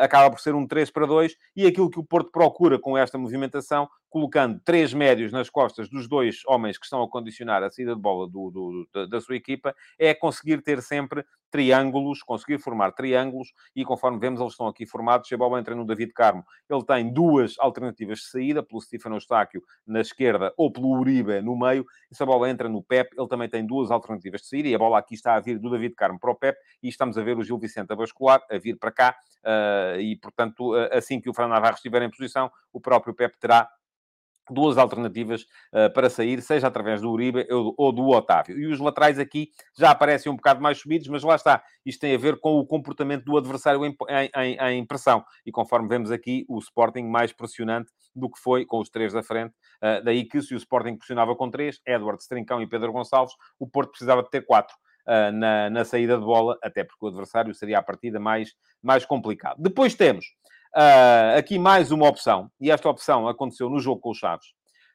acaba 0.00 0.30
por 0.30 0.40
ser 0.40 0.54
um 0.54 0.66
3 0.66 0.90
para 0.90 1.06
2, 1.06 1.34
e 1.56 1.66
aquilo 1.66 1.90
que 1.90 1.98
o 1.98 2.04
Porto 2.04 2.30
procura 2.30 2.78
com 2.78 2.96
esta 2.96 3.18
movimentação, 3.18 3.88
colocando 4.12 4.60
três 4.62 4.92
médios 4.92 5.32
nas 5.32 5.48
costas 5.48 5.88
dos 5.88 6.06
dois 6.06 6.42
homens 6.46 6.76
que 6.76 6.84
estão 6.84 7.02
a 7.02 7.08
condicionar 7.08 7.62
a 7.62 7.70
saída 7.70 7.94
de 7.94 8.00
bola 8.00 8.28
do, 8.28 8.50
do, 8.50 8.88
da, 8.92 9.06
da 9.06 9.20
sua 9.22 9.36
equipa, 9.36 9.74
é 9.98 10.12
conseguir 10.12 10.60
ter 10.60 10.82
sempre 10.82 11.24
triângulos, 11.50 12.22
conseguir 12.22 12.58
formar 12.58 12.92
triângulos, 12.92 13.52
e 13.74 13.84
conforme 13.84 14.18
vemos, 14.18 14.40
eles 14.40 14.52
estão 14.52 14.66
aqui 14.66 14.84
formados. 14.84 15.28
Se 15.28 15.34
a 15.34 15.38
bola 15.38 15.58
entra 15.58 15.74
no 15.74 15.86
David 15.86 16.12
Carmo, 16.12 16.44
ele 16.68 16.84
tem 16.84 17.12
duas 17.12 17.58
alternativas 17.58 18.18
de 18.18 18.24
saída, 18.26 18.62
pelo 18.62 18.80
Stefano 18.82 19.16
Eustáquio 19.16 19.62
na 19.86 20.00
esquerda 20.00 20.52
ou 20.58 20.70
pelo 20.70 20.88
Uribe 20.88 21.40
no 21.40 21.58
meio. 21.58 21.86
E 22.10 22.14
se 22.14 22.22
a 22.22 22.26
bola 22.26 22.50
entra 22.50 22.68
no 22.68 22.82
Pep, 22.82 23.14
ele 23.16 23.28
também 23.28 23.48
tem 23.48 23.66
duas 23.66 23.90
alternativas 23.90 24.42
de 24.42 24.46
saída, 24.48 24.68
e 24.68 24.74
a 24.74 24.78
bola 24.78 24.98
aqui 24.98 25.14
está 25.14 25.34
a 25.34 25.40
vir 25.40 25.58
do 25.58 25.70
David 25.70 25.94
Carmo 25.94 26.18
para 26.20 26.30
o 26.30 26.34
Pep, 26.34 26.58
e 26.82 26.88
estamos 26.88 27.16
a 27.16 27.22
ver 27.22 27.38
o 27.38 27.42
Gil 27.42 27.58
Vicente 27.58 27.92
a 27.92 27.96
bascular, 27.96 28.42
a 28.50 28.58
vir 28.58 28.78
para 28.78 28.90
cá, 28.90 29.16
uh, 29.44 30.00
e 30.00 30.16
portanto, 30.16 30.74
uh, 30.74 30.88
assim 30.92 31.18
que 31.18 31.30
o 31.30 31.34
Fran 31.34 31.48
Navarro 31.48 31.76
estiver 31.76 32.02
em 32.02 32.10
posição, 32.10 32.50
o 32.72 32.80
próprio 32.80 33.14
Pep 33.14 33.38
terá 33.38 33.68
duas 34.52 34.78
alternativas 34.78 35.42
uh, 35.72 35.92
para 35.92 36.10
sair, 36.10 36.40
seja 36.42 36.66
através 36.66 37.00
do 37.00 37.10
Uribe 37.10 37.46
ou, 37.50 37.92
do 37.92 38.08
Otávio. 38.08 38.58
E 38.58 38.66
os 38.66 38.78
laterais 38.78 39.18
aqui 39.18 39.50
já 39.76 39.90
aparecem 39.90 40.30
um 40.30 40.36
bocado 40.36 40.60
mais 40.60 40.78
subidos, 40.78 41.08
mas 41.08 41.22
lá 41.22 41.34
está. 41.34 41.62
Isto 41.84 42.00
tem 42.00 42.14
a 42.14 42.18
ver 42.18 42.38
com 42.38 42.58
o 42.58 42.66
comportamento 42.66 43.24
do 43.24 43.36
adversário 43.36 43.84
em, 43.84 43.96
em, 44.36 44.56
em 44.78 44.86
pressão. 44.86 45.24
E 45.44 45.50
conforme 45.50 45.88
vemos 45.88 46.10
aqui, 46.10 46.44
o 46.48 46.58
Sporting 46.58 47.04
mais 47.04 47.32
pressionante 47.32 47.90
do 48.14 48.30
que 48.30 48.38
foi 48.38 48.64
com 48.64 48.78
os 48.78 48.88
três 48.88 49.12
da 49.12 49.22
frente. 49.22 49.54
Uh, 49.82 50.04
daí 50.04 50.24
que 50.24 50.40
se 50.42 50.54
o 50.54 50.56
Sporting 50.56 50.96
pressionava 50.96 51.34
com 51.34 51.50
três, 51.50 51.80
Edward, 51.86 52.22
Strincão 52.22 52.60
e 52.62 52.66
Pedro 52.66 52.92
Gonçalves, 52.92 53.34
o 53.58 53.66
Porto 53.66 53.90
precisava 53.90 54.22
de 54.22 54.30
ter 54.30 54.44
quatro. 54.44 54.74
Uh, 55.04 55.32
na, 55.32 55.68
na 55.68 55.84
saída 55.84 56.16
de 56.16 56.24
bola, 56.24 56.56
até 56.62 56.84
porque 56.84 57.04
o 57.04 57.08
adversário 57.08 57.52
seria 57.52 57.80
a 57.80 57.82
partida 57.82 58.20
mais, 58.20 58.54
mais 58.80 59.04
complicado. 59.04 59.56
Depois 59.60 59.96
temos 59.96 60.26
Uh, 60.74 61.36
aqui 61.36 61.58
mais 61.58 61.92
uma 61.92 62.08
opção, 62.08 62.50
e 62.58 62.70
esta 62.70 62.88
opção 62.88 63.28
aconteceu 63.28 63.68
no 63.68 63.78
jogo 63.78 64.00
com 64.00 64.10
os 64.10 64.16
Chaves, 64.16 64.46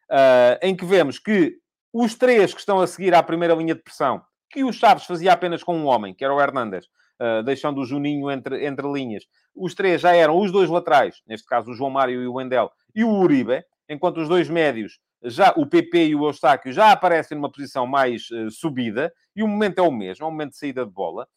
uh, 0.09 0.57
em 0.59 0.75
que 0.75 0.83
vemos 0.83 1.19
que 1.19 1.57
os 1.93 2.15
três 2.15 2.51
que 2.51 2.59
estão 2.59 2.79
a 2.79 2.87
seguir 2.87 3.13
à 3.13 3.21
primeira 3.21 3.53
linha 3.53 3.75
de 3.75 3.83
pressão, 3.83 4.23
que 4.49 4.63
o 4.63 4.73
Chaves 4.73 5.05
fazia 5.05 5.31
apenas 5.31 5.63
com 5.63 5.77
um 5.77 5.85
homem, 5.85 6.15
que 6.15 6.25
era 6.25 6.33
o 6.33 6.41
Hernandes, 6.41 6.87
uh, 7.21 7.43
deixando 7.43 7.79
o 7.79 7.85
Juninho 7.85 8.31
entre, 8.31 8.65
entre 8.65 8.91
linhas, 8.91 9.25
os 9.55 9.75
três 9.75 10.01
já 10.01 10.15
eram 10.15 10.39
os 10.39 10.51
dois 10.51 10.67
laterais, 10.67 11.21
neste 11.27 11.45
caso 11.45 11.69
o 11.69 11.75
João 11.75 11.91
Mário 11.91 12.23
e 12.23 12.27
o 12.27 12.33
Wendel, 12.33 12.71
e 12.95 13.03
o 13.03 13.11
Uribe, 13.11 13.63
enquanto 13.87 14.19
os 14.19 14.27
dois 14.27 14.49
médios 14.49 14.99
já 15.23 15.53
o 15.55 15.65
PP 15.67 16.07
e 16.07 16.15
o 16.15 16.25
Eustáquio 16.25 16.73
já 16.73 16.91
aparecem 16.91 17.37
numa 17.37 17.51
posição 17.51 17.85
mais 17.85 18.27
subida 18.51 19.11
e 19.35 19.41
o 19.41 19.47
momento 19.47 19.79
é 19.79 19.81
o 19.81 19.91
mesmo, 19.91 20.25
é 20.25 20.27
um 20.27 20.31
momento 20.31 20.51
de 20.51 20.57
saída 20.57 20.85
de 20.85 20.91
bola. 20.91 21.27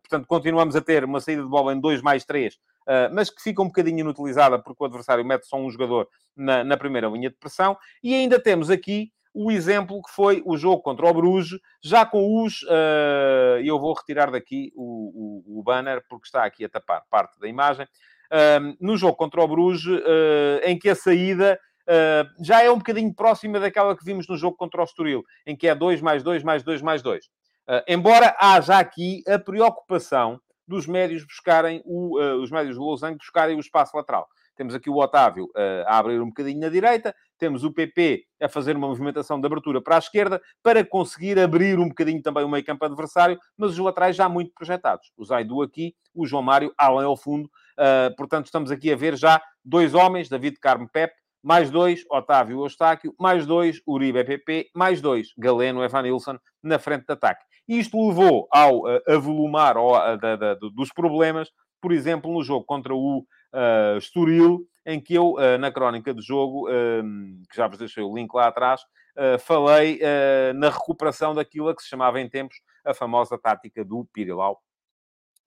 Portanto, 0.00 0.26
continuamos 0.26 0.74
a 0.74 0.80
ter 0.80 1.04
uma 1.04 1.20
saída 1.20 1.42
de 1.42 1.48
bola 1.48 1.74
em 1.74 1.80
2 1.80 2.00
mais 2.00 2.24
3, 2.24 2.54
uh, 2.54 2.58
mas 3.12 3.28
que 3.28 3.42
fica 3.42 3.60
um 3.60 3.66
bocadinho 3.66 4.00
inutilizada 4.00 4.58
porque 4.58 4.82
o 4.82 4.86
adversário 4.86 5.24
mete 5.24 5.46
só 5.46 5.56
um 5.56 5.70
jogador 5.70 6.08
na, 6.36 6.64
na 6.64 6.76
primeira 6.76 7.08
linha 7.08 7.28
de 7.28 7.36
pressão. 7.36 7.76
E 8.02 8.14
ainda 8.14 8.40
temos 8.40 8.70
aqui 8.70 9.12
o 9.40 9.52
exemplo 9.52 10.02
que 10.02 10.10
foi 10.10 10.42
o 10.44 10.56
jogo 10.56 10.82
contra 10.82 11.06
o 11.06 11.14
Bruges, 11.14 11.60
já 11.80 12.04
com 12.04 12.42
os. 12.42 12.62
Uh, 12.62 13.60
eu 13.62 13.78
vou 13.78 13.94
retirar 13.94 14.32
daqui 14.32 14.72
o, 14.74 15.44
o, 15.46 15.60
o, 15.60 15.62
banner, 15.62 16.02
porque 16.08 16.26
está 16.26 16.44
aqui 16.44 16.64
a 16.64 16.68
tapar 16.68 17.02
parte 17.08 17.38
da 17.38 17.46
imagem. 17.46 17.86
Uh, 18.32 18.76
no 18.80 18.96
jogo 18.96 19.16
contra 19.16 19.40
o 19.40 19.46
Bruges, 19.46 19.86
uh, 19.86 20.60
em 20.64 20.76
que 20.76 20.88
a 20.88 20.94
saída 20.94 21.58
já 22.38 22.62
é 22.62 22.70
um 22.70 22.76
bocadinho 22.76 23.14
próxima 23.14 23.58
daquela 23.58 23.96
que 23.96 24.04
vimos 24.04 24.28
no 24.28 24.36
jogo 24.36 24.58
contra 24.58 24.82
o 24.82 24.84
Estoril, 24.84 25.24
em 25.46 25.56
que 25.56 25.66
é 25.66 25.74
2 25.74 26.02
mais 26.02 26.22
2 26.22 26.42
mais 26.42 26.62
2 26.62 26.82
mais 26.82 27.00
2. 27.00 27.24
embora 27.88 28.36
haja 28.38 28.78
aqui 28.78 29.22
a 29.26 29.38
preocupação 29.38 30.38
dos 30.68 30.86
médios 30.86 31.24
buscarem, 31.24 31.82
o, 31.84 32.20
os 32.42 32.50
médios 32.50 32.76
do 32.76 32.86
Lausanne 32.86 33.16
buscarem 33.16 33.56
o 33.56 33.60
espaço 33.60 33.96
lateral. 33.96 34.28
Temos 34.58 34.74
aqui 34.74 34.90
o 34.90 34.96
Otávio 34.96 35.44
uh, 35.44 35.86
a 35.86 35.98
abrir 35.98 36.20
um 36.20 36.26
bocadinho 36.26 36.58
na 36.58 36.68
direita, 36.68 37.14
temos 37.38 37.62
o 37.62 37.72
PP 37.72 38.24
a 38.42 38.48
fazer 38.48 38.76
uma 38.76 38.88
movimentação 38.88 39.40
de 39.40 39.46
abertura 39.46 39.80
para 39.80 39.94
a 39.94 40.00
esquerda, 40.00 40.42
para 40.64 40.84
conseguir 40.84 41.38
abrir 41.38 41.78
um 41.78 41.88
bocadinho 41.88 42.20
também 42.20 42.44
o 42.44 42.48
meio 42.48 42.64
campo 42.64 42.84
adversário, 42.84 43.38
mas 43.56 43.70
os 43.70 43.78
laterais 43.78 44.16
já 44.16 44.28
muito 44.28 44.52
projetados. 44.52 45.12
O 45.16 45.24
Zaidu 45.24 45.62
aqui, 45.62 45.94
o 46.12 46.26
João 46.26 46.42
Mário 46.42 46.74
além 46.76 47.04
ao 47.04 47.16
fundo. 47.16 47.46
Uh, 47.78 48.14
portanto, 48.16 48.46
estamos 48.46 48.72
aqui 48.72 48.92
a 48.92 48.96
ver 48.96 49.16
já 49.16 49.40
dois 49.64 49.94
homens, 49.94 50.28
David 50.28 50.58
Carmo 50.58 50.88
Pep, 50.88 51.14
mais 51.42 51.70
dois, 51.70 52.04
Otávio 52.10 52.64
Eustáquio, 52.64 53.14
mais 53.18 53.46
dois, 53.46 53.80
Uribe 53.86 54.24
PP, 54.24 54.70
mais 54.74 55.00
dois, 55.00 55.28
Galeno 55.38 55.82
Evanilson, 55.82 56.38
na 56.62 56.78
frente 56.78 57.06
de 57.06 57.12
ataque. 57.12 57.44
Isto 57.66 58.08
levou 58.08 58.48
ao 58.50 58.80
uh, 58.80 59.00
avolumar 59.06 59.76
ao, 59.76 60.16
da, 60.16 60.54
dos 60.54 60.92
problemas, 60.92 61.50
por 61.80 61.92
exemplo, 61.92 62.32
no 62.32 62.42
jogo 62.42 62.64
contra 62.64 62.94
o 62.94 63.18
uh, 63.18 63.98
Estoril, 63.98 64.66
em 64.84 65.00
que 65.00 65.14
eu, 65.14 65.34
uh, 65.34 65.58
na 65.58 65.70
crónica 65.70 66.12
do 66.12 66.22
jogo, 66.22 66.68
uh, 66.68 67.02
que 67.50 67.56
já 67.56 67.66
vos 67.66 67.78
deixei 67.78 68.02
o 68.02 68.14
link 68.14 68.32
lá 68.34 68.48
atrás, 68.48 68.82
falei 69.40 69.98
na 70.54 70.70
recuperação 70.70 71.34
daquilo 71.34 71.68
a 71.68 71.74
que 71.74 71.82
se 71.82 71.88
chamava 71.88 72.20
em 72.20 72.28
tempos 72.28 72.56
a 72.84 72.94
famosa 72.94 73.36
tática 73.36 73.84
do 73.84 74.06
Pirilau. 74.12 74.62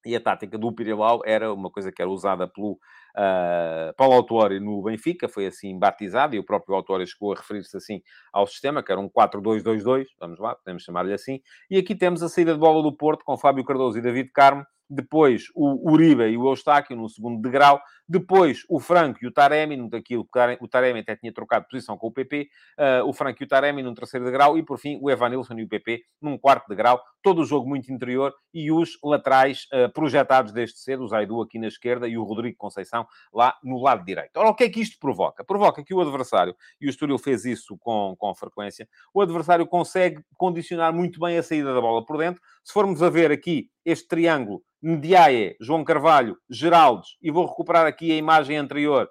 E 0.05 0.15
a 0.15 0.19
tática 0.19 0.57
do 0.57 0.73
Pirilau 0.73 1.21
era 1.25 1.53
uma 1.53 1.69
coisa 1.69 1.91
que 1.91 2.01
era 2.01 2.09
usada 2.09 2.47
pelo 2.47 2.71
uh, 2.71 3.93
Paulo 3.95 4.15
Autuori 4.15 4.59
no 4.59 4.81
Benfica, 4.81 5.29
foi 5.29 5.45
assim 5.47 5.77
batizado, 5.77 6.35
e 6.35 6.39
o 6.39 6.45
próprio 6.45 6.75
Autuori 6.75 7.05
chegou 7.05 7.33
a 7.33 7.35
referir-se 7.35 7.75
assim 7.77 8.01
ao 8.33 8.47
sistema, 8.47 8.83
que 8.83 8.91
era 8.91 8.99
um 8.99 9.09
4-2-2-2, 9.09 10.05
vamos 10.19 10.39
lá, 10.39 10.55
podemos 10.55 10.83
chamar-lhe 10.83 11.13
assim. 11.13 11.39
E 11.69 11.77
aqui 11.77 11.95
temos 11.95 12.23
a 12.23 12.29
saída 12.29 12.53
de 12.53 12.59
bola 12.59 12.81
do 12.81 12.95
Porto, 12.95 13.23
com 13.23 13.37
Fábio 13.37 13.63
Cardoso 13.63 13.97
e 13.97 14.01
David 14.01 14.31
Carmo, 14.33 14.65
depois 14.91 15.45
o 15.55 15.89
Uribe 15.89 16.23
e 16.23 16.37
o 16.37 16.49
Eustáquio 16.49 16.97
no 16.97 17.07
segundo 17.07 17.41
degrau, 17.41 17.81
depois 18.07 18.65
o 18.67 18.77
Franco 18.77 19.19
e 19.23 19.27
o 19.27 19.31
Taremi, 19.31 19.89
daquilo 19.89 20.27
o 20.59 20.67
Taremi 20.67 20.99
até 20.99 21.15
tinha 21.15 21.33
trocado 21.33 21.65
posição 21.69 21.97
com 21.97 22.07
o 22.07 22.11
PP, 22.11 22.41
uh, 22.41 22.81
eh, 22.81 23.03
o 23.03 23.13
Franco 23.13 23.41
e 23.41 23.45
o 23.45 23.47
Taremi 23.47 23.81
num 23.81 23.93
terceiro 23.93 24.25
degrau 24.25 24.57
e, 24.57 24.63
por 24.63 24.77
fim, 24.77 24.99
o 25.01 25.09
Evanilson 25.09 25.53
e 25.53 25.63
o 25.63 25.67
PP 25.69 26.01
num 26.21 26.37
quarto 26.37 26.67
degrau, 26.67 27.01
todo 27.23 27.41
o 27.41 27.45
jogo 27.45 27.69
muito 27.69 27.89
interior 27.89 28.33
e 28.53 28.69
os 28.69 28.97
laterais 29.01 29.65
uh, 29.73 29.89
projetados 29.93 30.51
desde 30.51 30.79
cedo, 30.79 31.05
o 31.05 31.07
Zaidu 31.07 31.41
aqui 31.41 31.57
na 31.57 31.67
esquerda 31.67 32.05
e 32.05 32.17
o 32.17 32.23
Rodrigo 32.23 32.57
Conceição 32.57 33.07
lá 33.33 33.57
no 33.63 33.81
lado 33.81 34.03
direito. 34.03 34.35
Ora, 34.35 34.49
o 34.49 34.55
que 34.55 34.65
é 34.65 34.69
que 34.69 34.81
isto 34.81 34.99
provoca? 34.99 35.41
Provoca 35.45 35.81
que 35.81 35.93
o 35.93 36.01
adversário, 36.01 36.53
e 36.81 36.87
o 36.87 36.89
Estoril 36.89 37.17
fez 37.17 37.45
isso 37.45 37.77
com, 37.79 38.13
com 38.17 38.35
frequência, 38.35 38.89
o 39.13 39.21
adversário 39.21 39.65
consegue 39.65 40.21
condicionar 40.35 40.93
muito 40.93 41.17
bem 41.17 41.37
a 41.37 41.43
saída 41.43 41.73
da 41.73 41.79
bola 41.79 42.05
por 42.05 42.17
dentro. 42.17 42.41
Se 42.61 42.73
formos 42.73 43.01
a 43.01 43.09
ver 43.09 43.31
aqui 43.31 43.69
este 43.85 44.07
triângulo 44.07 44.61
Ndiaye, 44.81 45.55
João 45.59 45.83
Carvalho, 45.83 46.37
Geraldes, 46.49 47.17
e 47.21 47.29
vou 47.29 47.45
recuperar 47.45 47.85
aqui 47.85 48.11
a 48.11 48.15
imagem 48.15 48.57
anterior, 48.57 49.09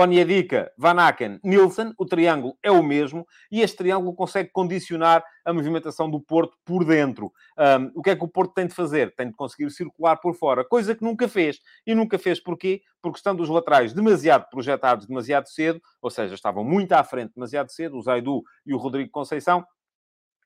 Onyedika, 0.00 0.70
Van 0.78 0.94
Aken, 0.94 1.40
Nilsson, 1.42 1.92
o 1.98 2.06
triângulo 2.06 2.56
é 2.62 2.70
o 2.70 2.84
mesmo, 2.84 3.26
e 3.50 3.62
este 3.62 3.78
triângulo 3.78 4.14
consegue 4.14 4.48
condicionar 4.52 5.24
a 5.44 5.52
movimentação 5.52 6.08
do 6.08 6.20
Porto 6.20 6.56
por 6.64 6.84
dentro. 6.84 7.32
Um, 7.58 7.90
o 7.96 8.00
que 8.00 8.10
é 8.10 8.14
que 8.16 8.24
o 8.24 8.28
Porto 8.28 8.54
tem 8.54 8.68
de 8.68 8.74
fazer? 8.74 9.12
Tem 9.16 9.26
de 9.26 9.34
conseguir 9.34 9.68
circular 9.72 10.16
por 10.18 10.36
fora, 10.36 10.64
coisa 10.64 10.94
que 10.94 11.02
nunca 11.02 11.26
fez. 11.26 11.58
E 11.84 11.96
nunca 11.96 12.16
fez 12.16 12.38
porquê? 12.38 12.80
Porque 13.02 13.18
estando 13.18 13.42
os 13.42 13.48
laterais 13.48 13.92
demasiado 13.92 14.48
projetados 14.48 15.04
demasiado 15.04 15.48
cedo, 15.48 15.80
ou 16.00 16.10
seja, 16.10 16.32
estavam 16.32 16.62
muito 16.62 16.92
à 16.92 17.02
frente 17.02 17.32
demasiado 17.34 17.72
cedo, 17.72 17.98
o 17.98 18.02
Zaidu 18.02 18.44
e 18.64 18.72
o 18.72 18.78
Rodrigo 18.78 19.10
Conceição, 19.10 19.64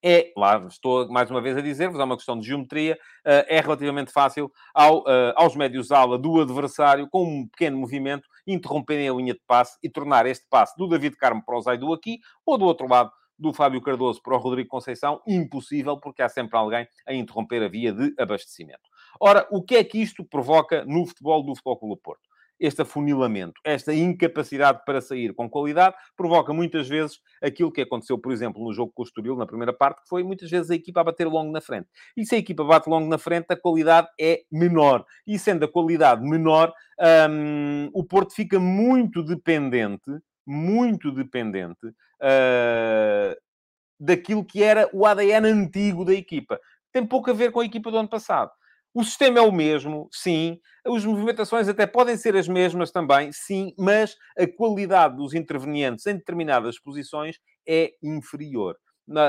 é, 0.03 0.33
lá 0.37 0.67
estou 0.69 1.09
mais 1.09 1.31
uma 1.31 1.41
vez 1.41 1.57
a 1.57 1.61
dizer-vos, 1.61 2.01
é 2.01 2.05
uma 2.05 2.17
questão 2.17 2.39
de 2.39 2.47
geometria, 2.47 2.99
eh, 3.25 3.57
é 3.57 3.61
relativamente 3.61 4.11
fácil 4.11 4.51
ao, 4.75 5.05
eh, 5.07 5.33
aos 5.37 5.55
médios-ala 5.55 6.19
do 6.19 6.41
adversário, 6.41 7.09
com 7.09 7.23
um 7.25 7.49
pequeno 7.49 7.79
movimento, 7.79 8.29
interromperem 8.47 9.09
a 9.09 9.15
linha 9.15 9.35
de 9.35 9.41
passe 9.47 9.79
e 9.83 9.89
tornar 9.89 10.27
este 10.27 10.45
passe 10.51 10.77
do 10.77 10.89
David 10.89 11.17
Carmo 11.17 11.45
para 11.45 11.57
o 11.57 11.61
Zaidu 11.61 11.93
aqui, 11.93 12.19
ou 12.45 12.59
do 12.59 12.65
outro 12.65 12.89
lado, 12.89 13.13
do 13.39 13.53
Fábio 13.53 13.81
Cardoso 13.81 14.21
para 14.23 14.35
o 14.35 14.39
Rodrigo 14.39 14.69
Conceição, 14.69 15.21
impossível, 15.27 15.99
porque 15.99 16.23
há 16.23 16.29
sempre 16.29 16.57
alguém 16.57 16.87
a 17.07 17.15
interromper 17.15 17.63
a 17.63 17.69
via 17.69 17.93
de 17.93 18.15
abastecimento. 18.19 18.83
Ora, 19.21 19.47
o 19.51 19.63
que 19.63 19.77
é 19.77 19.85
que 19.85 19.99
isto 19.99 20.25
provoca 20.25 20.85
no 20.85 21.07
futebol 21.07 21.43
do 21.43 21.55
Futebol 21.55 21.79
Clube 21.79 22.03
Porto? 22.03 22.32
Este 22.63 22.83
afunilamento, 22.83 23.61
esta 23.65 23.93
incapacidade 23.93 24.83
para 24.87 25.01
sair 25.01 25.35
com 25.35 25.51
qualidade, 25.51 25.97
provoca 26.17 26.53
muitas 26.53 26.89
vezes 26.89 27.19
aquilo 27.43 27.73
que 27.73 27.81
aconteceu, 27.81 28.17
por 28.17 28.31
exemplo, 28.31 28.63
no 28.63 28.73
jogo 28.73 28.93
com 28.95 29.03
o 29.03 29.05
Estoril, 29.05 29.35
na 29.37 29.47
primeira 29.47 29.73
parte, 29.73 30.01
que 30.03 30.09
foi 30.09 30.23
muitas 30.23 30.49
vezes 30.49 30.71
a 30.71 30.75
equipa 30.77 31.01
a 31.01 31.05
bater 31.05 31.27
longo 31.27 31.51
na 31.51 31.61
frente. 31.61 31.89
E 32.17 32.25
se 32.25 32.37
a 32.37 32.39
equipa 32.39 32.63
bate 32.63 32.89
longo 32.89 33.09
na 33.09 33.19
frente, 33.19 33.47
a 33.51 33.57
qualidade 33.57 34.07
é 34.19 34.43
menor. 34.51 35.05
E 35.27 35.37
sendo 35.41 35.65
a 35.65 35.69
qualidade 35.69 36.23
menor, 36.23 36.73
hum, 37.29 37.91
o 37.93 38.05
Porto 38.05 38.33
fica 38.33 38.61
muito 38.61 39.25
dependente, 39.25 40.11
muito 40.47 41.11
dependente 41.11 41.85
uh, 41.89 43.37
daquilo 43.99 44.45
que 44.45 44.63
era 44.63 44.89
o 44.93 45.05
ADN 45.05 45.49
antigo 45.49 46.05
da 46.05 46.15
equipa. 46.15 46.61
Tem 46.93 47.05
pouco 47.05 47.29
a 47.29 47.35
ver 47.35 47.51
com 47.51 47.59
a 47.59 47.65
equipa 47.65 47.91
do 47.91 47.99
ano 47.99 48.09
passado. 48.09 48.53
O 48.95 49.03
sistema 49.03 49.39
é 49.39 49.43
o 49.43 49.51
mesmo, 49.51 50.09
sim. 50.13 50.59
As 50.85 51.05
movimentações 51.05 51.69
até 51.69 51.87
podem 51.87 52.17
ser 52.17 52.37
as 52.37 52.47
mesmas 52.47 52.91
também, 52.91 53.33
sim, 53.33 53.73
mas 53.79 54.17
a 54.39 54.47
qualidade 54.47 55.17
dos 55.17 55.33
intervenientes 55.33 56.07
em 56.07 56.17
determinadas 56.17 56.79
posições 56.79 57.39
é 57.67 57.93
inferior. 58.03 58.77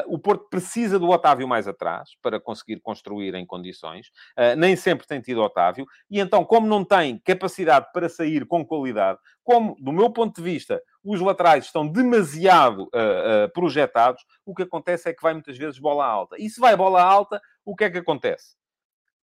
O 0.07 0.19
Porto 0.19 0.47
precisa 0.49 0.99
do 0.99 1.09
Otávio 1.09 1.47
mais 1.47 1.67
atrás 1.67 2.11
para 2.21 2.39
conseguir 2.39 2.79
construir 2.79 3.33
em 3.33 3.45
condições. 3.45 4.07
Uh, 4.37 4.55
nem 4.55 4.75
sempre 4.75 5.07
tem 5.07 5.19
tido 5.19 5.41
Otávio. 5.41 5.85
E 6.09 6.19
então, 6.19 6.45
como 6.45 6.67
não 6.67 6.85
tem 6.85 7.19
capacidade 7.19 7.87
para 7.91 8.07
sair 8.07 8.45
com 8.45 8.65
qualidade, 8.65 9.17
como, 9.43 9.75
do 9.79 9.91
meu 9.91 10.11
ponto 10.11 10.35
de 10.35 10.41
vista, 10.41 10.81
os 11.03 11.19
laterais 11.19 11.65
estão 11.65 11.87
demasiado 11.87 12.83
uh, 12.83 13.45
uh, 13.45 13.53
projetados, 13.53 14.23
o 14.45 14.53
que 14.53 14.63
acontece 14.63 15.09
é 15.09 15.13
que 15.13 15.23
vai 15.23 15.33
muitas 15.33 15.57
vezes 15.57 15.79
bola 15.79 16.05
alta. 16.05 16.35
E 16.39 16.49
se 16.49 16.61
vai 16.61 16.75
bola 16.77 17.01
alta, 17.01 17.41
o 17.65 17.75
que 17.75 17.85
é 17.85 17.89
que 17.89 17.97
acontece? 17.97 18.55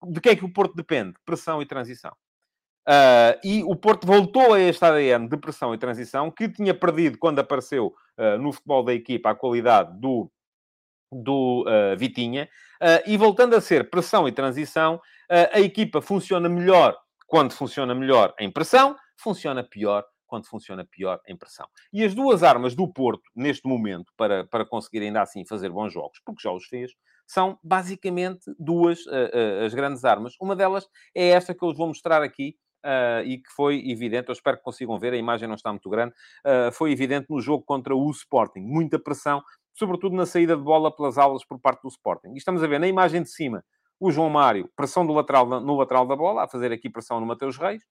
De 0.06 0.20
que 0.20 0.28
é 0.30 0.36
que 0.36 0.44
o 0.44 0.52
Porto 0.52 0.74
depende? 0.74 1.14
Pressão 1.24 1.60
e 1.60 1.66
transição. 1.66 2.12
Uh, 2.86 3.40
e 3.42 3.64
o 3.64 3.74
Porto 3.74 4.06
voltou 4.06 4.52
a 4.52 4.60
este 4.60 4.84
ADN 4.84 5.26
de 5.26 5.38
pressão 5.38 5.72
e 5.74 5.78
transição 5.78 6.30
que 6.30 6.50
tinha 6.50 6.74
perdido 6.74 7.16
quando 7.18 7.38
apareceu 7.38 7.94
uh, 8.18 8.38
no 8.38 8.52
futebol 8.52 8.84
da 8.84 8.92
equipa 8.92 9.30
a 9.30 9.34
qualidade 9.34 9.98
do, 9.98 10.30
do 11.10 11.64
uh, 11.66 11.96
Vitinha. 11.96 12.48
e 13.06 13.16
voltando 13.16 13.56
a 13.56 13.60
ser 13.60 13.88
pressão 13.88 14.28
e 14.28 14.32
transição, 14.32 15.00
a 15.30 15.58
equipa 15.58 16.02
funciona 16.02 16.50
melhor 16.50 16.94
quando 17.26 17.52
funciona 17.52 17.94
melhor 17.94 18.34
em 18.38 18.50
pressão, 18.50 18.94
funciona 19.16 19.64
pior 19.64 20.04
quando 20.26 20.46
funciona 20.46 20.84
pior 20.84 21.18
em 21.26 21.36
pressão. 21.36 21.66
E 21.92 22.04
as 22.04 22.14
duas 22.14 22.42
armas 22.42 22.74
do 22.74 22.86
Porto, 22.86 23.22
neste 23.34 23.66
momento, 23.66 24.12
para, 24.16 24.44
para 24.44 24.66
conseguir 24.66 25.00
ainda 25.00 25.22
assim 25.22 25.46
fazer 25.46 25.70
bons 25.70 25.92
jogos, 25.92 26.20
porque 26.24 26.42
já 26.42 26.52
os 26.52 26.66
fez, 26.66 26.92
são 27.26 27.58
basicamente 27.62 28.44
duas 28.58 29.04
uh, 29.06 29.10
uh, 29.10 29.64
as 29.64 29.74
grandes 29.74 30.04
armas. 30.04 30.34
Uma 30.40 30.54
delas 30.54 30.86
é 31.14 31.28
esta 31.28 31.54
que 31.54 31.64
eu 31.64 31.68
vos 31.68 31.78
vou 31.78 31.88
mostrar 31.88 32.22
aqui. 32.22 32.56
Uh, 32.84 33.24
e 33.24 33.38
que 33.38 33.50
foi 33.56 33.82
evidente, 33.88 34.28
eu 34.28 34.34
espero 34.34 34.58
que 34.58 34.62
consigam 34.62 34.98
ver, 34.98 35.14
a 35.14 35.16
imagem 35.16 35.48
não 35.48 35.54
está 35.54 35.70
muito 35.70 35.88
grande, 35.88 36.12
foi 36.74 36.92
evidente 36.92 37.24
no 37.30 37.40
jogo 37.40 37.64
contra 37.64 37.96
o 37.96 38.10
Sporting. 38.10 38.60
Muita 38.60 38.98
pressão, 38.98 39.42
sobretudo 39.72 40.14
na 40.14 40.26
saída 40.26 40.54
de 40.54 40.62
bola 40.62 40.94
pelas 40.94 41.16
aulas 41.16 41.42
por 41.46 41.58
parte 41.58 41.80
do 41.80 41.88
Sporting. 41.88 42.34
E 42.34 42.36
estamos 42.36 42.62
a 42.62 42.66
ver 42.66 42.78
na 42.78 42.86
imagem 42.86 43.22
de 43.22 43.30
cima 43.30 43.64
o 43.98 44.10
João 44.10 44.28
Mário, 44.28 44.68
pressão 44.76 45.06
do 45.06 45.12
lateral, 45.12 45.46
no 45.46 45.76
lateral 45.76 46.06
da 46.06 46.14
bola, 46.14 46.44
a 46.44 46.48
fazer 46.48 46.72
aqui 46.72 46.90
pressão 46.90 47.20
no 47.20 47.26
Mateus 47.26 47.56
Reis, 47.56 47.82
eh, 47.82 47.88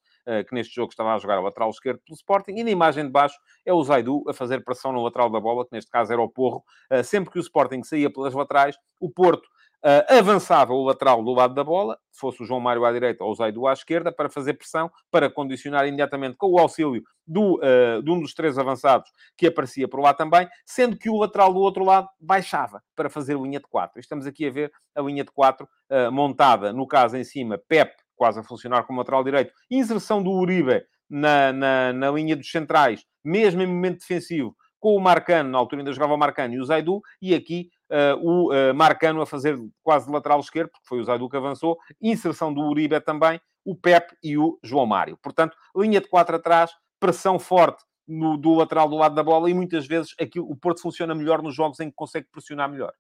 que 0.48 0.56
neste 0.56 0.74
jogo 0.74 0.92
estava 0.92 1.14
a 1.14 1.20
jogar 1.20 1.40
o 1.40 1.44
lateral 1.44 1.70
esquerdo 1.70 2.00
pelo 2.06 2.16
Sporting, 2.16 2.54
e 2.54 2.64
na 2.64 2.72
imagem 2.72 3.06
de 3.06 3.12
baixo 3.12 3.38
é 3.66 3.74
o 3.74 3.84
Zaidu 3.84 4.24
a 4.28 4.34
fazer 4.34 4.64
pressão 4.64 4.92
no 4.92 5.04
lateral 5.04 5.30
da 5.30 5.40
bola, 5.40 5.66
que 5.66 5.74
neste 5.74 5.92
caso 5.92 6.14
era 6.14 6.22
o 6.22 6.30
Porro. 6.30 6.64
Eh, 6.90 7.04
sempre 7.04 7.32
que 7.32 7.40
o 7.40 7.42
Sporting 7.42 7.84
saía 7.84 8.12
pelas 8.12 8.34
laterais, 8.34 8.76
o 9.00 9.10
Porto 9.10 9.48
Uh, 9.86 10.00
avançava 10.18 10.72
o 10.72 10.82
lateral 10.86 11.22
do 11.22 11.34
lado 11.34 11.54
da 11.54 11.62
bola, 11.62 12.00
se 12.10 12.18
fosse 12.18 12.42
o 12.42 12.46
João 12.46 12.62
Mário 12.62 12.86
à 12.86 12.92
direita 12.94 13.22
ou 13.22 13.32
o 13.32 13.36
Zaidu 13.36 13.68
à 13.68 13.74
esquerda, 13.74 14.14
para 14.14 14.30
fazer 14.30 14.54
pressão, 14.54 14.90
para 15.12 15.30
condicionar 15.30 15.86
imediatamente 15.86 16.38
com 16.38 16.48
o 16.54 16.58
auxílio 16.58 17.04
do, 17.28 17.60
de 18.02 18.10
um 18.10 18.18
dos 18.22 18.34
três 18.34 18.58
avançados 18.58 19.12
que 19.36 19.46
aparecia 19.46 19.86
por 19.86 20.00
lá 20.00 20.14
também, 20.14 20.48
sendo 20.66 20.98
que 20.98 21.10
o 21.10 21.18
lateral 21.18 21.54
do 21.54 21.60
outro 21.60 21.84
lado 21.84 22.08
baixava 22.18 22.82
para 22.96 23.10
fazer 23.10 23.38
linha 23.38 23.60
de 23.60 23.68
quatro. 23.68 24.00
Estamos 24.00 24.26
aqui 24.26 24.48
a 24.48 24.52
ver 24.52 24.72
a 24.96 25.02
linha 25.02 25.26
de 25.26 25.32
quatro 25.34 25.68
montada, 26.14 26.72
no 26.72 26.88
caso 26.88 27.18
em 27.18 27.24
cima, 27.26 27.60
Pep, 27.68 27.94
quase 28.16 28.40
a 28.40 28.44
funcionar 28.44 28.84
como 28.84 29.00
lateral 29.00 29.24
direito, 29.24 29.54
inserção 29.70 30.22
do 30.22 30.32
Uribe 30.32 30.84
na, 31.10 31.52
na, 31.54 31.94
na 31.94 32.12
linha 32.12 32.36
dos 32.36 32.50
centrais, 32.50 33.06
mesmo 33.24 33.62
em 33.62 33.68
momento 33.68 34.00
defensivo, 34.00 34.56
com 34.80 34.96
o 34.96 35.00
Marcano, 35.00 35.50
na 35.50 35.58
altura 35.58 35.82
ainda 35.82 35.94
jogava 35.94 36.14
o 36.14 36.18
Marcano 36.18 36.56
e 36.56 36.60
o 36.60 36.66
Zaidu, 36.66 37.02
e 37.22 37.34
aqui 37.34 37.70
uh, 37.90 38.20
o 38.22 38.52
uh, 38.52 38.74
Marcano 38.74 39.22
a 39.22 39.26
fazer 39.26 39.58
quase 39.82 40.12
lateral 40.12 40.42
esquerdo, 40.42 40.72
porque 40.72 40.88
foi 40.88 41.00
o 41.00 41.06
Zaidu 41.06 41.30
que 41.30 41.38
avançou, 41.38 41.78
inserção 42.02 42.54
do 42.54 42.62
Uribe 42.62 43.00
também, 43.00 43.40
o 43.64 43.76
Pep 43.76 44.14
e 44.22 44.38
o 44.38 44.60
João 44.62 44.86
Mário. 44.86 45.18
Portanto, 45.24 45.56
linha 45.74 46.02
de 46.02 46.10
quatro 46.10 46.36
atrás, 46.36 46.72
pressão 47.00 47.40
forte 47.40 47.82
no, 48.06 48.36
do 48.36 48.54
lateral 48.56 48.90
do 48.90 48.98
lado 48.98 49.16
da 49.16 49.24
bola 49.24 49.50
e 49.50 49.54
muitas 49.54 49.88
vezes 49.88 50.14
aqui 50.20 50.40
o 50.40 50.56
Porto 50.56 50.82
funciona 50.82 51.16
melhor 51.16 51.42
nos 51.42 51.56
jogos 51.56 51.80
em 51.80 51.90
que 51.90 51.96
consegue 51.96 52.28
pressionar 52.30 52.70
melhor 52.70 52.94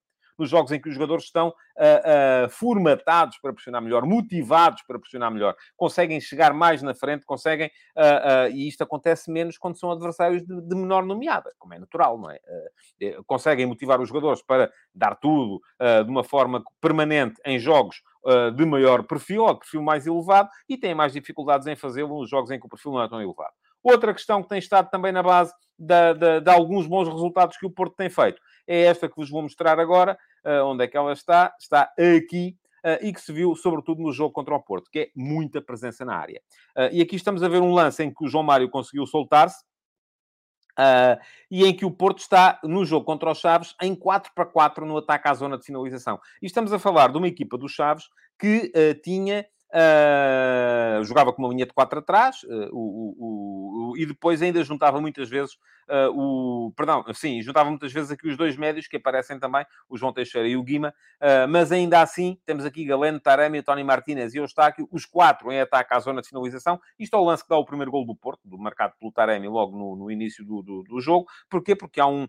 nos 0.43 0.49
jogos 0.49 0.71
em 0.71 0.79
que 0.79 0.89
os 0.89 0.93
jogadores 0.93 1.23
estão 1.23 1.49
uh, 1.49 2.45
uh, 2.45 2.49
formatados 2.49 3.37
para 3.39 3.53
pressionar 3.53 3.81
melhor, 3.81 4.05
motivados 4.05 4.83
para 4.83 4.99
pressionar 4.99 5.31
melhor, 5.31 5.55
conseguem 5.75 6.19
chegar 6.19 6.53
mais 6.53 6.81
na 6.81 6.93
frente, 6.93 7.25
conseguem, 7.25 7.67
uh, 7.97 8.51
e 8.51 8.67
isto 8.67 8.83
acontece 8.83 9.31
menos 9.31 9.57
quando 9.57 9.79
são 9.79 9.91
adversários 9.91 10.45
de, 10.45 10.61
de 10.61 10.75
menor 10.75 11.05
nomeada, 11.05 11.51
como 11.57 11.73
é 11.73 11.79
natural, 11.79 12.17
não 12.17 12.29
é? 12.29 12.39
Eh, 13.01 13.17
conseguem 13.25 13.65
motivar 13.65 14.01
os 14.01 14.09
jogadores 14.09 14.41
para 14.41 14.71
dar 14.93 15.15
tudo 15.15 15.61
de 16.05 16.09
uma 16.09 16.23
forma 16.23 16.63
permanente 16.81 17.39
em 17.45 17.57
jogos 17.57 18.01
de 18.55 18.65
maior 18.65 19.03
perfil, 19.03 19.43
ou 19.43 19.53
de 19.53 19.59
perfil 19.59 19.81
mais 19.81 20.05
elevado, 20.05 20.49
e 20.67 20.77
têm 20.77 20.93
mais 20.93 21.13
dificuldades 21.13 21.67
em 21.67 21.75
fazê-lo 21.75 22.19
nos 22.19 22.29
jogos 22.29 22.51
em 22.51 22.59
que 22.59 22.65
o 22.65 22.69
perfil 22.69 22.91
não 22.91 23.01
é 23.01 23.09
tão 23.09 23.21
elevado. 23.21 23.53
Outra 23.84 24.13
questão 24.13 24.41
que 24.41 24.49
tem 24.49 24.59
estado 24.59 24.89
também 24.89 25.11
na 25.11 25.21
base 25.21 25.53
de, 25.77 26.13
de, 26.13 26.41
de, 26.41 26.49
alguns 26.49 26.88
bons 26.88 27.07
resultados 27.07 27.57
que 27.57 27.65
o 27.65 27.71
Porto 27.71 27.95
tem 27.95 28.09
feito 28.09 28.39
é 28.67 28.84
esta 28.84 29.09
que 29.09 29.15
vos 29.15 29.29
vou 29.29 29.41
mostrar 29.41 29.79
agora. 29.79 30.17
Uh, 30.45 30.63
onde 30.65 30.84
é 30.84 30.88
que 30.88 30.97
ela 30.97 31.13
está? 31.13 31.53
Está 31.59 31.91
aqui. 31.97 32.55
Uh, 32.86 32.99
e 33.01 33.13
que 33.13 33.21
se 33.21 33.31
viu, 33.31 33.55
sobretudo, 33.55 34.01
no 34.01 34.11
jogo 34.11 34.34
contra 34.34 34.53
o 34.53 34.61
Porto, 34.61 34.89
que 34.91 34.99
é 34.99 35.09
muita 35.15 35.61
presença 35.61 36.03
na 36.03 36.17
área. 36.17 36.41
Uh, 36.77 36.89
e 36.91 37.01
aqui 37.01 37.15
estamos 37.15 37.41
a 37.41 37.47
ver 37.47 37.61
um 37.61 37.73
lance 37.73 38.03
em 38.03 38.13
que 38.13 38.25
o 38.25 38.27
João 38.27 38.43
Mário 38.43 38.69
conseguiu 38.69 39.05
soltar-se, 39.05 39.63
Uh, 40.73 41.21
e 41.51 41.65
em 41.65 41.75
que 41.75 41.86
o 41.86 41.91
Porto 41.91 42.17
está 42.17 42.59
no 42.63 42.84
jogo 42.84 43.05
contra 43.05 43.31
os 43.31 43.38
Chaves 43.38 43.75
em 43.79 43.93
4 43.93 44.31
para 44.34 44.45
4 44.45 44.86
no 44.86 44.97
ataque 44.97 45.27
à 45.27 45.34
zona 45.34 45.57
de 45.57 45.65
finalização. 45.65 46.19
E 46.41 46.47
estamos 46.47 46.73
a 46.73 46.79
falar 46.79 47.11
de 47.11 47.17
uma 47.17 47.27
equipa 47.27 47.57
dos 47.57 47.71
Chaves 47.71 48.05
que 48.39 48.71
uh, 48.75 49.01
tinha 49.01 49.45
Uh, 49.75 51.03
jogava 51.03 51.34
com 51.34 51.41
uma 51.41 51.49
linha 51.49 51.65
de 51.65 51.73
quatro 51.73 51.97
atrás 51.97 52.43
o, 52.71 52.77
o, 53.17 53.72
e 53.97 54.05
depois 54.05 54.41
ainda 54.41 54.63
juntava 54.63 54.99
muitas 54.99 55.29
vezes 55.29 55.53
uh, 55.89 56.09
o... 56.11 56.71
Perdão, 56.75 57.03
sim, 57.13 57.41
juntava 57.41 57.69
muitas 57.69 57.91
vezes 57.91 58.11
aqui 58.11 58.27
os 58.27 58.37
dois 58.37 58.55
médios 58.55 58.87
que 58.87 58.97
aparecem 58.97 59.39
também, 59.39 59.65
o 59.89 59.97
João 59.97 60.13
Teixeira 60.13 60.47
e 60.47 60.57
o 60.57 60.63
Guima, 60.63 60.93
mas 61.49 61.71
ainda 61.71 62.01
assim 62.01 62.37
temos 62.45 62.65
aqui 62.65 62.85
Galeno, 62.85 63.19
Taremi, 63.19 63.61
Tony 63.61 63.83
Martinez 63.83 64.33
e 64.33 64.37
Eustáquio, 64.37 64.87
os 64.91 65.05
quatro 65.05 65.51
em 65.51 65.59
ataque 65.59 65.93
à 65.93 65.99
zona 65.99 66.21
de 66.21 66.27
finalização. 66.27 66.79
Isto 66.99 67.15
é 67.15 67.19
o 67.19 67.23
lance 67.23 67.43
que 67.43 67.49
dá 67.49 67.57
o 67.57 67.65
primeiro 67.65 67.91
gol 67.91 68.05
do 68.05 68.15
Porto, 68.15 68.41
do 68.47 68.57
marcado 68.57 68.93
pelo 68.99 69.11
Taremi 69.11 69.47
logo 69.47 69.77
no, 69.77 69.95
no 69.95 70.11
início 70.11 70.43
do, 70.43 70.61
do, 70.61 70.83
do, 70.83 70.99
jogo. 70.99 71.27
Porquê? 71.49 71.75
Porque 71.75 71.99
há 71.99 72.07
um, 72.07 72.27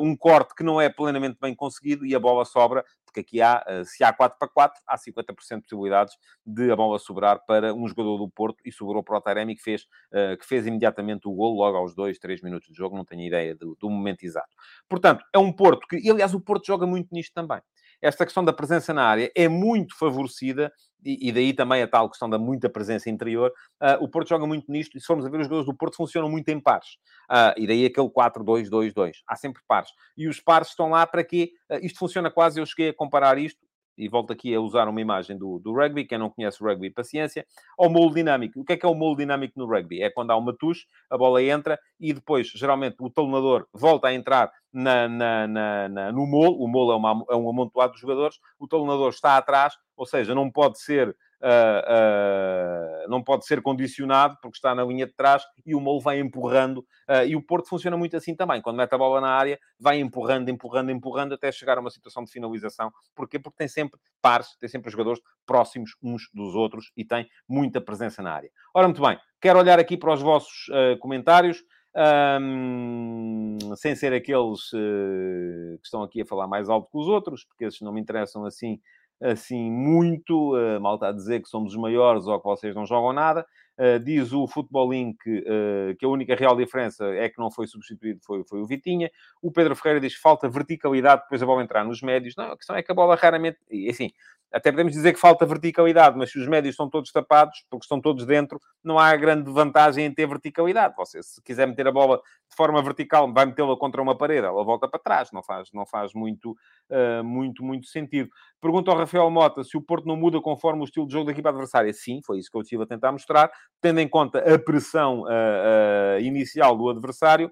um 0.00 0.16
corte 0.16 0.54
que 0.54 0.62
não 0.62 0.80
é 0.80 0.88
plenamente 0.88 1.38
bem 1.40 1.54
conseguido 1.54 2.06
e 2.06 2.14
a 2.14 2.20
bola 2.20 2.44
sobra 2.44 2.84
porque 3.16 3.20
aqui 3.20 3.40
há, 3.40 3.64
eh, 3.66 3.84
se 3.84 4.04
há 4.04 4.12
4 4.12 4.38
para 4.38 4.48
4, 4.48 4.82
há 4.86 4.98
50% 4.98 5.56
de 5.56 5.62
possibilidades 5.62 6.14
de 6.44 6.70
a 6.70 6.76
bola 6.76 6.98
sobrar 6.98 7.40
para 7.46 7.72
um 7.72 7.88
jogador 7.88 8.18
do 8.18 8.28
Porto 8.28 8.58
e 8.64 8.70
sobrou 8.70 9.02
para 9.02 9.16
o 9.16 9.20
Taremi 9.20 9.56
que 9.56 9.62
fez, 9.62 9.86
eh, 10.12 10.36
que 10.36 10.44
fez 10.44 10.66
imediatamente 10.66 11.26
o 11.26 11.32
gol 11.32 11.56
logo 11.56 11.76
aos 11.78 11.94
2, 11.94 12.18
3 12.18 12.42
minutos 12.42 12.68
de 12.68 12.74
jogo, 12.74 12.96
não 12.96 13.04
tenho 13.04 13.22
ideia 13.22 13.54
do, 13.54 13.74
do 13.80 13.88
momento 13.88 14.24
exato. 14.24 14.50
Portanto, 14.88 15.24
é 15.32 15.38
um 15.38 15.52
Porto 15.52 15.86
que, 15.88 15.96
e 15.98 16.10
aliás, 16.10 16.34
o 16.34 16.40
Porto 16.40 16.66
joga 16.66 16.86
muito 16.86 17.08
nisto 17.12 17.32
também 17.32 17.60
esta 18.02 18.24
questão 18.24 18.44
da 18.44 18.52
presença 18.52 18.92
na 18.92 19.04
área 19.04 19.30
é 19.34 19.48
muito 19.48 19.96
favorecida, 19.98 20.72
e, 21.06 21.30
daí 21.30 21.52
também 21.52 21.82
a 21.82 21.86
tal 21.86 22.08
questão 22.08 22.28
da 22.28 22.38
muita 22.38 22.68
presença 22.68 23.08
interior. 23.08 23.52
Uh, 23.80 24.02
o 24.02 24.08
Porto 24.08 24.28
joga 24.28 24.46
muito 24.46 24.70
nisto, 24.70 24.96
e 24.96 25.00
se 25.00 25.06
formos 25.06 25.24
a 25.24 25.28
ver, 25.28 25.38
os 25.38 25.44
jogadores 25.44 25.66
do 25.66 25.76
Porto 25.76 25.96
funcionam 25.96 26.28
muito 26.28 26.48
em 26.48 26.60
pares. 26.60 26.94
Uh, 27.30 27.54
e 27.56 27.66
daí 27.66 27.86
aquele 27.86 28.08
4-2-2-2. 28.08 29.12
Há 29.26 29.36
sempre 29.36 29.62
pares. 29.68 29.90
E 30.16 30.26
os 30.26 30.40
pares 30.40 30.68
estão 30.68 30.90
lá 30.90 31.06
para 31.06 31.22
quê? 31.22 31.52
Uh, 31.70 31.78
isto 31.84 31.98
funciona 31.98 32.30
quase, 32.30 32.60
eu 32.60 32.66
cheguei 32.66 32.88
a 32.88 32.94
comparar 32.94 33.38
isto, 33.38 33.60
e 33.96 34.08
volto 34.08 34.32
aqui 34.32 34.54
a 34.54 34.60
usar 34.60 34.88
uma 34.88 35.00
imagem 35.00 35.36
do, 35.36 35.58
do 35.58 35.72
rugby, 35.72 36.04
quem 36.04 36.18
não 36.18 36.30
conhece 36.30 36.62
o 36.62 36.66
rugby, 36.66 36.90
paciência, 36.90 37.46
ao 37.78 37.90
molde 37.90 38.16
dinâmico. 38.16 38.60
O 38.60 38.64
que 38.64 38.74
é 38.74 38.76
que 38.76 38.84
é 38.84 38.88
o 38.88 38.94
molde 38.94 39.22
dinâmico 39.22 39.58
no 39.58 39.66
rugby? 39.66 40.02
É 40.02 40.10
quando 40.10 40.30
há 40.30 40.36
uma 40.36 40.56
touche, 40.56 40.86
a 41.10 41.16
bola 41.16 41.42
entra 41.42 41.78
e 41.98 42.12
depois, 42.12 42.48
geralmente, 42.48 42.96
o 43.00 43.10
talonador 43.10 43.66
volta 43.72 44.08
a 44.08 44.14
entrar 44.14 44.50
na, 44.72 45.08
na, 45.08 45.46
na, 45.46 45.88
na 45.88 46.12
no 46.12 46.26
molo, 46.26 46.62
o 46.62 46.68
molo 46.68 46.92
é, 46.92 46.96
uma, 46.96 47.24
é 47.30 47.36
um 47.36 47.48
amontoado 47.48 47.94
de 47.94 48.00
jogadores, 48.00 48.38
o 48.58 48.68
talonador 48.68 49.08
está 49.10 49.36
atrás, 49.36 49.74
ou 49.96 50.04
seja, 50.04 50.34
não 50.34 50.50
pode 50.50 50.78
ser 50.78 51.16
Uh, 51.42 53.04
uh, 53.04 53.10
não 53.10 53.22
pode 53.22 53.44
ser 53.44 53.60
condicionado 53.60 54.38
porque 54.40 54.56
está 54.56 54.74
na 54.74 54.82
linha 54.84 55.06
de 55.06 55.12
trás 55.12 55.42
e 55.66 55.74
o 55.74 55.80
Molo 55.80 56.00
vai 56.00 56.18
empurrando. 56.18 56.78
Uh, 57.08 57.26
e 57.26 57.36
o 57.36 57.42
Porto 57.42 57.68
funciona 57.68 57.96
muito 57.96 58.16
assim 58.16 58.34
também. 58.34 58.62
Quando 58.62 58.76
mete 58.76 58.94
a 58.94 58.98
bola 58.98 59.20
na 59.20 59.28
área, 59.28 59.58
vai 59.78 60.00
empurrando, 60.00 60.48
empurrando, 60.48 60.90
empurrando 60.90 61.34
até 61.34 61.52
chegar 61.52 61.76
a 61.76 61.80
uma 61.80 61.90
situação 61.90 62.24
de 62.24 62.30
finalização. 62.30 62.90
Porquê? 63.14 63.38
Porque 63.38 63.58
tem 63.58 63.68
sempre 63.68 64.00
pares, 64.22 64.56
tem 64.58 64.68
sempre 64.68 64.90
jogadores 64.90 65.20
próximos 65.44 65.94
uns 66.02 66.28
dos 66.32 66.54
outros 66.54 66.90
e 66.96 67.04
tem 67.04 67.28
muita 67.48 67.80
presença 67.80 68.22
na 68.22 68.32
área. 68.32 68.50
Ora, 68.74 68.88
muito 68.88 69.02
bem, 69.02 69.18
quero 69.40 69.58
olhar 69.58 69.78
aqui 69.78 69.96
para 69.96 70.12
os 70.12 70.22
vossos 70.22 70.66
comentários. 71.00 71.62
Um, 71.98 73.56
sem 73.74 73.94
ser 73.94 74.12
aqueles 74.12 74.68
que 74.68 75.80
estão 75.82 76.02
aqui 76.02 76.20
a 76.20 76.26
falar 76.26 76.46
mais 76.46 76.68
alto 76.68 76.90
que 76.90 76.98
os 76.98 77.08
outros, 77.08 77.42
porque 77.44 77.64
esses 77.64 77.80
não 77.80 77.90
me 77.90 77.98
interessam 77.98 78.44
assim 78.44 78.78
assim 79.20 79.70
muito, 79.70 80.54
uh, 80.56 80.80
mal 80.80 80.94
está 80.94 81.08
a 81.08 81.12
dizer 81.12 81.40
que 81.42 81.48
somos 81.48 81.72
os 81.74 81.80
maiores 81.80 82.26
ou 82.26 82.38
que 82.38 82.44
vocês 82.46 82.74
não 82.74 82.86
jogam 82.86 83.12
nada. 83.12 83.46
Uh, 83.78 83.98
diz 84.02 84.32
o 84.32 84.46
Futebol 84.46 84.90
Link 84.90 85.18
uh, 85.26 85.94
que 85.98 86.04
a 86.06 86.08
única 86.08 86.34
real 86.34 86.56
diferença 86.56 87.04
é 87.14 87.28
que 87.28 87.38
não 87.38 87.50
foi 87.50 87.66
substituído, 87.66 88.20
foi, 88.24 88.42
foi 88.44 88.60
o 88.60 88.66
Vitinha. 88.66 89.10
O 89.42 89.52
Pedro 89.52 89.76
Ferreira 89.76 90.00
diz 90.00 90.14
que 90.14 90.20
falta 90.20 90.48
verticalidade 90.48 91.22
depois 91.22 91.42
a 91.42 91.46
bola 91.46 91.62
entrar 91.62 91.84
nos 91.84 92.00
médios. 92.00 92.34
Não, 92.36 92.52
a 92.52 92.56
questão 92.56 92.74
é 92.74 92.82
que 92.82 92.90
a 92.90 92.94
bola 92.94 93.14
raramente... 93.14 93.58
E, 93.70 93.90
assim, 93.90 94.10
até 94.52 94.70
podemos 94.70 94.92
dizer 94.92 95.12
que 95.12 95.18
falta 95.18 95.44
verticalidade, 95.44 96.16
mas 96.16 96.30
se 96.30 96.38
os 96.38 96.46
médios 96.46 96.72
estão 96.72 96.88
todos 96.88 97.10
tapados, 97.12 97.66
porque 97.68 97.84
estão 97.84 98.00
todos 98.00 98.24
dentro, 98.24 98.60
não 98.82 98.98
há 98.98 99.14
grande 99.16 99.50
vantagem 99.50 100.06
em 100.06 100.14
ter 100.14 100.26
verticalidade. 100.26 100.94
Você, 100.96 101.22
se 101.22 101.42
quiser 101.42 101.66
meter 101.66 101.86
a 101.86 101.92
bola 101.92 102.16
de 102.48 102.56
forma 102.56 102.80
vertical, 102.80 103.30
vai 103.32 103.44
metê-la 103.44 103.76
contra 103.76 104.00
uma 104.00 104.16
parede, 104.16 104.46
ela 104.46 104.64
volta 104.64 104.88
para 104.88 105.00
trás. 105.00 105.30
Não 105.32 105.42
faz, 105.42 105.68
não 105.74 105.84
faz 105.84 106.14
muito, 106.14 106.52
uh, 106.90 107.24
muito, 107.24 107.62
muito 107.62 107.86
sentido. 107.86 108.30
Pergunta 108.60 108.90
ao 108.90 108.96
Rafael 108.96 109.28
Mota 109.30 109.62
se 109.62 109.76
o 109.76 109.82
Porto 109.82 110.06
não 110.06 110.16
muda 110.16 110.40
conforme 110.40 110.80
o 110.80 110.84
estilo 110.84 111.06
de 111.06 111.12
jogo 111.12 111.26
da 111.26 111.32
equipa 111.32 111.48
adversária. 111.48 111.92
Sim, 111.92 112.20
foi 112.24 112.38
isso 112.38 112.50
que 112.50 112.56
eu 112.56 112.62
estive 112.62 112.84
a 112.84 112.86
tentar 112.86 113.12
mostrar. 113.12 113.50
Tendo 113.80 114.00
em 114.00 114.08
conta 114.08 114.38
a 114.38 114.58
pressão 114.58 115.22
uh, 115.22 115.26
uh, 115.26 116.20
inicial 116.20 116.76
do 116.76 116.88
adversário, 116.88 117.50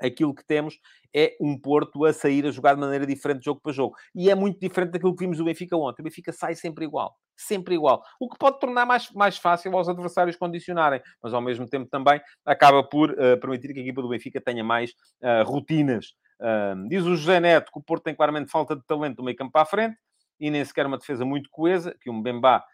aquilo 0.00 0.34
que 0.34 0.44
temos 0.44 0.78
é 1.14 1.36
um 1.40 1.58
Porto 1.58 2.04
a 2.04 2.12
sair 2.12 2.44
a 2.44 2.50
jogar 2.50 2.74
de 2.74 2.80
maneira 2.80 3.06
diferente 3.06 3.38
de 3.38 3.44
jogo 3.44 3.60
para 3.62 3.72
jogo. 3.72 3.94
E 4.14 4.28
é 4.28 4.34
muito 4.34 4.58
diferente 4.58 4.90
daquilo 4.90 5.14
que 5.14 5.24
vimos 5.24 5.38
do 5.38 5.44
Benfica 5.44 5.76
ontem. 5.76 6.02
O 6.02 6.04
Benfica 6.04 6.32
sai 6.32 6.56
sempre 6.56 6.84
igual. 6.84 7.16
Sempre 7.36 7.74
igual. 7.74 8.02
O 8.18 8.28
que 8.28 8.36
pode 8.36 8.58
tornar 8.58 8.84
mais, 8.84 9.10
mais 9.12 9.38
fácil 9.38 9.76
aos 9.76 9.88
adversários 9.88 10.36
condicionarem. 10.36 11.00
Mas, 11.22 11.32
ao 11.32 11.40
mesmo 11.40 11.68
tempo, 11.68 11.88
também 11.88 12.20
acaba 12.44 12.82
por 12.82 13.12
uh, 13.12 13.38
permitir 13.40 13.72
que 13.72 13.78
a 13.78 13.82
equipa 13.82 14.02
do 14.02 14.08
Benfica 14.08 14.40
tenha 14.40 14.64
mais 14.64 14.90
uh, 15.22 15.44
rotinas. 15.44 16.14
Uh, 16.40 16.88
diz 16.88 17.04
o 17.04 17.14
José 17.16 17.38
Neto 17.38 17.70
que 17.72 17.78
o 17.78 17.82
Porto 17.82 18.02
tem 18.02 18.14
claramente 18.14 18.50
falta 18.50 18.74
de 18.74 18.84
talento 18.84 19.16
do 19.16 19.22
meio 19.22 19.36
campo 19.36 19.56
a 19.56 19.64
frente 19.64 19.96
e 20.40 20.50
nem 20.50 20.64
sequer 20.64 20.84
uma 20.84 20.98
defesa 20.98 21.24
muito 21.24 21.48
coesa, 21.48 21.96
que 22.00 22.10
o 22.10 22.12
Mbemba 22.12 22.64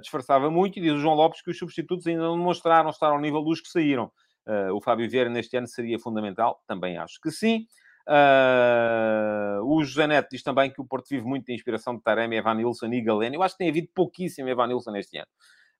disfarçava 0.00 0.50
muito. 0.50 0.78
E 0.78 0.82
diz 0.82 0.92
o 0.92 0.98
João 0.98 1.14
Lopes 1.14 1.42
que 1.42 1.50
os 1.50 1.58
substitutos 1.58 2.06
ainda 2.06 2.22
não 2.22 2.36
demonstraram 2.36 2.90
estar 2.90 3.08
ao 3.08 3.20
nível 3.20 3.42
dos 3.42 3.60
que 3.60 3.68
saíram. 3.68 4.10
Uh, 4.46 4.74
o 4.74 4.80
Fábio 4.80 5.08
Vieira 5.08 5.30
neste 5.30 5.56
ano 5.56 5.66
seria 5.66 5.98
fundamental? 5.98 6.62
Também 6.66 6.96
acho 6.96 7.20
que 7.20 7.30
sim. 7.30 7.66
Uh, 8.08 9.62
o 9.64 9.84
José 9.84 10.06
Neto 10.06 10.30
diz 10.32 10.42
também 10.42 10.72
que 10.72 10.80
o 10.80 10.84
Porto 10.84 11.08
vive 11.08 11.24
muito 11.24 11.46
da 11.46 11.52
inspiração 11.52 11.94
de 11.94 12.02
Taremi, 12.02 12.36
Evanilson 12.36 12.86
e 12.86 13.00
Galeno. 13.00 13.36
Eu 13.36 13.42
acho 13.42 13.54
que 13.54 13.58
tem 13.58 13.68
havido 13.68 13.88
pouquíssimo 13.94 14.48
Evanilson 14.48 14.96
este 14.96 15.18
ano. 15.18 15.28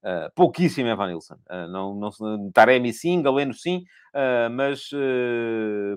Uh, 0.03 0.31
pouquíssimo 0.35 0.89
Evanilson. 0.89 1.35
Uh, 1.35 1.67
não, 1.69 1.95
não, 1.95 2.51
Taremi 2.53 2.93
sim, 2.93 3.21
Galeno 3.23 3.55
sim, 3.55 3.85
mas 4.53 4.91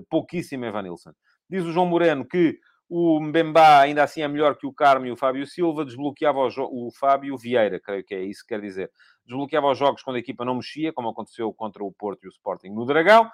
pouquíssimo 0.08 0.64
Evanilson. 0.64 1.12
Diz 1.48 1.64
o 1.64 1.72
João 1.72 1.86
Moreno 1.86 2.26
que 2.26 2.58
o 2.96 3.20
Mbemba 3.20 3.80
ainda 3.80 4.02
assim 4.02 4.22
é 4.22 4.28
melhor 4.28 4.56
que 4.56 4.66
o 4.66 4.72
Carmo 4.72 5.06
e 5.06 5.10
o 5.10 5.16
Fábio 5.16 5.46
Silva, 5.46 5.84
desbloqueava 5.84 6.38
o, 6.40 6.86
o 6.86 6.90
Fábio 6.92 7.36
Vieira, 7.36 7.80
creio 7.80 8.04
que 8.04 8.14
é 8.14 8.22
isso 8.22 8.42
que 8.42 8.54
quer 8.54 8.60
dizer 8.60 8.90
desbloqueava 9.26 9.70
os 9.70 9.78
jogos 9.78 10.02
quando 10.02 10.16
a 10.16 10.20
equipa 10.20 10.44
não 10.44 10.56
mexia, 10.56 10.92
como 10.92 11.08
aconteceu 11.08 11.52
contra 11.52 11.82
o 11.82 11.92
Porto 11.92 12.24
e 12.24 12.28
o 12.28 12.30
Sporting 12.30 12.68
no 12.68 12.84
Dragão. 12.84 13.30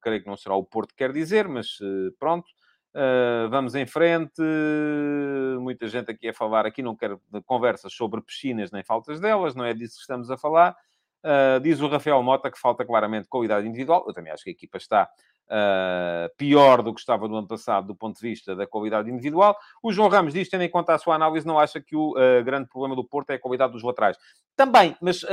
Creio 0.00 0.22
que 0.22 0.28
não 0.28 0.36
será 0.36 0.54
o 0.54 0.64
Porto 0.64 0.90
que 0.90 0.96
quer 0.96 1.12
dizer, 1.12 1.48
mas 1.48 1.78
eh, 1.82 2.10
pronto. 2.18 2.46
Uh, 2.94 3.50
vamos 3.50 3.74
em 3.74 3.84
frente. 3.84 4.40
Muita 5.60 5.86
gente 5.86 6.10
aqui 6.10 6.28
a 6.28 6.32
falar. 6.32 6.64
Aqui 6.64 6.82
não 6.82 6.96
quero 6.96 7.20
conversas 7.44 7.92
sobre 7.92 8.22
piscinas 8.22 8.70
nem 8.70 8.82
faltas 8.82 9.20
delas, 9.20 9.54
não 9.54 9.64
é 9.64 9.74
disso 9.74 9.96
que 9.96 10.00
estamos 10.00 10.30
a 10.30 10.38
falar. 10.38 10.74
Uh, 11.22 11.60
diz 11.60 11.80
o 11.80 11.88
Rafael 11.88 12.22
Mota 12.22 12.50
que 12.50 12.58
falta 12.58 12.86
claramente 12.86 13.28
qualidade 13.28 13.66
individual. 13.66 14.04
Eu 14.06 14.14
também 14.14 14.32
acho 14.32 14.44
que 14.44 14.50
a 14.50 14.52
equipa 14.52 14.78
está 14.78 15.10
uh, 15.46 16.34
pior 16.36 16.82
do 16.82 16.94
que 16.94 17.00
estava 17.00 17.26
no 17.28 17.36
ano 17.36 17.48
passado 17.48 17.88
do 17.88 17.94
ponto 17.94 18.20
de 18.20 18.28
vista 18.28 18.54
da 18.54 18.66
qualidade 18.66 19.10
individual. 19.10 19.56
O 19.82 19.92
João 19.92 20.08
Ramos 20.08 20.34
diz, 20.34 20.48
tendo 20.48 20.62
em 20.62 20.70
conta 20.70 20.94
a 20.94 20.98
sua 20.98 21.14
análise, 21.14 21.46
não 21.46 21.58
acha 21.58 21.80
que 21.80 21.96
o 21.96 22.14
grande 22.44 22.68
problema 22.68 22.94
do 22.94 23.04
Porto 23.04 23.30
é 23.30 23.34
a 23.34 23.38
qualidade 23.38 23.72
dos 23.72 23.82
laterais. 23.82 24.16
Também, 24.56 24.96
mas 25.00 25.24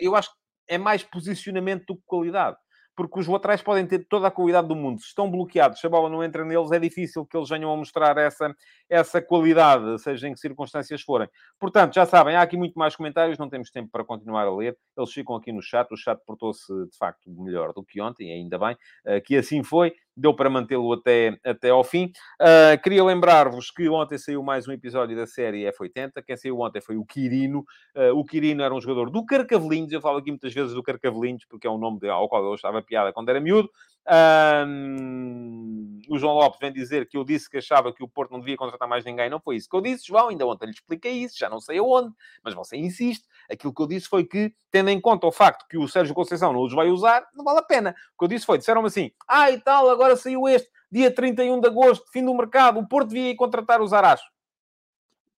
eu 0.00 0.14
acho 0.16 0.30
que 0.30 0.36
é 0.68 0.78
mais 0.78 1.02
posicionamento 1.02 1.86
do 1.86 1.96
que 1.96 2.02
qualidade 2.06 2.56
porque 2.96 3.20
os 3.20 3.26
laterais 3.26 3.62
podem 3.62 3.86
ter 3.86 4.06
toda 4.08 4.26
a 4.26 4.30
qualidade 4.30 4.68
do 4.68 4.76
mundo. 4.76 5.00
Se 5.00 5.06
estão 5.06 5.30
bloqueados, 5.30 5.80
se 5.80 5.86
a 5.86 5.90
bola 5.90 6.08
não 6.08 6.22
entra 6.22 6.44
neles, 6.44 6.70
é 6.72 6.78
difícil 6.78 7.24
que 7.24 7.36
eles 7.36 7.48
venham 7.48 7.72
a 7.72 7.76
mostrar 7.76 8.16
essa, 8.18 8.54
essa 8.88 9.22
qualidade, 9.22 9.98
seja 10.02 10.28
em 10.28 10.34
que 10.34 10.40
circunstâncias 10.40 11.02
forem. 11.02 11.28
Portanto, 11.58 11.94
já 11.94 12.04
sabem, 12.04 12.36
há 12.36 12.42
aqui 12.42 12.56
muito 12.56 12.78
mais 12.78 12.94
comentários, 12.94 13.38
não 13.38 13.48
temos 13.48 13.70
tempo 13.70 13.90
para 13.90 14.04
continuar 14.04 14.46
a 14.46 14.54
ler. 14.54 14.76
Eles 14.96 15.12
ficam 15.12 15.36
aqui 15.36 15.52
no 15.52 15.62
chat. 15.62 15.90
O 15.92 15.96
chat 15.96 16.20
portou-se, 16.26 16.72
de 16.72 16.96
facto, 16.96 17.30
melhor 17.30 17.72
do 17.72 17.82
que 17.82 18.00
ontem, 18.00 18.32
ainda 18.32 18.58
bem 18.58 18.76
eh, 19.06 19.20
que 19.20 19.36
assim 19.36 19.62
foi 19.62 19.94
deu 20.20 20.34
para 20.34 20.50
mantê-lo 20.50 20.92
até, 20.92 21.38
até 21.44 21.70
ao 21.70 21.82
fim. 21.82 22.12
Uh, 22.40 22.80
queria 22.82 23.02
lembrar-vos 23.02 23.70
que 23.70 23.88
ontem 23.88 24.18
saiu 24.18 24.42
mais 24.42 24.68
um 24.68 24.72
episódio 24.72 25.16
da 25.16 25.26
série 25.26 25.64
F80. 25.72 26.22
Quem 26.26 26.36
saiu 26.36 26.60
ontem 26.60 26.80
foi 26.80 26.96
o 26.96 27.04
Quirino. 27.04 27.64
Uh, 27.96 28.14
o 28.14 28.24
Quirino 28.24 28.62
era 28.62 28.74
um 28.74 28.80
jogador 28.80 29.10
do 29.10 29.24
Carcavelinhos. 29.24 29.90
Eu 29.92 30.00
falo 30.00 30.18
aqui 30.18 30.30
muitas 30.30 30.52
vezes 30.52 30.74
do 30.74 30.82
Carcavelinhos, 30.82 31.46
porque 31.46 31.66
é 31.66 31.70
um 31.70 31.78
nome 31.78 32.06
ao 32.08 32.28
qual 32.28 32.44
eu 32.44 32.54
estava 32.54 32.82
piada 32.82 33.12
quando 33.12 33.30
era 33.30 33.40
miúdo. 33.40 33.70
Um, 34.12 36.00
o 36.08 36.18
João 36.18 36.34
Lopes 36.34 36.58
vem 36.58 36.72
dizer 36.72 37.06
que 37.06 37.16
eu 37.16 37.22
disse 37.22 37.48
que 37.48 37.58
achava 37.58 37.92
que 37.92 38.02
o 38.02 38.08
Porto 38.08 38.32
não 38.32 38.40
devia 38.40 38.56
contratar 38.56 38.88
mais 38.88 39.04
ninguém. 39.04 39.30
Não 39.30 39.38
foi 39.38 39.54
isso 39.54 39.68
que 39.68 39.76
eu 39.76 39.80
disse, 39.80 40.08
João. 40.08 40.28
Ainda 40.28 40.44
ontem 40.44 40.66
lhe 40.66 40.72
expliquei 40.72 41.12
isso, 41.12 41.38
já 41.38 41.48
não 41.48 41.60
sei 41.60 41.78
aonde, 41.78 42.12
mas 42.42 42.52
você 42.52 42.76
insiste. 42.76 43.24
Aquilo 43.48 43.72
que 43.72 43.80
eu 43.80 43.86
disse 43.86 44.08
foi 44.08 44.24
que, 44.24 44.52
tendo 44.72 44.90
em 44.90 45.00
conta 45.00 45.28
o 45.28 45.32
facto 45.32 45.68
que 45.68 45.78
o 45.78 45.86
Sérgio 45.86 46.14
Conceição 46.14 46.52
não 46.52 46.62
os 46.62 46.74
vai 46.74 46.88
usar, 46.88 47.24
não 47.32 47.44
vale 47.44 47.60
a 47.60 47.62
pena. 47.62 47.94
O 48.14 48.18
que 48.18 48.24
eu 48.24 48.28
disse 48.28 48.44
foi: 48.44 48.58
disseram-me 48.58 48.88
assim, 48.88 49.12
ah, 49.28 49.50
e 49.50 49.60
tal, 49.60 49.88
agora 49.88 50.16
saiu 50.16 50.48
este, 50.48 50.68
dia 50.90 51.14
31 51.14 51.60
de 51.60 51.68
agosto, 51.68 52.10
fim 52.10 52.24
do 52.24 52.34
mercado, 52.34 52.80
o 52.80 52.88
Porto 52.88 53.10
devia 53.10 53.30
ir 53.30 53.36
contratar 53.36 53.80
os 53.80 53.92
Aracho. 53.92 54.28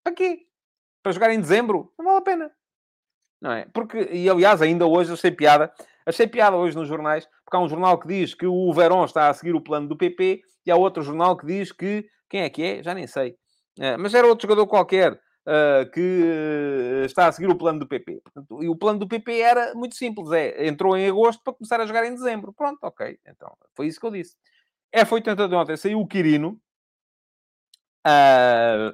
Para 0.02 0.14
quê? 0.14 0.46
Para 1.02 1.12
jogar 1.12 1.32
em 1.32 1.40
dezembro? 1.40 1.92
Não 1.98 2.06
vale 2.06 2.18
a 2.18 2.22
pena. 2.22 2.50
Não 3.40 3.52
é? 3.52 3.66
Porque, 3.72 4.08
e 4.12 4.30
aliás, 4.30 4.62
ainda 4.62 4.86
hoje 4.86 5.10
eu 5.10 5.16
sei 5.16 5.32
piada 5.32 5.72
Achei 6.06 6.26
piada 6.26 6.56
hoje 6.56 6.76
nos 6.76 6.88
jornais, 6.88 7.26
porque 7.44 7.56
há 7.56 7.60
um 7.60 7.68
jornal 7.68 7.98
que 7.98 8.08
diz 8.08 8.34
que 8.34 8.46
o 8.46 8.72
Verón 8.72 9.04
está 9.04 9.28
a 9.28 9.34
seguir 9.34 9.54
o 9.54 9.60
plano 9.60 9.88
do 9.88 9.96
PP 9.96 10.42
e 10.66 10.70
há 10.70 10.76
outro 10.76 11.02
jornal 11.02 11.36
que 11.36 11.46
diz 11.46 11.72
que. 11.72 12.06
Quem 12.28 12.42
é 12.42 12.50
que 12.50 12.62
é? 12.62 12.82
Já 12.82 12.94
nem 12.94 13.06
sei. 13.06 13.36
Uh, 13.78 13.98
mas 13.98 14.14
era 14.14 14.26
outro 14.26 14.42
jogador 14.46 14.66
qualquer 14.66 15.12
uh, 15.12 15.90
que 15.92 16.00
uh, 16.00 17.04
está 17.04 17.26
a 17.26 17.32
seguir 17.32 17.50
o 17.50 17.56
plano 17.56 17.80
do 17.80 17.86
PP. 17.86 18.22
E 18.60 18.68
o 18.68 18.76
plano 18.76 18.98
do 18.98 19.08
PP 19.08 19.38
era 19.40 19.74
muito 19.74 19.96
simples: 19.96 20.30
é 20.32 20.66
entrou 20.66 20.96
em 20.96 21.08
agosto 21.08 21.42
para 21.42 21.52
começar 21.52 21.80
a 21.80 21.86
jogar 21.86 22.06
em 22.06 22.14
dezembro. 22.14 22.52
Pronto, 22.52 22.78
ok. 22.82 23.18
Então 23.26 23.52
foi 23.74 23.86
isso 23.86 24.00
que 24.00 24.06
eu 24.06 24.10
disse. 24.10 24.36
F80 24.94 25.48
de 25.48 25.54
ontem 25.54 25.76
saiu 25.76 26.00
o 26.00 26.06
Quirino, 26.06 26.60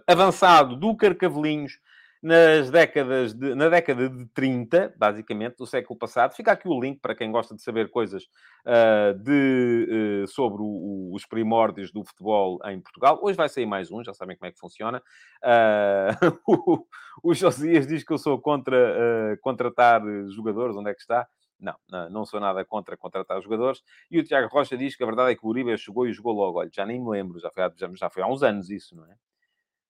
avançado 0.06 0.76
do 0.76 0.96
Carcavelinhos 0.96 1.80
nas 2.22 2.70
décadas 2.70 3.32
de, 3.32 3.54
na 3.54 3.68
década 3.68 4.08
de 4.08 4.26
30, 4.26 4.94
basicamente, 4.96 5.56
do 5.56 5.66
século 5.66 5.98
passado. 5.98 6.34
Fica 6.34 6.52
aqui 6.52 6.68
o 6.68 6.80
link 6.80 7.00
para 7.00 7.14
quem 7.14 7.30
gosta 7.30 7.54
de 7.54 7.62
saber 7.62 7.90
coisas 7.90 8.24
uh, 8.66 9.14
de, 9.18 10.24
uh, 10.24 10.28
sobre 10.28 10.60
o, 10.62 11.10
os 11.14 11.24
primórdios 11.24 11.92
do 11.92 12.04
futebol 12.04 12.58
em 12.64 12.80
Portugal. 12.80 13.18
Hoje 13.22 13.36
vai 13.36 13.48
sair 13.48 13.66
mais 13.66 13.90
um, 13.90 14.02
já 14.02 14.12
sabem 14.12 14.36
como 14.36 14.48
é 14.48 14.52
que 14.52 14.58
funciona. 14.58 15.02
Uh, 15.42 16.38
o, 16.46 16.86
o 17.22 17.34
Josias 17.34 17.86
diz 17.86 18.04
que 18.04 18.12
eu 18.12 18.18
sou 18.18 18.40
contra 18.40 19.38
contratar 19.40 20.02
jogadores. 20.28 20.76
Onde 20.76 20.90
é 20.90 20.94
que 20.94 21.00
está? 21.00 21.26
Não, 21.60 21.74
não 22.10 22.24
sou 22.24 22.38
nada 22.38 22.64
contra 22.64 22.96
contratar 22.96 23.40
jogadores. 23.42 23.82
E 24.10 24.18
o 24.20 24.24
Tiago 24.24 24.48
Rocha 24.48 24.76
diz 24.76 24.94
que 24.94 25.02
a 25.02 25.06
verdade 25.06 25.32
é 25.32 25.34
que 25.34 25.44
o 25.44 25.48
Uribe 25.48 25.76
chegou 25.76 26.06
e 26.06 26.12
jogou 26.12 26.32
logo. 26.32 26.60
Olha, 26.60 26.70
já 26.72 26.86
nem 26.86 27.00
me 27.00 27.10
lembro, 27.10 27.40
já 27.40 27.50
foi, 27.50 27.64
já, 27.76 27.90
já 27.94 28.10
foi 28.10 28.22
há 28.22 28.26
uns 28.26 28.42
anos 28.42 28.70
isso, 28.70 28.94
não 28.94 29.04
é? 29.04 29.14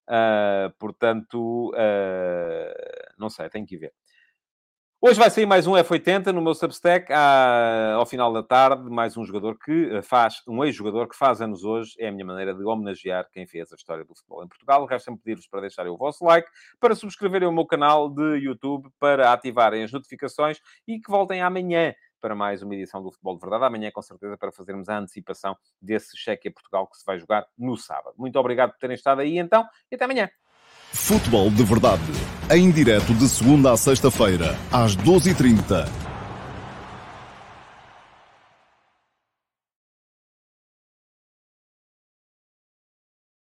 Uh, 0.09 0.73
portanto, 0.79 1.71
uh, 1.71 3.13
não 3.19 3.29
sei, 3.29 3.49
tenho 3.51 3.67
que 3.67 3.77
ver. 3.77 3.93
Hoje 5.01 5.17
vai 5.17 5.31
sair 5.31 5.47
mais 5.47 5.65
um 5.65 5.75
F80 5.75 6.33
no 6.33 6.43
meu 6.43 6.55
Substack, 6.55 7.13
à, 7.13 7.93
ao 7.95 8.05
final 8.05 8.33
da 8.33 8.43
tarde, 8.43 8.91
mais 8.91 9.17
um 9.17 9.25
jogador 9.25 9.57
que 9.57 10.03
faz, 10.03 10.43
um 10.49 10.65
ex-jogador 10.65 11.09
que 11.09 11.15
faz 11.15 11.41
anos 11.41 11.63
hoje, 11.63 11.95
é 12.01 12.09
a 12.09 12.11
minha 12.11 12.25
maneira 12.25 12.53
de 12.53 12.65
homenagear 12.65 13.29
quem 13.33 13.47
fez 13.47 13.71
a 13.71 13.77
história 13.77 14.05
do 14.05 14.13
futebol 14.13 14.43
em 14.43 14.49
Portugal. 14.49 14.85
Resta-me 14.87 15.17
pedir-vos 15.17 15.47
para 15.47 15.61
deixarem 15.61 15.93
o 15.93 15.97
vosso 15.97 16.25
like, 16.25 16.49
para 16.81 16.97
subscreverem 16.97 17.47
o 17.47 17.53
meu 17.53 17.65
canal 17.65 18.11
de 18.11 18.39
YouTube, 18.39 18.89
para 18.99 19.33
ativarem 19.33 19.85
as 19.85 19.93
notificações 19.93 20.59
e 20.85 20.99
que 20.99 21.09
voltem 21.09 21.43
amanhã 21.43 21.95
para 22.21 22.35
mais 22.35 22.62
uma 22.62 22.75
edição 22.75 23.03
do 23.03 23.11
Futebol 23.11 23.35
de 23.35 23.41
Verdade. 23.41 23.64
Amanhã, 23.64 23.91
com 23.93 24.03
certeza, 24.03 24.37
para 24.37 24.53
fazermos 24.53 24.89
a 24.89 24.99
antecipação 24.99 25.57
desse 25.81 26.16
cheque 26.16 26.49
a 26.49 26.53
Portugal 26.53 26.87
que 26.87 26.97
se 26.97 27.05
vai 27.05 27.19
jogar 27.19 27.47
no 27.57 27.77
sábado. 27.77 28.14
Muito 28.19 28.39
obrigado 28.39 28.73
por 28.73 28.79
terem 28.79 28.95
estado 28.95 29.21
aí, 29.21 29.39
então, 29.39 29.66
e 29.91 29.95
até 29.95 30.05
amanhã. 30.05 30.29
Futebol 30.93 31.51
de 31.51 31.62
Verdade, 31.64 32.03
em 32.51 32.71
direto 32.71 33.12
de 33.14 33.29
segunda 33.29 33.73
a 33.73 33.77
sexta-feira, 33.77 34.57
às 34.73 34.97
12h30 34.97 36.08